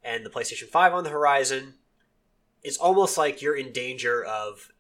and 0.02 0.24
the 0.24 0.30
PlayStation 0.30 0.68
5 0.68 0.94
on 0.94 1.04
the 1.04 1.10
horizon 1.10 1.74
it's 2.62 2.76
almost 2.76 3.18
like 3.18 3.42
you're 3.42 3.56
in 3.56 3.72
danger 3.72 4.24
of 4.24 4.70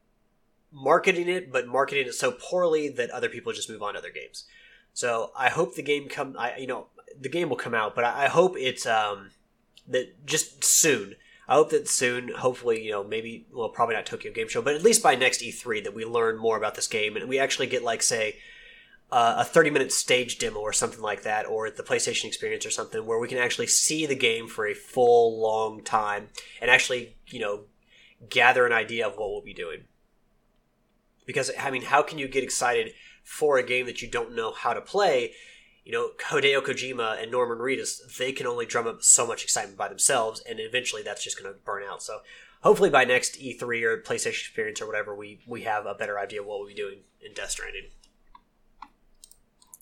marketing 0.72 1.28
it 1.28 1.52
but 1.52 1.66
marketing 1.66 2.06
it 2.06 2.14
so 2.14 2.32
poorly 2.32 2.88
that 2.88 3.10
other 3.10 3.28
people 3.28 3.52
just 3.52 3.70
move 3.70 3.82
on 3.82 3.94
to 3.94 3.98
other 3.98 4.10
games 4.10 4.44
so 4.92 5.30
I 5.36 5.50
hope 5.50 5.74
the 5.74 5.82
game 5.82 6.08
come 6.08 6.36
I 6.38 6.56
you 6.56 6.66
know 6.66 6.86
the 7.18 7.28
game 7.28 7.48
will 7.48 7.56
come 7.56 7.74
out 7.74 7.94
but 7.94 8.04
I, 8.04 8.28
hope 8.28 8.56
it's 8.56 8.86
um 8.86 9.30
that 9.88 10.26
just 10.26 10.64
soon 10.64 11.14
I 11.48 11.54
hope 11.54 11.70
that 11.70 11.88
soon 11.88 12.28
hopefully 12.28 12.84
you 12.84 12.92
know 12.92 13.04
maybe 13.04 13.46
well 13.52 13.68
probably 13.68 13.94
not 13.94 14.06
Tokyo 14.06 14.32
Game 14.32 14.48
Show 14.48 14.62
but 14.62 14.74
at 14.74 14.82
least 14.82 15.02
by 15.02 15.14
next 15.14 15.42
E3 15.42 15.84
that 15.84 15.94
we 15.94 16.04
learn 16.04 16.38
more 16.38 16.56
about 16.56 16.74
this 16.74 16.88
game 16.88 17.16
and 17.16 17.28
we 17.28 17.38
actually 17.38 17.66
get 17.66 17.82
like 17.82 18.02
say 18.02 18.36
uh, 19.10 19.36
a 19.38 19.44
30 19.44 19.70
minute 19.70 19.92
stage 19.92 20.38
demo 20.38 20.58
or 20.58 20.72
something 20.72 21.00
like 21.00 21.22
that, 21.22 21.46
or 21.46 21.70
the 21.70 21.82
PlayStation 21.82 22.24
experience 22.24 22.66
or 22.66 22.70
something, 22.70 23.06
where 23.06 23.18
we 23.18 23.28
can 23.28 23.38
actually 23.38 23.68
see 23.68 24.06
the 24.06 24.16
game 24.16 24.48
for 24.48 24.66
a 24.66 24.74
full, 24.74 25.40
long 25.40 25.82
time 25.82 26.28
and 26.60 26.70
actually, 26.70 27.16
you 27.28 27.38
know, 27.38 27.64
gather 28.28 28.66
an 28.66 28.72
idea 28.72 29.06
of 29.06 29.16
what 29.16 29.30
we'll 29.30 29.42
be 29.42 29.54
doing. 29.54 29.84
Because, 31.24 31.50
I 31.58 31.70
mean, 31.70 31.82
how 31.82 32.02
can 32.02 32.18
you 32.18 32.28
get 32.28 32.44
excited 32.44 32.92
for 33.22 33.58
a 33.58 33.62
game 33.62 33.86
that 33.86 34.02
you 34.02 34.08
don't 34.08 34.34
know 34.34 34.52
how 34.52 34.74
to 34.74 34.80
play? 34.80 35.32
You 35.86 35.92
know, 35.92 36.10
Hideo 36.18 36.60
Kojima 36.62 37.22
and 37.22 37.30
Norman 37.30 37.58
Reedus, 37.58 38.16
they 38.16 38.32
can 38.32 38.44
only 38.44 38.66
drum 38.66 38.88
up 38.88 39.04
so 39.04 39.24
much 39.24 39.44
excitement 39.44 39.78
by 39.78 39.86
themselves, 39.86 40.42
and 40.48 40.58
eventually 40.58 41.02
that's 41.02 41.22
just 41.22 41.40
going 41.40 41.48
to 41.48 41.60
burn 41.60 41.84
out. 41.88 42.02
So, 42.02 42.22
hopefully 42.62 42.90
by 42.90 43.04
next 43.04 43.40
E3 43.40 43.82
or 43.84 44.02
PlayStation 44.02 44.40
experience 44.40 44.82
or 44.82 44.88
whatever, 44.88 45.14
we, 45.14 45.38
we 45.46 45.62
have 45.62 45.86
a 45.86 45.94
better 45.94 46.18
idea 46.18 46.40
of 46.40 46.46
what 46.48 46.58
we'll 46.58 46.66
be 46.66 46.74
doing 46.74 46.98
in 47.24 47.34
Death 47.34 47.52
Stranding. 47.52 47.84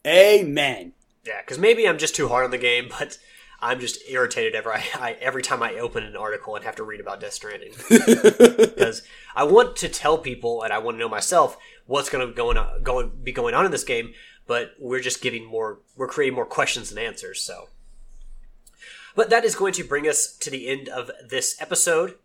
Amen. 0.07 0.93
Yeah, 1.25 1.41
because 1.41 1.59
maybe 1.59 1.89
I'm 1.89 1.97
just 1.97 2.15
too 2.15 2.29
hard 2.29 2.45
on 2.45 2.51
the 2.51 2.59
game, 2.59 2.89
but 2.99 3.17
I'm 3.63 3.81
just 3.81 4.07
irritated 4.07 4.55
every 4.55 4.73
I, 4.95 5.17
every 5.23 5.43
time 5.43 5.63
I 5.63 5.77
open 5.77 6.05
an 6.05 6.17
article 6.17 6.55
and 6.55 6.67
have 6.67 6.77
to 6.77 6.85
read 6.85 7.01
about 7.01 7.21
Death 7.21 7.33
Stranding 7.33 7.73
because 7.89 9.03
I 9.35 9.45
want 9.45 9.77
to 9.77 9.89
tell 9.89 10.19
people 10.19 10.63
and 10.63 10.71
I 10.71 10.79
want 10.79 10.97
to 10.97 10.99
know 10.99 11.09
myself 11.09 11.57
what's 11.87 12.11
going 12.11 12.27
to 12.27 12.35
going 12.35 12.59
on, 12.59 12.83
going 12.83 13.11
be 13.23 13.33
going 13.33 13.55
on 13.55 13.65
in 13.65 13.71
this 13.71 13.85
game, 13.85 14.13
but 14.47 14.75
we're 14.79 15.01
just 15.01 15.23
giving 15.23 15.45
more 15.45 15.81
we're 15.97 16.09
creating 16.09 16.35
more 16.35 16.47
questions 16.47 16.91
than 16.91 17.03
answers. 17.03 17.41
So, 17.41 17.69
but 19.15 19.31
that 19.31 19.45
is 19.45 19.55
going 19.55 19.73
to 19.75 19.85
bring 19.85 20.09
us 20.09 20.37
to 20.39 20.51
the 20.51 20.69
end 20.69 20.89
of 20.89 21.11
this 21.29 21.61
episode. 21.61 22.17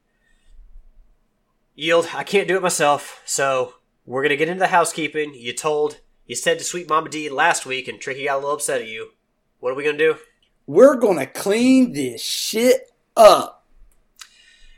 Yield, 1.75 2.09
I 2.13 2.23
can't 2.23 2.47
do 2.47 2.57
it 2.57 2.61
myself, 2.61 3.21
so 3.25 3.75
we're 4.05 4.23
gonna 4.23 4.35
get 4.35 4.49
into 4.49 4.59
the 4.59 4.67
housekeeping. 4.67 5.33
You 5.33 5.53
told 5.53 5.99
you 6.25 6.35
said 6.35 6.59
to 6.59 6.65
Sweet 6.65 6.89
Mama 6.89 7.09
D 7.09 7.29
last 7.29 7.65
week, 7.65 7.87
and 7.87 7.99
Tricky 7.99 8.25
got 8.25 8.35
a 8.35 8.37
little 8.37 8.53
upset 8.53 8.81
at 8.81 8.87
you. 8.87 9.11
What 9.59 9.71
are 9.71 9.75
we 9.75 9.83
gonna 9.83 9.97
do? 9.97 10.17
We're 10.67 10.95
gonna 10.95 11.25
clean 11.25 11.93
this 11.93 12.21
shit 12.21 12.91
up. 13.15 13.65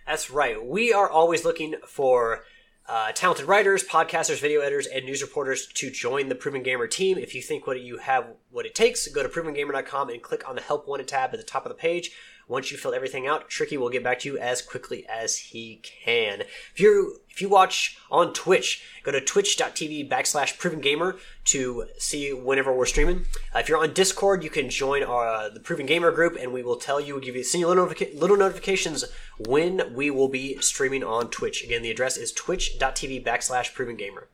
That's 0.05 0.29
right. 0.29 0.63
We 0.63 0.93
are 0.93 1.09
always 1.09 1.45
looking 1.45 1.75
for 1.87 2.43
uh, 2.91 3.09
talented 3.13 3.47
writers, 3.47 3.85
podcasters, 3.85 4.41
video 4.41 4.59
editors, 4.59 4.85
and 4.85 5.05
news 5.05 5.21
reporters 5.21 5.65
to 5.65 5.89
join 5.89 6.27
the 6.27 6.35
Proven 6.35 6.61
Gamer 6.61 6.87
team. 6.87 7.17
If 7.17 7.33
you 7.33 7.41
think 7.41 7.65
what 7.65 7.79
you 7.79 7.99
have 7.99 8.27
what 8.49 8.65
it 8.65 8.75
takes, 8.75 9.07
go 9.07 9.23
to 9.23 9.29
provengamer.com 9.29 10.09
and 10.09 10.21
click 10.21 10.47
on 10.47 10.55
the 10.55 10.61
Help 10.61 10.89
Wanted 10.89 11.07
tab 11.07 11.29
at 11.31 11.39
the 11.39 11.45
top 11.45 11.65
of 11.65 11.69
the 11.69 11.77
page. 11.77 12.11
Once 12.52 12.70
you 12.70 12.78
fill 12.78 12.93
everything 12.93 13.26
out, 13.26 13.47
Tricky 13.47 13.78
will 13.78 13.89
get 13.89 14.04
back 14.04 14.20
to 14.20 14.28
you 14.28 14.38
as 14.38 14.62
quickly 14.62 15.06
as 15.08 15.38
he 15.38 15.82
can. 15.82 16.41
If 16.41 16.82
you 16.82 17.22
if 17.30 17.41
you 17.41 17.47
watch 17.47 17.97
on 18.12 18.34
Twitch, 18.34 18.84
go 19.04 19.12
to 19.14 19.22
twitch.tv 19.22 20.10
backslash 20.10 20.58
Proven 20.58 20.82
Gamer 20.82 21.16
to 21.45 21.86
see 21.97 22.34
whenever 22.34 22.74
we're 22.74 22.86
streaming. 22.86 23.26
Uh, 23.56 23.60
if 23.60 23.70
you're 23.70 23.82
on 23.82 23.93
Discord, 23.93 24.43
you 24.43 24.49
can 24.49 24.70
join 24.70 25.02
our 25.02 25.26
uh, 25.30 25.47
the 25.47 25.62
Proven 25.62 25.86
Gamer 25.86 26.12
group, 26.12 26.36
and 26.38 26.52
we 26.52 26.62
will 26.62 26.76
tell 26.76 26.99
you, 26.99 27.22
give 27.22 27.38
you 27.38 27.43
send 27.45 27.62
you 27.62 27.70
little, 27.70 27.86
little 28.16 28.36
notifications 28.36 29.06
when 29.47 29.93
we 29.95 30.12
will 30.12 30.28
be 30.28 30.58
streaming 30.60 31.06
on 31.06 31.30
Twitch. 31.30 31.64
Again, 31.64 31.84
the 31.84 31.91
address 31.91 32.18
is 32.18 32.34
twitch.tv 32.34 33.24
backslash 33.24 33.74
Proven 33.74 33.95
Gamer. 33.95 34.28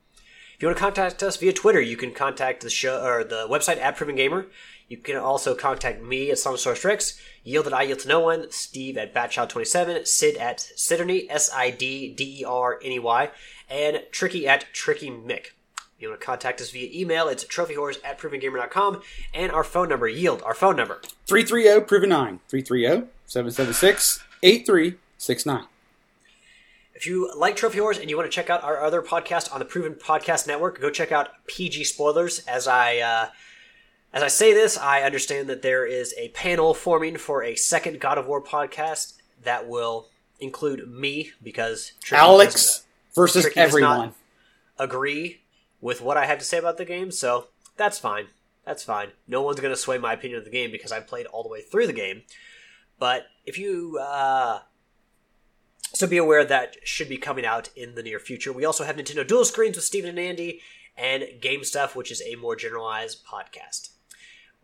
If 0.57 0.63
you 0.63 0.69
want 0.69 0.79
to 0.79 0.83
contact 0.83 1.21
us 1.21 1.37
via 1.37 1.53
Twitter, 1.53 1.79
you 1.79 1.95
can 1.95 2.11
contact 2.15 2.63
the 2.63 2.71
show 2.71 3.05
or 3.05 3.23
the 3.23 3.47
website 3.47 3.77
at 3.77 3.95
Proven 3.95 4.15
Gamer. 4.15 4.47
You 4.87 4.97
can 4.97 5.17
also 5.17 5.53
contact 5.53 6.01
me 6.01 6.31
at 6.31 6.37
Sonosaurus 6.37 6.85
Rex, 6.85 7.19
Yield 7.43 7.67
at 7.67 7.73
I 7.73 7.83
Yield 7.83 7.99
to 7.99 8.07
No 8.07 8.21
One, 8.21 8.49
Steve 8.51 8.97
at 8.97 9.13
Batchild27, 9.13 10.07
Sid 10.07 10.37
at 10.37 10.59
Siderney, 10.77 11.27
S 11.29 11.51
I 11.53 11.71
D 11.71 12.13
D 12.13 12.41
E 12.41 12.45
R 12.45 12.79
N 12.81 12.91
E 12.93 12.99
Y, 12.99 13.29
and 13.69 14.03
Tricky 14.11 14.47
at 14.47 14.65
Tricky 14.73 15.09
Mick. 15.09 15.47
If 15.77 16.03
you 16.03 16.09
want 16.09 16.21
to 16.21 16.25
contact 16.25 16.61
us 16.61 16.69
via 16.71 16.89
email, 16.93 17.27
it's 17.27 17.43
trophyhorse 17.43 17.97
at 18.05 18.19
provengamer.com, 18.19 19.01
and 19.33 19.51
our 19.51 19.63
phone 19.63 19.89
number, 19.89 20.07
Yield, 20.07 20.41
our 20.43 20.53
phone 20.53 20.75
number, 20.75 21.01
330 21.27 21.85
Proven 21.85 22.09
9. 22.09 22.39
330 22.47 23.07
776 23.25 24.23
8369. 24.43 25.65
If 26.93 27.05
you 27.05 27.31
like 27.35 27.55
Trophy 27.55 27.77
Whores 27.77 27.99
and 28.01 28.09
you 28.09 28.17
want 28.17 28.25
to 28.25 28.35
check 28.35 28.49
out 28.49 28.63
our 28.63 28.81
other 28.81 29.03
podcast 29.03 29.53
on 29.53 29.59
the 29.59 29.65
Proven 29.65 29.93
Podcast 29.93 30.47
Network, 30.47 30.81
go 30.81 30.89
check 30.89 31.11
out 31.11 31.29
PG 31.45 31.83
Spoilers. 31.83 32.39
As 32.47 32.67
I 32.67 32.97
uh, 32.97 33.29
as 34.17 34.23
I 34.23 34.29
say 34.29 34.51
this, 34.51 34.79
I 34.79 35.03
understand 35.03 35.47
that 35.47 35.61
there 35.61 35.85
is 35.85 36.15
a 36.17 36.29
panel 36.29 36.73
forming 36.73 37.17
for 37.17 37.43
a 37.43 37.53
second 37.53 37.99
God 37.99 38.17
of 38.17 38.25
War 38.25 38.41
podcast 38.41 39.13
that 39.43 39.69
will 39.69 40.09
include 40.39 40.91
me 40.91 41.33
because 41.43 41.91
Tricky 42.01 42.19
Alex 42.19 42.87
versus 43.13 43.43
Tricky 43.43 43.59
everyone. 43.59 44.15
agree 44.79 45.41
with 45.81 46.01
what 46.01 46.17
I 46.17 46.25
have 46.25 46.39
to 46.39 46.45
say 46.45 46.57
about 46.57 46.77
the 46.77 46.83
game, 46.83 47.11
so 47.11 47.49
that's 47.75 47.99
fine. 47.99 48.25
That's 48.65 48.83
fine. 48.83 49.09
No 49.27 49.43
one's 49.43 49.59
going 49.59 49.71
to 49.71 49.79
sway 49.79 49.99
my 49.99 50.13
opinion 50.13 50.39
of 50.39 50.45
the 50.45 50.51
game 50.51 50.71
because 50.71 50.91
I 50.91 50.99
played 50.99 51.27
all 51.27 51.43
the 51.43 51.49
way 51.49 51.61
through 51.61 51.85
the 51.85 51.93
game. 51.93 52.23
But 52.97 53.27
if 53.45 53.59
you 53.59 53.99
uh, 54.01 54.61
so 55.93 56.07
be 56.07 56.17
aware 56.17 56.43
that 56.43 56.77
should 56.83 57.07
be 57.07 57.17
coming 57.17 57.45
out 57.45 57.69
in 57.75 57.93
the 57.93 58.01
near 58.01 58.17
future. 58.17 58.51
We 58.51 58.65
also 58.65 58.83
have 58.83 58.95
Nintendo 58.95 59.27
Dual 59.27 59.45
Screens 59.45 59.75
with 59.75 59.85
Steven 59.85 60.09
and 60.09 60.17
Andy, 60.19 60.61
and 60.97 61.23
Game 61.39 61.63
Stuff, 61.63 61.95
which 61.95 62.11
is 62.11 62.23
a 62.23 62.33
more 62.33 62.55
generalized 62.55 63.23
podcast. 63.23 63.91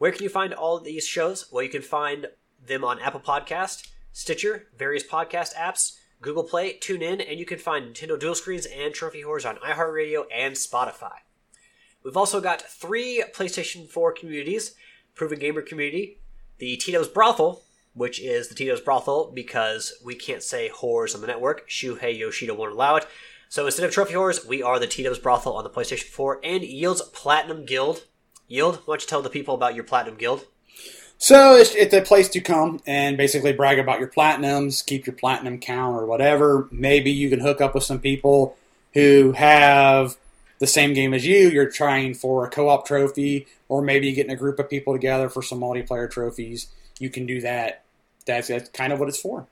Where 0.04 0.12
can 0.12 0.24
you 0.24 0.30
find 0.30 0.54
all 0.54 0.76
of 0.76 0.84
these 0.84 1.08
shows? 1.08 1.46
Well, 1.50 1.64
you 1.64 1.70
can 1.70 1.82
find 1.82 2.28
them 2.68 2.84
on 2.84 3.00
Apple 3.00 3.22
Podcast, 3.22 3.88
Stitcher, 4.12 4.68
various 4.78 5.08
podcast 5.08 5.56
apps, 5.56 5.98
Google 6.20 6.44
Play, 6.44 6.78
TuneIn, 6.78 7.26
and 7.26 7.40
you 7.40 7.46
can 7.46 7.58
find 7.58 7.86
Nintendo 7.96 8.20
Dual 8.20 8.36
Screens 8.36 8.66
and 8.66 8.94
Trophy 8.94 9.24
Whores 9.24 9.48
on 9.48 9.56
iHeartRadio 9.60 10.26
and 10.30 10.56
Spotify. 10.56 11.20
We've 12.04 12.18
also 12.18 12.42
got 12.42 12.62
three 12.62 13.24
PlayStation 13.34 13.88
4 13.88 14.12
communities 14.12 14.76
Proven 15.16 15.40
Gamer 15.40 15.62
Community, 15.62 16.20
the 16.58 16.76
Tito's 16.76 17.08
Brothel, 17.08 17.62
which 17.94 18.20
is 18.20 18.50
the 18.50 18.56
Tito's 18.56 18.82
Brothel 18.82 19.32
because 19.34 19.94
we 20.04 20.16
can't 20.16 20.44
say 20.44 20.70
whores 20.70 21.16
on 21.16 21.22
the 21.22 21.28
network. 21.28 21.70
Shuhei 21.70 22.20
Yoshida 22.20 22.54
won't 22.54 22.74
allow 22.74 22.98
it. 22.98 23.08
So 23.48 23.66
instead 23.66 23.86
of 23.86 23.94
Trophy 23.94 24.16
Whores, 24.16 24.46
we 24.46 24.62
are 24.62 24.80
the 24.80 24.88
Tito's 24.88 25.20
Brothel 25.20 25.56
on 25.56 25.64
the 25.64 25.70
PlayStation 25.70 26.10
4 26.10 26.42
and 26.44 26.62
Yield's 26.62 27.04
Platinum 27.04 27.64
Guild. 27.64 28.04
Yield, 28.48 28.78
why 28.86 28.94
don't 28.94 29.02
you 29.02 29.08
tell 29.08 29.22
the 29.22 29.30
people 29.30 29.56
about 29.56 29.76
your 29.76 29.84
Platinum 29.84 30.16
Guild? 30.16 30.46
So 31.18 31.56
it's, 31.56 31.74
it's 31.76 31.94
a 31.94 32.02
place 32.02 32.28
to 32.30 32.42
come 32.42 32.82
and 32.86 33.16
basically 33.16 33.54
brag 33.54 33.80
about 33.80 34.00
your 34.00 34.10
platinums, 34.10 34.86
keep 34.86 35.06
your 35.06 35.16
platinum 35.16 35.58
count 35.58 35.96
or 35.96 36.06
whatever. 36.06 36.68
Maybe 36.70 37.12
you 37.12 37.30
can 37.30 37.40
hook 37.40 37.62
up 37.62 37.74
with 37.74 37.84
some 37.84 38.00
people 38.00 38.58
who 38.94 39.32
have 39.32 40.18
the 40.60 40.68
same 40.68 40.94
game 40.94 41.14
as 41.14 41.26
you. 41.26 41.50
You're 41.50 41.70
trying 41.70 42.14
for 42.14 42.46
a 42.46 42.50
co-op 42.50 42.86
trophy, 42.86 43.48
or 43.70 43.82
maybe 43.82 44.08
you 44.08 44.16
get 44.16 44.26
in 44.26 44.34
a 44.34 44.36
group 44.36 44.60
of 44.60 44.70
people 44.70 44.94
together 44.94 45.30
for 45.30 45.42
some 45.42 45.60
multiplayer 45.62 46.12
trophies. 46.12 46.68
You 47.00 47.10
can 47.10 47.26
do 47.26 47.40
that. 47.42 47.84
That's, 48.26 48.50
that's 48.50 48.70
kind 48.70 48.92
of 48.92 49.00
what 49.00 49.08
it's 49.08 49.20
for. 49.20 49.48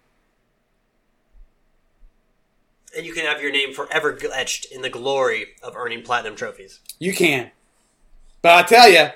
And 2.95 3.05
you 3.05 3.13
can 3.13 3.25
have 3.25 3.41
your 3.41 3.51
name 3.51 3.73
forever 3.73 4.17
etched 4.33 4.65
in 4.65 4.81
the 4.81 4.89
glory 4.89 5.45
of 5.63 5.77
earning 5.77 6.01
platinum 6.01 6.35
trophies. 6.35 6.81
You 6.99 7.13
can. 7.13 7.51
But 8.41 8.65
I 8.65 8.67
tell 8.67 8.89
you, 8.89 9.09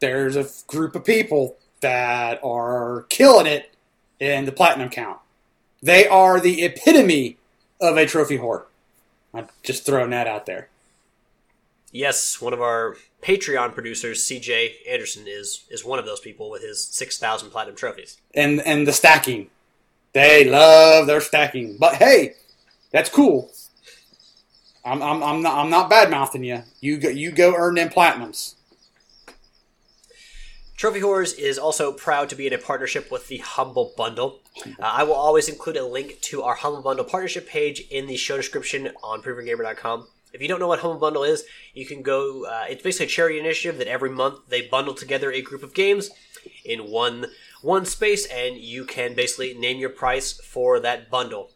there's 0.00 0.36
a 0.36 0.46
group 0.66 0.94
of 0.94 1.04
people 1.04 1.56
that 1.80 2.40
are 2.42 3.06
killing 3.08 3.46
it 3.46 3.74
in 4.20 4.44
the 4.44 4.52
platinum 4.52 4.90
count. 4.90 5.18
They 5.82 6.06
are 6.06 6.40
the 6.40 6.62
epitome 6.64 7.36
of 7.80 7.96
a 7.96 8.06
trophy 8.06 8.38
whore. 8.38 8.64
I'm 9.32 9.48
just 9.62 9.84
throwing 9.84 10.10
that 10.10 10.26
out 10.26 10.46
there. 10.46 10.68
Yes, 11.90 12.40
one 12.40 12.52
of 12.52 12.60
our 12.60 12.96
Patreon 13.22 13.72
producers, 13.72 14.24
CJ 14.24 14.72
Anderson, 14.88 15.24
is 15.26 15.64
is 15.70 15.84
one 15.84 15.98
of 15.98 16.06
those 16.06 16.20
people 16.20 16.50
with 16.50 16.62
his 16.62 16.84
six 16.84 17.18
thousand 17.18 17.50
platinum 17.50 17.76
trophies. 17.76 18.18
And 18.34 18.60
and 18.62 18.86
the 18.86 18.92
stacking. 18.92 19.48
They 20.12 20.44
love 20.48 21.06
their 21.06 21.20
stacking. 21.20 21.76
But 21.78 21.94
hey, 21.94 22.34
that's 22.90 23.10
cool. 23.10 23.50
I'm, 24.84 25.02
I'm, 25.02 25.22
I'm 25.22 25.42
not 25.42 25.56
I'm 25.56 25.70
not 25.70 25.88
bad 25.88 26.10
mouthing 26.10 26.44
you. 26.44 26.62
You 26.80 26.98
go 26.98 27.08
you 27.08 27.30
go 27.30 27.54
earn 27.56 27.76
them 27.76 27.88
platinums. 27.88 28.54
Trophy 30.76 31.00
Whores 31.00 31.38
is 31.38 31.56
also 31.56 31.92
proud 31.92 32.28
to 32.28 32.34
be 32.34 32.46
in 32.46 32.52
a 32.52 32.58
partnership 32.58 33.10
with 33.10 33.28
the 33.28 33.38
Humble 33.38 33.94
Bundle. 33.96 34.40
Uh, 34.66 34.72
I 34.82 35.04
will 35.04 35.14
always 35.14 35.48
include 35.48 35.76
a 35.76 35.86
link 35.86 36.20
to 36.22 36.42
our 36.42 36.56
Humble 36.56 36.82
Bundle 36.82 37.04
partnership 37.04 37.48
page 37.48 37.80
in 37.90 38.06
the 38.06 38.16
show 38.16 38.36
description 38.36 38.90
on 39.02 39.22
ProvenGamer.com. 39.22 40.08
If 40.32 40.42
you 40.42 40.48
don't 40.48 40.58
know 40.58 40.66
what 40.66 40.80
Humble 40.80 40.98
Bundle 40.98 41.22
is, 41.22 41.44
you 41.74 41.86
can 41.86 42.02
go. 42.02 42.44
Uh, 42.44 42.64
it's 42.68 42.82
basically 42.82 43.06
a 43.06 43.08
charity 43.08 43.38
initiative 43.38 43.78
that 43.78 43.86
every 43.86 44.10
month 44.10 44.40
they 44.48 44.62
bundle 44.62 44.94
together 44.94 45.30
a 45.30 45.40
group 45.40 45.62
of 45.62 45.74
games 45.74 46.10
in 46.64 46.90
one 46.90 47.26
one 47.62 47.86
space, 47.86 48.26
and 48.26 48.56
you 48.56 48.84
can 48.84 49.14
basically 49.14 49.54
name 49.54 49.78
your 49.78 49.90
price 49.90 50.32
for 50.32 50.80
that 50.80 51.08
bundle. 51.08 51.53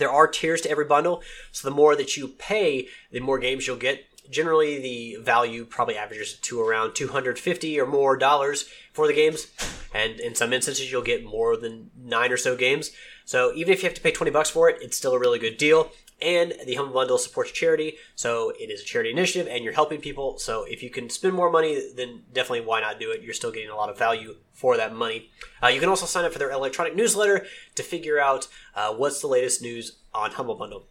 There 0.00 0.10
are 0.10 0.26
tiers 0.26 0.62
to 0.62 0.70
every 0.70 0.86
bundle, 0.86 1.22
so 1.52 1.68
the 1.68 1.74
more 1.74 1.94
that 1.94 2.16
you 2.16 2.26
pay, 2.26 2.88
the 3.12 3.20
more 3.20 3.38
games 3.38 3.66
you'll 3.66 3.76
get. 3.76 4.06
Generally, 4.30 4.80
the 4.80 5.16
value 5.16 5.64
probably 5.64 5.96
averages 5.96 6.34
to 6.34 6.60
around 6.60 6.94
250 6.94 7.78
or 7.78 7.86
more 7.86 8.16
dollars 8.16 8.68
for 8.92 9.06
the 9.06 9.12
games, 9.12 9.48
and 9.94 10.18
in 10.18 10.34
some 10.34 10.52
instances, 10.52 10.90
you'll 10.90 11.02
get 11.02 11.24
more 11.24 11.56
than 11.56 11.90
nine 11.96 12.32
or 12.32 12.36
so 12.36 12.56
games. 12.56 12.90
So 13.24 13.52
even 13.54 13.72
if 13.72 13.82
you 13.82 13.88
have 13.88 13.96
to 13.96 14.00
pay 14.00 14.10
20 14.10 14.30
bucks 14.30 14.50
for 14.50 14.70
it, 14.70 14.78
it's 14.80 14.96
still 14.96 15.12
a 15.12 15.18
really 15.18 15.38
good 15.38 15.58
deal. 15.58 15.92
And 16.22 16.54
the 16.66 16.74
Humble 16.74 16.94
Bundle 16.94 17.18
supports 17.18 17.50
charity, 17.50 17.96
so 18.14 18.50
it 18.58 18.70
is 18.70 18.82
a 18.82 18.84
charity 18.84 19.10
initiative, 19.10 19.48
and 19.50 19.64
you're 19.64 19.72
helping 19.72 20.00
people. 20.00 20.38
So 20.38 20.64
if 20.64 20.82
you 20.82 20.90
can 20.90 21.08
spend 21.08 21.34
more 21.34 21.50
money, 21.50 21.80
then 21.94 22.22
definitely 22.32 22.66
why 22.66 22.80
not 22.80 23.00
do 23.00 23.10
it? 23.10 23.22
You're 23.22 23.34
still 23.34 23.52
getting 23.52 23.70
a 23.70 23.76
lot 23.76 23.88
of 23.88 23.98
value 23.98 24.36
for 24.52 24.76
that 24.76 24.94
money. 24.94 25.30
Uh, 25.62 25.68
you 25.68 25.80
can 25.80 25.88
also 25.88 26.06
sign 26.06 26.24
up 26.24 26.32
for 26.32 26.38
their 26.38 26.50
electronic 26.50 26.94
newsletter 26.94 27.46
to 27.74 27.82
figure 27.82 28.20
out 28.20 28.48
uh, 28.74 28.92
what's 28.92 29.20
the 29.20 29.26
latest 29.26 29.62
news 29.62 29.98
on 30.12 30.32
Humble 30.32 30.56
Bundle. 30.56 30.86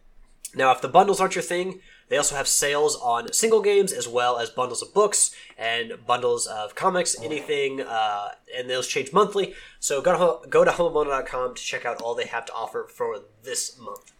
Now, 0.54 0.72
if 0.72 0.80
the 0.80 0.88
bundles 0.88 1.20
aren't 1.20 1.36
your 1.36 1.42
thing, 1.42 1.80
they 2.08 2.16
also 2.16 2.34
have 2.34 2.48
sales 2.48 2.96
on 2.96 3.32
single 3.32 3.62
games 3.62 3.92
as 3.92 4.08
well 4.08 4.38
as 4.38 4.50
bundles 4.50 4.82
of 4.82 4.92
books 4.92 5.32
and 5.56 5.92
bundles 6.06 6.46
of 6.46 6.74
comics, 6.74 7.16
anything, 7.22 7.80
uh, 7.80 8.30
and 8.56 8.68
those 8.68 8.88
change 8.88 9.12
monthly. 9.12 9.54
So 9.78 10.02
go 10.02 10.42
to, 10.42 10.48
go 10.48 10.64
to 10.64 10.72
humblebundle.com 10.72 11.54
to 11.54 11.62
check 11.62 11.86
out 11.86 12.02
all 12.02 12.16
they 12.16 12.26
have 12.26 12.46
to 12.46 12.52
offer 12.52 12.88
for 12.92 13.20
this 13.44 13.78
month. 13.78 14.12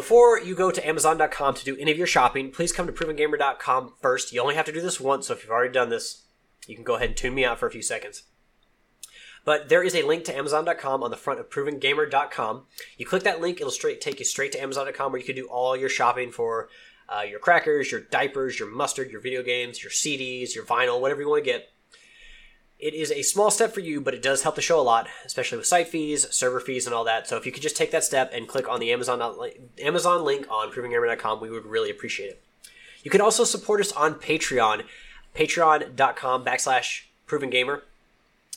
Before 0.00 0.40
you 0.40 0.54
go 0.54 0.70
to 0.70 0.88
Amazon.com 0.88 1.52
to 1.56 1.64
do 1.64 1.76
any 1.76 1.90
of 1.90 1.98
your 1.98 2.06
shopping, 2.06 2.50
please 2.50 2.72
come 2.72 2.86
to 2.86 2.92
ProvenGamer.com 2.92 3.96
first. 4.00 4.32
You 4.32 4.40
only 4.40 4.54
have 4.54 4.64
to 4.64 4.72
do 4.72 4.80
this 4.80 4.98
once, 4.98 5.26
so 5.26 5.34
if 5.34 5.42
you've 5.42 5.50
already 5.50 5.74
done 5.74 5.90
this, 5.90 6.22
you 6.66 6.74
can 6.74 6.84
go 6.84 6.94
ahead 6.94 7.08
and 7.08 7.16
tune 7.18 7.34
me 7.34 7.44
out 7.44 7.58
for 7.58 7.66
a 7.66 7.70
few 7.70 7.82
seconds. 7.82 8.22
But 9.44 9.68
there 9.68 9.82
is 9.82 9.94
a 9.94 10.06
link 10.06 10.24
to 10.24 10.34
Amazon.com 10.34 11.02
on 11.02 11.10
the 11.10 11.18
front 11.18 11.38
of 11.38 11.50
ProvenGamer.com. 11.50 12.64
You 12.96 13.04
click 13.04 13.24
that 13.24 13.42
link, 13.42 13.58
it'll 13.58 13.70
straight 13.70 14.00
take 14.00 14.18
you 14.20 14.24
straight 14.24 14.52
to 14.52 14.62
Amazon.com 14.62 15.12
where 15.12 15.20
you 15.20 15.26
can 15.26 15.36
do 15.36 15.48
all 15.48 15.76
your 15.76 15.90
shopping 15.90 16.32
for 16.32 16.70
uh, 17.06 17.24
your 17.24 17.38
crackers, 17.38 17.92
your 17.92 18.00
diapers, 18.00 18.58
your 18.58 18.70
mustard, 18.70 19.10
your 19.10 19.20
video 19.20 19.42
games, 19.42 19.82
your 19.82 19.92
CDs, 19.92 20.54
your 20.54 20.64
vinyl, 20.64 20.98
whatever 20.98 21.20
you 21.20 21.28
want 21.28 21.44
to 21.44 21.50
get. 21.50 21.68
It 22.80 22.94
is 22.94 23.12
a 23.12 23.22
small 23.22 23.50
step 23.50 23.74
for 23.74 23.80
you, 23.80 24.00
but 24.00 24.14
it 24.14 24.22
does 24.22 24.42
help 24.42 24.54
the 24.54 24.62
show 24.62 24.80
a 24.80 24.82
lot, 24.82 25.06
especially 25.26 25.58
with 25.58 25.66
site 25.66 25.88
fees, 25.88 26.26
server 26.30 26.60
fees, 26.60 26.86
and 26.86 26.94
all 26.94 27.04
that. 27.04 27.28
So 27.28 27.36
if 27.36 27.44
you 27.44 27.52
could 27.52 27.62
just 27.62 27.76
take 27.76 27.90
that 27.90 28.04
step 28.04 28.30
and 28.32 28.48
click 28.48 28.68
on 28.68 28.80
the 28.80 28.90
Amazon 28.90 29.20
Amazon 29.82 30.24
link 30.24 30.50
on 30.50 30.70
ProvenGamer.com, 30.72 31.40
we 31.40 31.50
would 31.50 31.66
really 31.66 31.90
appreciate 31.90 32.30
it. 32.30 32.42
You 33.02 33.10
can 33.10 33.20
also 33.20 33.44
support 33.44 33.80
us 33.80 33.92
on 33.92 34.14
Patreon, 34.14 34.84
patreon.com 35.34 36.44
backslash 36.44 37.02
ProvenGamer. 37.28 37.82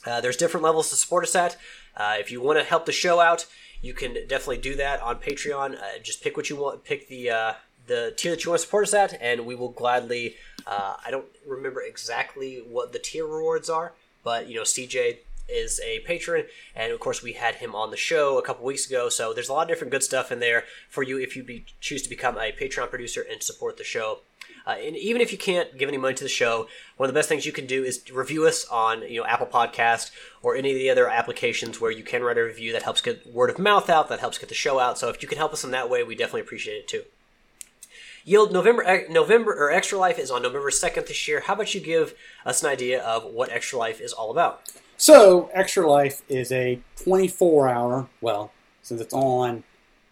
Uh, 0.05 0.21
there's 0.21 0.37
different 0.37 0.63
levels 0.63 0.89
to 0.89 0.95
support 0.95 1.23
us 1.23 1.35
at. 1.35 1.57
Uh, 1.95 2.15
if 2.17 2.31
you 2.31 2.41
want 2.41 2.59
to 2.59 2.65
help 2.65 2.85
the 2.85 2.91
show 2.91 3.19
out, 3.19 3.45
you 3.81 3.93
can 3.93 4.13
definitely 4.27 4.57
do 4.57 4.75
that 4.75 5.01
on 5.01 5.17
Patreon. 5.17 5.75
Uh, 5.75 5.99
just 6.01 6.23
pick 6.23 6.37
what 6.37 6.49
you 6.49 6.55
want, 6.55 6.83
pick 6.85 7.07
the 7.09 7.29
uh, 7.29 7.53
the 7.87 8.13
tier 8.15 8.31
that 8.31 8.43
you 8.45 8.51
want 8.51 8.61
to 8.61 8.65
support 8.65 8.85
us 8.85 8.93
at, 8.93 9.21
and 9.21 9.45
we 9.45 9.55
will 9.55 9.69
gladly. 9.69 10.35
Uh, 10.65 10.95
I 11.05 11.11
don't 11.11 11.25
remember 11.45 11.81
exactly 11.81 12.59
what 12.59 12.93
the 12.93 12.99
tier 12.99 13.25
rewards 13.25 13.69
are, 13.69 13.93
but 14.23 14.47
you 14.47 14.55
know, 14.55 14.63
CJ 14.63 15.17
is 15.49 15.79
a 15.81 15.99
patron, 15.99 16.45
and 16.75 16.91
of 16.91 16.99
course, 16.99 17.21
we 17.21 17.33
had 17.33 17.55
him 17.55 17.75
on 17.75 17.91
the 17.91 17.97
show 17.97 18.37
a 18.37 18.41
couple 18.41 18.65
weeks 18.65 18.87
ago. 18.87 19.09
So 19.09 19.33
there's 19.33 19.49
a 19.49 19.53
lot 19.53 19.63
of 19.63 19.67
different 19.67 19.91
good 19.91 20.03
stuff 20.03 20.31
in 20.31 20.39
there 20.39 20.63
for 20.89 21.03
you 21.03 21.19
if 21.19 21.35
you 21.35 21.43
be, 21.43 21.65
choose 21.79 22.01
to 22.03 22.09
become 22.09 22.37
a 22.37 22.51
Patreon 22.51 22.89
producer 22.89 23.25
and 23.29 23.43
support 23.43 23.77
the 23.77 23.83
show. 23.83 24.19
Uh, 24.65 24.75
and 24.81 24.95
even 24.95 25.21
if 25.21 25.31
you 25.31 25.37
can't 25.37 25.77
give 25.77 25.89
any 25.89 25.97
money 25.97 26.15
to 26.15 26.23
the 26.23 26.29
show, 26.29 26.67
one 26.95 27.09
of 27.09 27.13
the 27.13 27.17
best 27.17 27.27
things 27.27 27.45
you 27.45 27.51
can 27.51 27.65
do 27.65 27.83
is 27.83 28.01
review 28.11 28.47
us 28.47 28.65
on 28.67 29.01
you 29.01 29.19
know 29.19 29.27
Apple 29.27 29.47
Podcast 29.47 30.11
or 30.41 30.55
any 30.55 30.71
of 30.71 30.77
the 30.77 30.89
other 30.89 31.09
applications 31.09 31.81
where 31.81 31.91
you 31.91 32.03
can 32.03 32.23
write 32.23 32.37
a 32.37 32.43
review 32.43 32.71
that 32.71 32.83
helps 32.83 33.01
get 33.01 33.27
word 33.27 33.49
of 33.49 33.59
mouth 33.59 33.89
out, 33.89 34.07
that 34.07 34.19
helps 34.21 34.37
get 34.37 34.49
the 34.49 34.55
show 34.55 34.79
out. 34.79 34.97
So 34.97 35.09
if 35.09 35.21
you 35.21 35.27
can 35.27 35.37
help 35.37 35.53
us 35.53 35.63
in 35.63 35.71
that 35.71 35.89
way, 35.89 36.03
we 36.03 36.15
definitely 36.15 36.41
appreciate 36.41 36.75
it 36.75 36.87
too. 36.87 37.03
Yield 38.25 38.53
November 38.53 39.03
November 39.09 39.53
or 39.53 39.71
Extra 39.71 39.97
Life 39.97 40.17
is 40.17 40.31
on 40.31 40.41
November 40.41 40.71
second 40.71 41.07
this 41.07 41.27
year. 41.27 41.41
How 41.41 41.53
about 41.53 41.75
you 41.75 41.81
give 41.81 42.13
us 42.45 42.63
an 42.63 42.69
idea 42.69 43.03
of 43.03 43.25
what 43.25 43.51
Extra 43.51 43.77
Life 43.77 43.99
is 43.99 44.13
all 44.13 44.31
about? 44.31 44.61
So 44.95 45.49
Extra 45.53 45.89
Life 45.89 46.21
is 46.29 46.51
a 46.51 46.79
24 47.03 47.67
hour. 47.67 48.07
Well, 48.21 48.51
since 48.81 49.01
it's 49.01 49.13
on 49.13 49.63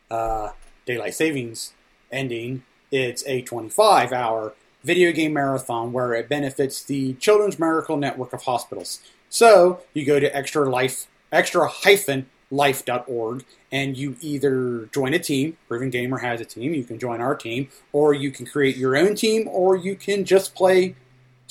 uh, 0.10 0.50
daylight 0.86 1.14
savings 1.14 1.74
ending, 2.12 2.64
it's 2.92 3.26
a 3.28 3.44
25 3.44 4.12
hour 4.12 4.56
video 4.84 5.14
game 5.14 5.32
marathon 5.32 5.94
where 5.94 6.14
it 6.14 6.28
benefits 6.28 6.84
the 6.84 7.14
Children's 7.14 7.60
Miracle 7.60 7.96
Network 7.96 8.34
of 8.34 8.44
Hospitals. 8.44 9.00
So 9.30 9.80
you 9.94 10.06
go 10.06 10.20
to 10.20 10.36
extra 10.36 10.70
life 10.70 11.08
extra 11.32 11.66
hyphen 11.66 12.30
life.org 12.52 13.46
and 13.72 13.98
you 13.98 14.18
either 14.22 14.90
join 14.94 15.14
a 15.14 15.20
team 15.20 15.58
proven 15.68 15.90
gamer 15.90 16.18
has 16.18 16.42
a 16.42 16.46
team 16.46 16.74
you 16.74 16.84
can 16.84 17.00
join 17.00 17.22
our 17.22 17.36
team 17.36 17.70
or 17.94 18.14
you 18.14 18.30
can 18.30 18.46
create 18.46 18.76
your 18.76 18.96
own 18.96 19.16
team 19.16 19.48
or 19.48 19.76
you 19.76 19.96
can 19.96 20.26
just 20.26 20.54
play 20.54 20.96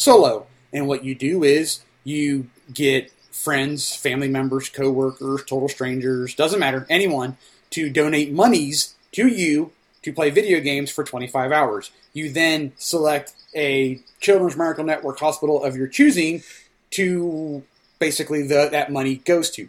solo. 0.00 0.46
And 0.72 0.88
what 0.88 1.04
you 1.04 1.14
do 1.14 1.42
is 1.44 1.80
you 2.04 2.48
get 2.72 3.12
friends 3.30 3.94
family 3.94 4.28
members 4.28 4.68
co-workers 4.68 5.44
total 5.44 5.68
strangers 5.68 6.34
doesn't 6.34 6.58
matter 6.58 6.86
anyone 6.90 7.36
to 7.70 7.88
donate 7.90 8.32
monies 8.32 8.94
to 9.12 9.28
you 9.28 9.72
to 10.02 10.12
play 10.12 10.30
video 10.30 10.60
games 10.60 10.90
for 10.90 11.04
25 11.04 11.52
hours. 11.52 11.90
You 12.12 12.32
then 12.32 12.72
select 12.76 13.34
a 13.54 14.00
children's 14.20 14.56
miracle 14.56 14.84
network 14.84 15.18
hospital 15.18 15.62
of 15.62 15.76
your 15.76 15.86
choosing 15.86 16.42
to 16.90 17.62
basically 17.98 18.46
the, 18.46 18.68
that 18.70 18.90
money 18.90 19.16
goes 19.16 19.50
to 19.50 19.68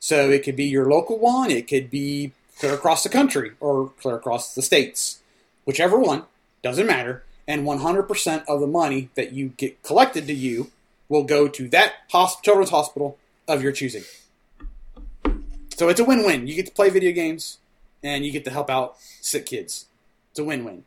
so 0.00 0.30
it 0.30 0.42
could 0.42 0.56
be 0.56 0.64
your 0.64 0.90
local 0.90 1.18
one, 1.18 1.50
it 1.50 1.68
could 1.68 1.90
be 1.90 2.32
clear 2.58 2.74
across 2.74 3.02
the 3.02 3.08
country 3.08 3.52
or 3.60 3.92
clear 4.00 4.16
across 4.16 4.54
the 4.54 4.62
states. 4.62 5.20
Whichever 5.64 5.98
one, 5.98 6.24
doesn't 6.62 6.86
matter. 6.86 7.22
And 7.46 7.66
100% 7.66 8.44
of 8.48 8.60
the 8.60 8.66
money 8.66 9.10
that 9.14 9.32
you 9.32 9.48
get 9.56 9.82
collected 9.82 10.26
to 10.26 10.34
you 10.34 10.70
will 11.08 11.24
go 11.24 11.48
to 11.48 11.68
that 11.68 11.94
children's 12.42 12.70
hospital 12.70 13.18
of 13.46 13.62
your 13.62 13.72
choosing. 13.72 14.04
So 15.76 15.88
it's 15.88 16.00
a 16.00 16.04
win-win. 16.04 16.46
You 16.46 16.54
get 16.54 16.66
to 16.66 16.72
play 16.72 16.90
video 16.90 17.12
games, 17.12 17.58
and 18.02 18.24
you 18.24 18.32
get 18.32 18.44
to 18.44 18.50
help 18.50 18.70
out 18.70 18.96
sick 19.20 19.46
kids. 19.46 19.86
It's 20.30 20.38
a 20.38 20.44
win-win. 20.44 20.84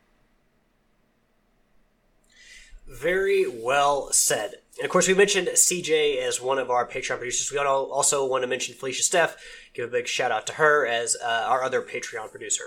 Very 2.88 3.46
well 3.46 4.12
said. 4.12 4.54
And 4.78 4.84
of 4.84 4.90
course, 4.90 5.06
we 5.06 5.14
mentioned 5.14 5.48
CJ 5.48 6.18
as 6.18 6.40
one 6.40 6.58
of 6.58 6.70
our 6.70 6.86
Patreon 6.86 7.18
producers. 7.18 7.52
We 7.52 7.58
also 7.58 8.26
want 8.26 8.42
to 8.42 8.48
mention 8.48 8.74
Felicia 8.74 9.02
Steph. 9.02 9.36
Give 9.72 9.88
a 9.88 9.92
big 9.92 10.08
shout 10.08 10.32
out 10.32 10.46
to 10.48 10.54
her 10.54 10.86
as 10.86 11.16
uh, 11.22 11.46
our 11.48 11.62
other 11.62 11.80
Patreon 11.80 12.30
producer. 12.30 12.64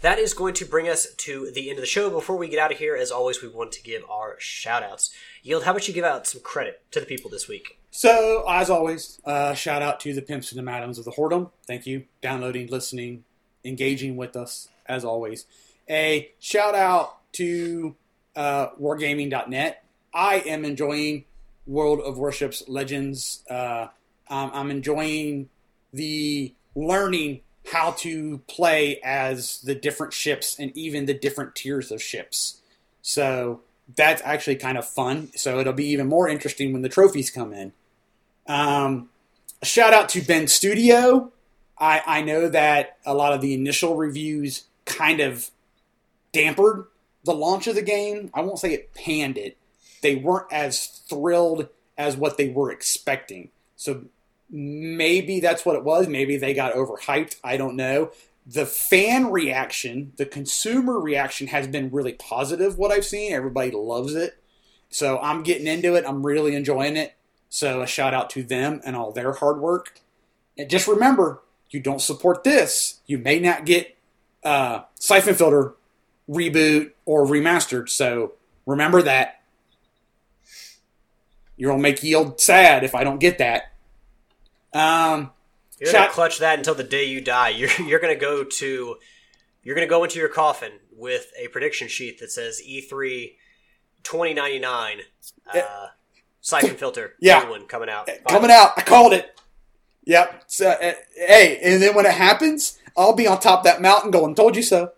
That 0.00 0.18
is 0.18 0.34
going 0.34 0.54
to 0.54 0.64
bring 0.64 0.88
us 0.88 1.14
to 1.14 1.50
the 1.52 1.70
end 1.70 1.78
of 1.78 1.82
the 1.82 1.86
show. 1.86 2.10
Before 2.10 2.36
we 2.36 2.48
get 2.48 2.58
out 2.58 2.72
of 2.72 2.78
here, 2.78 2.96
as 2.96 3.12
always, 3.12 3.40
we 3.40 3.48
want 3.48 3.70
to 3.72 3.82
give 3.82 4.02
our 4.10 4.34
shout 4.40 4.82
outs. 4.82 5.14
Yield, 5.44 5.62
how 5.62 5.70
about 5.70 5.86
you 5.86 5.94
give 5.94 6.04
out 6.04 6.26
some 6.26 6.40
credit 6.40 6.82
to 6.90 6.98
the 6.98 7.06
people 7.06 7.30
this 7.30 7.46
week? 7.46 7.78
So, 7.92 8.44
as 8.48 8.68
always, 8.68 9.20
uh, 9.24 9.54
shout 9.54 9.80
out 9.80 10.00
to 10.00 10.12
the 10.12 10.22
pimps 10.22 10.50
and 10.50 10.58
the 10.58 10.62
madams 10.64 10.98
of 10.98 11.04
the 11.04 11.12
whoredom. 11.12 11.50
Thank 11.66 11.86
you. 11.86 12.06
Downloading, 12.20 12.66
listening, 12.66 13.22
engaging 13.64 14.16
with 14.16 14.34
us, 14.34 14.68
as 14.86 15.04
always. 15.04 15.46
A 15.88 16.32
shout 16.40 16.74
out 16.74 17.18
to 17.34 17.94
uh, 18.34 18.70
wargaming.net. 18.80 19.81
I 20.14 20.36
am 20.40 20.64
enjoying 20.64 21.24
World 21.66 22.00
of 22.00 22.18
Warships 22.18 22.62
Legends. 22.68 23.42
Uh, 23.48 23.88
I'm 24.28 24.70
enjoying 24.70 25.48
the 25.92 26.54
learning 26.74 27.40
how 27.70 27.92
to 27.92 28.38
play 28.48 29.00
as 29.04 29.60
the 29.60 29.74
different 29.74 30.12
ships 30.12 30.58
and 30.58 30.76
even 30.76 31.06
the 31.06 31.14
different 31.14 31.54
tiers 31.54 31.90
of 31.92 32.02
ships. 32.02 32.60
So 33.02 33.60
that's 33.94 34.22
actually 34.24 34.56
kind 34.56 34.78
of 34.78 34.86
fun. 34.86 35.30
So 35.36 35.58
it'll 35.58 35.72
be 35.72 35.86
even 35.88 36.08
more 36.08 36.28
interesting 36.28 36.72
when 36.72 36.82
the 36.82 36.88
trophies 36.88 37.30
come 37.30 37.52
in. 37.52 37.72
Um, 38.46 39.10
shout 39.62 39.92
out 39.92 40.08
to 40.10 40.22
Ben 40.22 40.48
Studio. 40.48 41.30
I, 41.78 42.02
I 42.06 42.22
know 42.22 42.48
that 42.48 42.98
a 43.04 43.14
lot 43.14 43.32
of 43.32 43.40
the 43.40 43.54
initial 43.54 43.96
reviews 43.96 44.64
kind 44.84 45.20
of 45.20 45.50
dampered 46.32 46.86
the 47.24 47.34
launch 47.34 47.66
of 47.66 47.74
the 47.74 47.82
game. 47.82 48.30
I 48.34 48.40
won't 48.40 48.58
say 48.58 48.72
it 48.72 48.94
panned 48.94 49.38
it. 49.38 49.56
They 50.02 50.16
weren't 50.16 50.52
as 50.52 50.86
thrilled 50.86 51.68
as 51.96 52.16
what 52.16 52.36
they 52.36 52.48
were 52.48 52.70
expecting. 52.70 53.50
So 53.76 54.04
maybe 54.50 55.40
that's 55.40 55.64
what 55.64 55.76
it 55.76 55.84
was. 55.84 56.06
Maybe 56.08 56.36
they 56.36 56.54
got 56.54 56.74
overhyped. 56.74 57.36
I 57.42 57.56
don't 57.56 57.76
know. 57.76 58.12
The 58.46 58.66
fan 58.66 59.30
reaction, 59.30 60.12
the 60.16 60.26
consumer 60.26 61.00
reaction 61.00 61.46
has 61.46 61.66
been 61.68 61.90
really 61.90 62.12
positive, 62.12 62.76
what 62.76 62.90
I've 62.90 63.04
seen. 63.04 63.32
Everybody 63.32 63.70
loves 63.70 64.14
it. 64.14 64.38
So 64.90 65.18
I'm 65.18 65.42
getting 65.42 65.66
into 65.66 65.94
it. 65.94 66.04
I'm 66.06 66.26
really 66.26 66.54
enjoying 66.54 66.96
it. 66.96 67.14
So 67.48 67.82
a 67.82 67.86
shout 67.86 68.14
out 68.14 68.30
to 68.30 68.42
them 68.42 68.80
and 68.84 68.96
all 68.96 69.12
their 69.12 69.32
hard 69.32 69.60
work. 69.60 70.00
And 70.58 70.68
just 70.68 70.88
remember, 70.88 71.40
you 71.70 71.80
don't 71.80 72.00
support 72.00 72.44
this, 72.44 73.00
you 73.06 73.18
may 73.18 73.38
not 73.38 73.64
get 73.64 73.96
uh, 74.44 74.82
Siphon 74.98 75.34
Filter 75.34 75.74
reboot 76.28 76.92
or 77.04 77.24
remastered. 77.26 77.88
So 77.88 78.32
remember 78.66 79.02
that. 79.02 79.41
You're 81.56 81.70
gonna 81.70 81.82
make 81.82 82.02
Yield 82.02 82.40
sad 82.40 82.84
if 82.84 82.94
I 82.94 83.04
don't 83.04 83.18
get 83.18 83.38
that. 83.38 83.72
Um, 84.72 85.30
you're 85.78 85.92
gonna 85.92 86.10
clutch 86.10 86.38
that 86.38 86.58
until 86.58 86.74
the 86.74 86.84
day 86.84 87.04
you 87.04 87.20
die. 87.20 87.48
You're 87.50 87.70
you're 87.84 88.00
gonna 88.00 88.16
go 88.16 88.44
to 88.44 88.96
you're 89.62 89.74
gonna 89.74 89.86
go 89.86 90.04
into 90.04 90.18
your 90.18 90.28
coffin 90.28 90.72
with 90.96 91.32
a 91.38 91.48
prediction 91.48 91.88
sheet 91.88 92.20
that 92.20 92.30
says 92.30 92.62
E3 92.66 93.34
2099 94.02 94.98
uh, 95.54 95.86
siphon 96.40 96.76
filter. 96.76 97.14
Yeah, 97.20 97.48
one 97.48 97.66
coming 97.66 97.88
out. 97.88 98.06
Fine. 98.06 98.18
Coming 98.28 98.50
out. 98.50 98.72
I 98.76 98.82
called 98.82 99.12
it. 99.12 99.40
Yep. 100.04 100.44
So, 100.48 100.70
uh, 100.70 100.92
hey, 101.14 101.60
and 101.62 101.82
then 101.82 101.94
when 101.94 102.06
it 102.06 102.14
happens, 102.14 102.78
I'll 102.96 103.14
be 103.14 103.26
on 103.26 103.38
top 103.38 103.60
of 103.60 103.64
that 103.64 103.80
mountain 103.80 104.10
going, 104.10 104.34
"Told 104.34 104.56
you 104.56 104.62
so." 104.62 104.92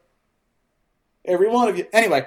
Every 1.26 1.48
one 1.48 1.68
of 1.68 1.78
you. 1.78 1.86
Anyway, 1.92 2.26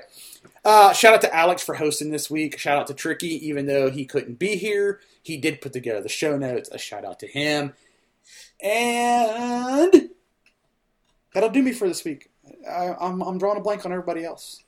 uh, 0.66 0.94
shout 0.94 1.14
out 1.14 1.22
to 1.22 1.36
Alex 1.36 1.64
for 1.64 1.76
hosting 1.76 2.12
this 2.12 2.30
week. 2.30 2.58
Shout 2.58 2.78
out 2.78 2.88
to 2.88 2.94
Tricky, 2.94 3.48
even 3.48 3.68
though 3.68 3.90
he 3.90 4.06
couldn't 4.06 4.40
be 4.40 4.56
here. 4.56 5.00
He 5.22 5.38
did 5.38 5.62
put 5.62 5.74
together 5.74 6.02
the 6.02 6.10
show 6.10 6.38
notes. 6.38 6.70
A 6.72 6.78
shout 6.78 7.06
out 7.06 7.20
to 7.20 7.28
him. 7.28 7.74
And 8.62 10.10
that'll 11.34 11.50
do 11.50 11.62
me 11.62 11.72
for 11.72 11.88
this 11.88 12.04
week. 12.04 12.30
I, 12.70 12.96
I'm, 13.00 13.22
I'm 13.22 13.38
drawing 13.38 13.58
a 13.58 13.62
blank 13.62 13.86
on 13.86 13.92
everybody 13.92 14.24
else. 14.24 14.64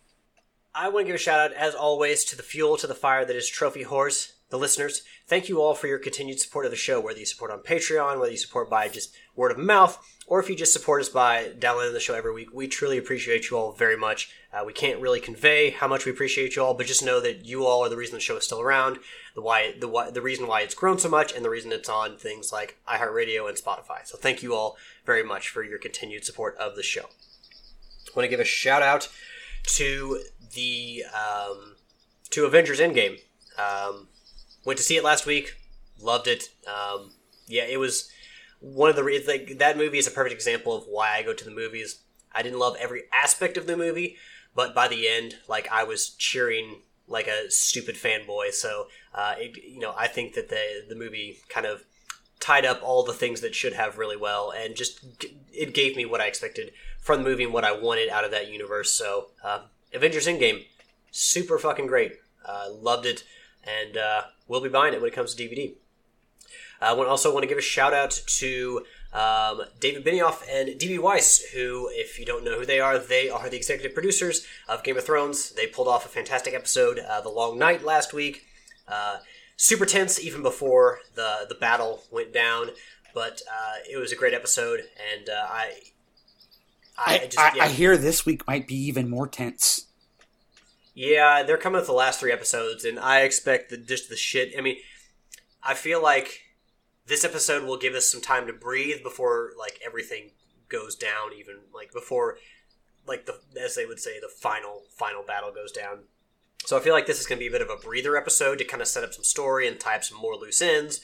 I 0.73 0.89
want 0.89 1.05
to 1.05 1.07
give 1.07 1.15
a 1.15 1.19
shout 1.19 1.39
out, 1.39 1.57
as 1.57 1.75
always, 1.75 2.23
to 2.25 2.37
the 2.37 2.43
fuel 2.43 2.77
to 2.77 2.87
the 2.87 2.95
fire 2.95 3.25
that 3.25 3.35
is 3.35 3.49
Trophy 3.49 3.83
Whores, 3.83 4.33
the 4.49 4.57
listeners. 4.57 5.03
Thank 5.27 5.47
you 5.47 5.61
all 5.61 5.75
for 5.75 5.87
your 5.87 5.99
continued 5.99 6.39
support 6.39 6.65
of 6.65 6.71
the 6.71 6.77
show, 6.77 6.99
whether 6.99 7.19
you 7.19 7.25
support 7.25 7.51
on 7.51 7.59
Patreon, 7.59 8.19
whether 8.19 8.31
you 8.31 8.37
support 8.37 8.69
by 8.69 8.87
just 8.87 9.15
word 9.35 9.51
of 9.51 9.57
mouth, 9.57 10.03
or 10.27 10.39
if 10.39 10.49
you 10.49 10.55
just 10.55 10.73
support 10.73 11.01
us 11.01 11.09
by 11.09 11.51
downloading 11.57 11.93
the 11.93 11.99
show 11.99 12.15
every 12.15 12.33
week. 12.33 12.49
We 12.53 12.67
truly 12.67 12.97
appreciate 12.97 13.49
you 13.49 13.57
all 13.57 13.71
very 13.71 13.97
much. 13.97 14.31
Uh, 14.51 14.63
we 14.65 14.73
can't 14.73 14.99
really 14.99 15.19
convey 15.19 15.69
how 15.69 15.87
much 15.87 16.05
we 16.05 16.11
appreciate 16.11 16.55
you 16.55 16.63
all, 16.63 16.73
but 16.73 16.87
just 16.87 17.05
know 17.05 17.19
that 17.19 17.45
you 17.45 17.65
all 17.65 17.83
are 17.83 17.89
the 17.89 17.97
reason 17.97 18.15
the 18.15 18.21
show 18.21 18.37
is 18.37 18.43
still 18.43 18.61
around, 18.61 18.99
the 19.35 19.41
why, 19.41 19.73
the 19.79 19.87
why, 19.87 20.09
the 20.09 20.21
reason 20.21 20.47
why 20.47 20.61
it's 20.61 20.75
grown 20.75 20.97
so 20.97 21.09
much, 21.09 21.33
and 21.33 21.45
the 21.45 21.49
reason 21.49 21.71
it's 21.71 21.89
on 21.89 22.17
things 22.17 22.51
like 22.51 22.77
iHeartRadio 22.87 23.47
and 23.47 23.57
Spotify. 23.57 24.05
So 24.05 24.17
thank 24.17 24.41
you 24.41 24.55
all 24.55 24.77
very 25.05 25.23
much 25.23 25.49
for 25.49 25.63
your 25.63 25.77
continued 25.77 26.25
support 26.25 26.57
of 26.57 26.75
the 26.75 26.83
show. 26.83 27.05
I 28.07 28.11
want 28.15 28.25
to 28.25 28.29
give 28.29 28.39
a 28.39 28.45
shout 28.45 28.81
out 28.81 29.07
to 29.75 30.21
the 30.53 31.03
um, 31.13 31.75
to 32.31 32.45
Avengers 32.45 32.79
Endgame. 32.79 33.19
Um, 33.57 34.07
went 34.69 34.77
to 34.77 34.83
see 34.83 34.97
it 34.97 35.03
last 35.03 35.25
week, 35.25 35.55
loved 35.99 36.27
it. 36.27 36.49
Um, 36.67 37.13
yeah, 37.47 37.63
it 37.63 37.79
was 37.79 38.07
one 38.59 38.91
of 38.91 38.95
the 38.95 39.23
like 39.27 39.57
that 39.57 39.77
movie 39.77 39.97
is 39.97 40.05
a 40.05 40.11
perfect 40.11 40.35
example 40.35 40.75
of 40.75 40.83
why 40.83 41.15
I 41.17 41.23
go 41.23 41.33
to 41.33 41.43
the 41.43 41.49
movies. 41.49 42.01
I 42.31 42.43
didn't 42.43 42.59
love 42.59 42.77
every 42.79 43.05
aspect 43.11 43.57
of 43.57 43.65
the 43.65 43.75
movie, 43.75 44.17
but 44.53 44.75
by 44.75 44.87
the 44.87 45.09
end, 45.09 45.37
like 45.47 45.67
I 45.71 45.85
was 45.85 46.11
cheering 46.11 46.83
like 47.07 47.25
a 47.25 47.49
stupid 47.49 47.95
fanboy. 47.95 48.51
So, 48.51 48.89
uh, 49.15 49.33
it, 49.39 49.57
you 49.57 49.79
know, 49.79 49.95
I 49.97 50.05
think 50.07 50.35
that 50.35 50.49
the 50.49 50.85
the 50.87 50.95
movie 50.95 51.39
kind 51.49 51.65
of 51.65 51.83
tied 52.39 52.63
up 52.63 52.79
all 52.83 53.03
the 53.03 53.11
things 53.11 53.41
that 53.41 53.55
should 53.55 53.73
have 53.73 53.97
really 53.97 54.17
well, 54.17 54.53
and 54.55 54.75
just 54.75 55.03
it 55.51 55.73
gave 55.73 55.97
me 55.97 56.05
what 56.05 56.21
I 56.21 56.27
expected 56.27 56.73
from 57.01 57.23
the 57.23 57.29
movie 57.29 57.45
and 57.45 57.53
what 57.53 57.65
I 57.65 57.71
wanted 57.71 58.09
out 58.09 58.23
of 58.23 58.29
that 58.29 58.51
universe. 58.51 58.93
So, 58.93 59.29
uh, 59.43 59.61
Avengers 59.95 60.27
Endgame, 60.27 60.65
super 61.09 61.57
fucking 61.57 61.87
great. 61.87 62.17
Uh, 62.45 62.67
loved 62.71 63.07
it, 63.07 63.23
and 63.63 63.97
uh, 63.97 64.21
we'll 64.47 64.61
be 64.61 64.69
buying 64.69 64.93
it 64.93 65.01
when 65.01 65.09
it 65.09 65.15
comes 65.15 65.33
to 65.33 65.43
DVD. 65.43 65.73
I 66.81 66.91
uh, 66.91 67.03
also 67.03 67.33
want 67.33 67.43
to 67.43 67.47
give 67.47 67.57
a 67.57 67.61
shout 67.61 67.93
out 67.93 68.11
to 68.11 68.85
um, 69.11 69.63
David 69.79 70.05
Benioff 70.05 70.43
and 70.49 70.69
DB 70.79 70.99
Weiss, 70.99 71.41
who, 71.53 71.89
if 71.91 72.19
you 72.19 72.25
don't 72.25 72.43
know 72.43 72.59
who 72.59 72.65
they 72.65 72.79
are, 72.79 72.97
they 72.97 73.29
are 73.29 73.49
the 73.49 73.57
executive 73.57 73.93
producers 73.93 74.45
of 74.67 74.83
Game 74.83 74.97
of 74.97 75.05
Thrones. 75.05 75.51
They 75.51 75.67
pulled 75.67 75.87
off 75.87 76.05
a 76.05 76.09
fantastic 76.09 76.53
episode, 76.53 76.99
uh, 76.99 77.21
The 77.21 77.29
Long 77.29 77.57
Night, 77.57 77.83
last 77.83 78.13
week. 78.13 78.45
Uh, 78.87 79.17
super 79.57 79.85
tense 79.85 80.19
even 80.23 80.41
before 80.41 80.99
the 81.15 81.45
the 81.47 81.55
battle 81.55 82.03
went 82.11 82.33
down, 82.33 82.69
but 83.13 83.41
uh, 83.51 83.75
it 83.91 83.97
was 83.97 84.11
a 84.11 84.15
great 84.15 84.33
episode, 84.33 84.81
and 85.13 85.29
uh, 85.29 85.47
I. 85.47 85.73
I, 87.01 87.13
I, 87.13 87.25
just, 87.27 87.39
I, 87.39 87.55
yeah. 87.55 87.63
I 87.63 87.67
hear 87.69 87.95
this 87.95 88.25
week 88.25 88.45
might 88.45 88.67
be 88.67 88.75
even 88.75 89.09
more 89.09 89.25
tense. 89.25 89.85
Yeah, 90.99 91.43
they're 91.43 91.55
coming 91.55 91.79
with 91.79 91.87
the 91.87 91.93
last 91.93 92.19
three 92.19 92.33
episodes, 92.33 92.83
and 92.83 92.99
I 92.99 93.21
expect 93.21 93.69
the, 93.69 93.77
just 93.77 94.09
the 94.09 94.17
shit. 94.17 94.53
I 94.57 94.59
mean, 94.59 94.75
I 95.63 95.73
feel 95.73 96.03
like 96.03 96.41
this 97.05 97.23
episode 97.23 97.63
will 97.63 97.77
give 97.77 97.93
us 97.93 98.11
some 98.11 98.19
time 98.19 98.45
to 98.47 98.51
breathe 98.51 99.01
before 99.01 99.51
like 99.57 99.79
everything 99.85 100.31
goes 100.67 100.97
down 100.97 101.31
even 101.39 101.55
like 101.73 101.93
before 101.93 102.37
like 103.07 103.25
the 103.27 103.39
as 103.57 103.75
they 103.75 103.85
would 103.85 104.01
say 104.01 104.19
the 104.19 104.27
final 104.27 104.81
final 104.97 105.23
battle 105.23 105.51
goes 105.51 105.71
down 105.71 105.99
so 106.65 106.77
i 106.77 106.79
feel 106.79 106.93
like 106.93 107.07
this 107.07 107.19
is 107.19 107.25
going 107.25 107.37
to 107.39 107.43
be 107.43 107.47
a 107.47 107.51
bit 107.51 107.61
of 107.61 107.69
a 107.69 107.81
breather 107.81 108.15
episode 108.15 108.59
to 108.59 108.63
kind 108.63 108.81
of 108.81 108.87
set 108.87 109.03
up 109.03 109.11
some 109.11 109.23
story 109.23 109.67
and 109.67 109.79
tie 109.79 109.95
up 109.95 110.03
some 110.03 110.19
more 110.19 110.35
loose 110.35 110.61
ends 110.61 111.01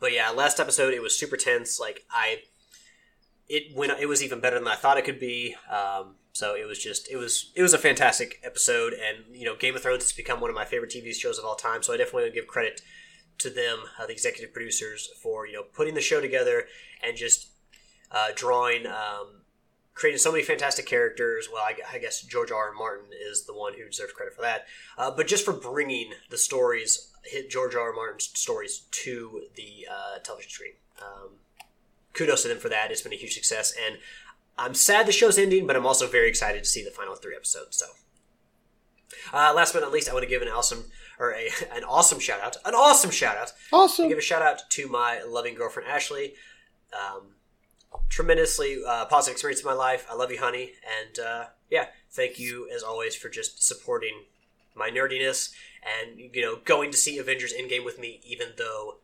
but 0.00 0.12
yeah 0.12 0.30
last 0.30 0.58
episode 0.58 0.94
it 0.94 1.02
was 1.02 1.18
super 1.18 1.36
tense 1.36 1.78
like 1.78 2.06
i 2.10 2.38
it 3.48 3.64
when 3.74 3.90
it 3.90 4.08
was 4.08 4.22
even 4.22 4.40
better 4.40 4.58
than 4.58 4.68
i 4.68 4.76
thought 4.76 4.96
it 4.96 5.04
could 5.04 5.20
be 5.20 5.54
um, 5.70 6.14
so 6.32 6.54
it 6.54 6.66
was 6.66 6.78
just 6.78 7.10
it 7.10 7.16
was 7.16 7.52
it 7.54 7.62
was 7.62 7.74
a 7.74 7.78
fantastic 7.78 8.40
episode 8.42 8.94
and 8.94 9.36
you 9.36 9.44
know 9.44 9.54
game 9.56 9.76
of 9.76 9.82
thrones 9.82 10.02
has 10.02 10.12
become 10.12 10.40
one 10.40 10.50
of 10.50 10.56
my 10.56 10.64
favorite 10.64 10.90
tv 10.90 11.14
shows 11.14 11.38
of 11.38 11.44
all 11.44 11.54
time 11.54 11.82
so 11.82 11.92
i 11.92 11.96
definitely 11.96 12.30
give 12.30 12.46
credit 12.46 12.80
to 13.38 13.50
them, 13.50 13.80
uh, 13.98 14.06
the 14.06 14.12
executive 14.12 14.52
producers, 14.52 15.08
for 15.20 15.46
you 15.46 15.54
know 15.54 15.62
putting 15.62 15.94
the 15.94 16.00
show 16.00 16.20
together 16.20 16.64
and 17.02 17.16
just 17.16 17.48
uh, 18.10 18.28
drawing, 18.34 18.86
um, 18.86 19.42
creating 19.94 20.18
so 20.18 20.32
many 20.32 20.42
fantastic 20.42 20.86
characters. 20.86 21.48
Well, 21.52 21.62
I, 21.62 21.74
I, 21.94 21.98
guess 21.98 22.22
George 22.22 22.50
R. 22.50 22.68
R. 22.68 22.72
Martin 22.72 23.06
is 23.12 23.44
the 23.44 23.54
one 23.54 23.74
who 23.74 23.84
deserves 23.88 24.12
credit 24.12 24.34
for 24.34 24.42
that, 24.42 24.66
uh, 24.96 25.10
but 25.10 25.26
just 25.26 25.44
for 25.44 25.52
bringing 25.52 26.12
the 26.30 26.38
stories, 26.38 27.12
hit 27.24 27.50
George 27.50 27.74
R. 27.74 27.90
R. 27.90 27.92
Martin's 27.92 28.30
stories 28.34 28.82
to 28.90 29.42
the 29.56 29.86
uh, 29.90 30.18
television 30.20 30.50
screen. 30.50 30.72
Um, 31.00 31.30
kudos 32.12 32.42
to 32.42 32.48
them 32.48 32.58
for 32.58 32.68
that. 32.68 32.90
It's 32.90 33.02
been 33.02 33.12
a 33.12 33.16
huge 33.16 33.34
success, 33.34 33.72
and 33.86 33.98
I'm 34.58 34.74
sad 34.74 35.06
the 35.06 35.12
show's 35.12 35.38
ending, 35.38 35.66
but 35.66 35.76
I'm 35.76 35.86
also 35.86 36.06
very 36.06 36.28
excited 36.28 36.64
to 36.64 36.68
see 36.68 36.84
the 36.84 36.90
final 36.90 37.14
three 37.14 37.34
episodes. 37.34 37.78
So. 37.78 37.86
Uh, 39.32 39.52
last 39.54 39.72
but 39.72 39.80
not 39.80 39.92
least, 39.92 40.08
I 40.08 40.12
want 40.12 40.24
to 40.24 40.28
give 40.28 40.42
an 40.42 40.48
awesome 40.48 40.84
or 41.18 41.32
a, 41.32 41.48
an 41.74 41.84
awesome 41.84 42.18
shout 42.18 42.40
out, 42.40 42.56
an 42.64 42.74
awesome 42.74 43.10
shout 43.10 43.36
out. 43.36 43.52
Awesome. 43.72 44.08
give 44.08 44.18
a 44.18 44.22
shout 44.22 44.42
out 44.42 44.62
to 44.70 44.88
my 44.88 45.22
loving 45.22 45.54
girlfriend 45.54 45.88
Ashley. 45.88 46.34
Um, 46.92 47.34
tremendously 48.08 48.78
uh, 48.86 49.06
positive 49.06 49.34
experience 49.34 49.60
in 49.60 49.66
my 49.66 49.72
life. 49.72 50.06
I 50.10 50.14
love 50.14 50.30
you, 50.30 50.38
honey, 50.38 50.72
and 51.00 51.18
uh, 51.18 51.44
yeah, 51.70 51.86
thank 52.10 52.38
you 52.38 52.68
as 52.74 52.82
always 52.82 53.14
for 53.14 53.28
just 53.28 53.62
supporting 53.62 54.24
my 54.74 54.88
nerdiness 54.88 55.52
and 55.82 56.18
you 56.18 56.40
know 56.40 56.56
going 56.64 56.90
to 56.90 56.96
see 56.96 57.18
Avengers 57.18 57.52
Endgame 57.52 57.84
with 57.84 57.98
me, 57.98 58.20
even 58.24 58.48
though 58.56 58.98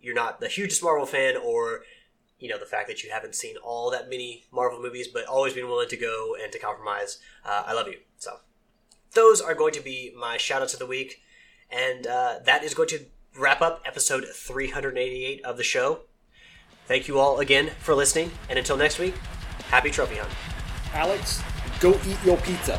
you're 0.00 0.14
not 0.14 0.40
the 0.40 0.48
hugest 0.48 0.82
Marvel 0.82 1.06
fan 1.06 1.36
or 1.36 1.82
you 2.38 2.48
know 2.48 2.58
the 2.58 2.66
fact 2.66 2.88
that 2.88 3.02
you 3.02 3.10
haven't 3.10 3.34
seen 3.34 3.56
all 3.58 3.90
that 3.90 4.08
many 4.08 4.44
Marvel 4.52 4.80
movies, 4.80 5.08
but 5.08 5.24
always 5.26 5.54
been 5.54 5.68
willing 5.68 5.88
to 5.88 5.96
go 5.96 6.36
and 6.42 6.52
to 6.52 6.58
compromise. 6.58 7.18
Uh, 7.44 7.64
I 7.66 7.72
love 7.72 7.88
you. 7.88 7.98
So 8.18 8.38
those 9.12 9.40
are 9.40 9.54
going 9.54 9.72
to 9.74 9.80
be 9.80 10.12
my 10.16 10.36
shout 10.36 10.62
outs 10.62 10.74
of 10.74 10.78
the 10.78 10.86
week, 10.86 11.22
and 11.70 12.06
uh, 12.06 12.38
that 12.44 12.62
is 12.62 12.74
going 12.74 12.88
to 12.90 13.06
wrap 13.38 13.60
up 13.60 13.82
episode 13.86 14.24
388 14.32 15.44
of 15.44 15.56
the 15.56 15.62
show. 15.62 16.00
Thank 16.86 17.08
you 17.08 17.18
all 17.18 17.40
again 17.40 17.72
for 17.80 17.94
listening, 17.94 18.30
and 18.48 18.58
until 18.58 18.76
next 18.76 18.98
week, 18.98 19.14
happy 19.68 19.90
trophy 19.90 20.16
hunt. 20.16 20.32
Alex, 20.92 21.42
go 21.80 21.98
eat 22.06 22.18
your 22.24 22.36
pizza. 22.38 22.78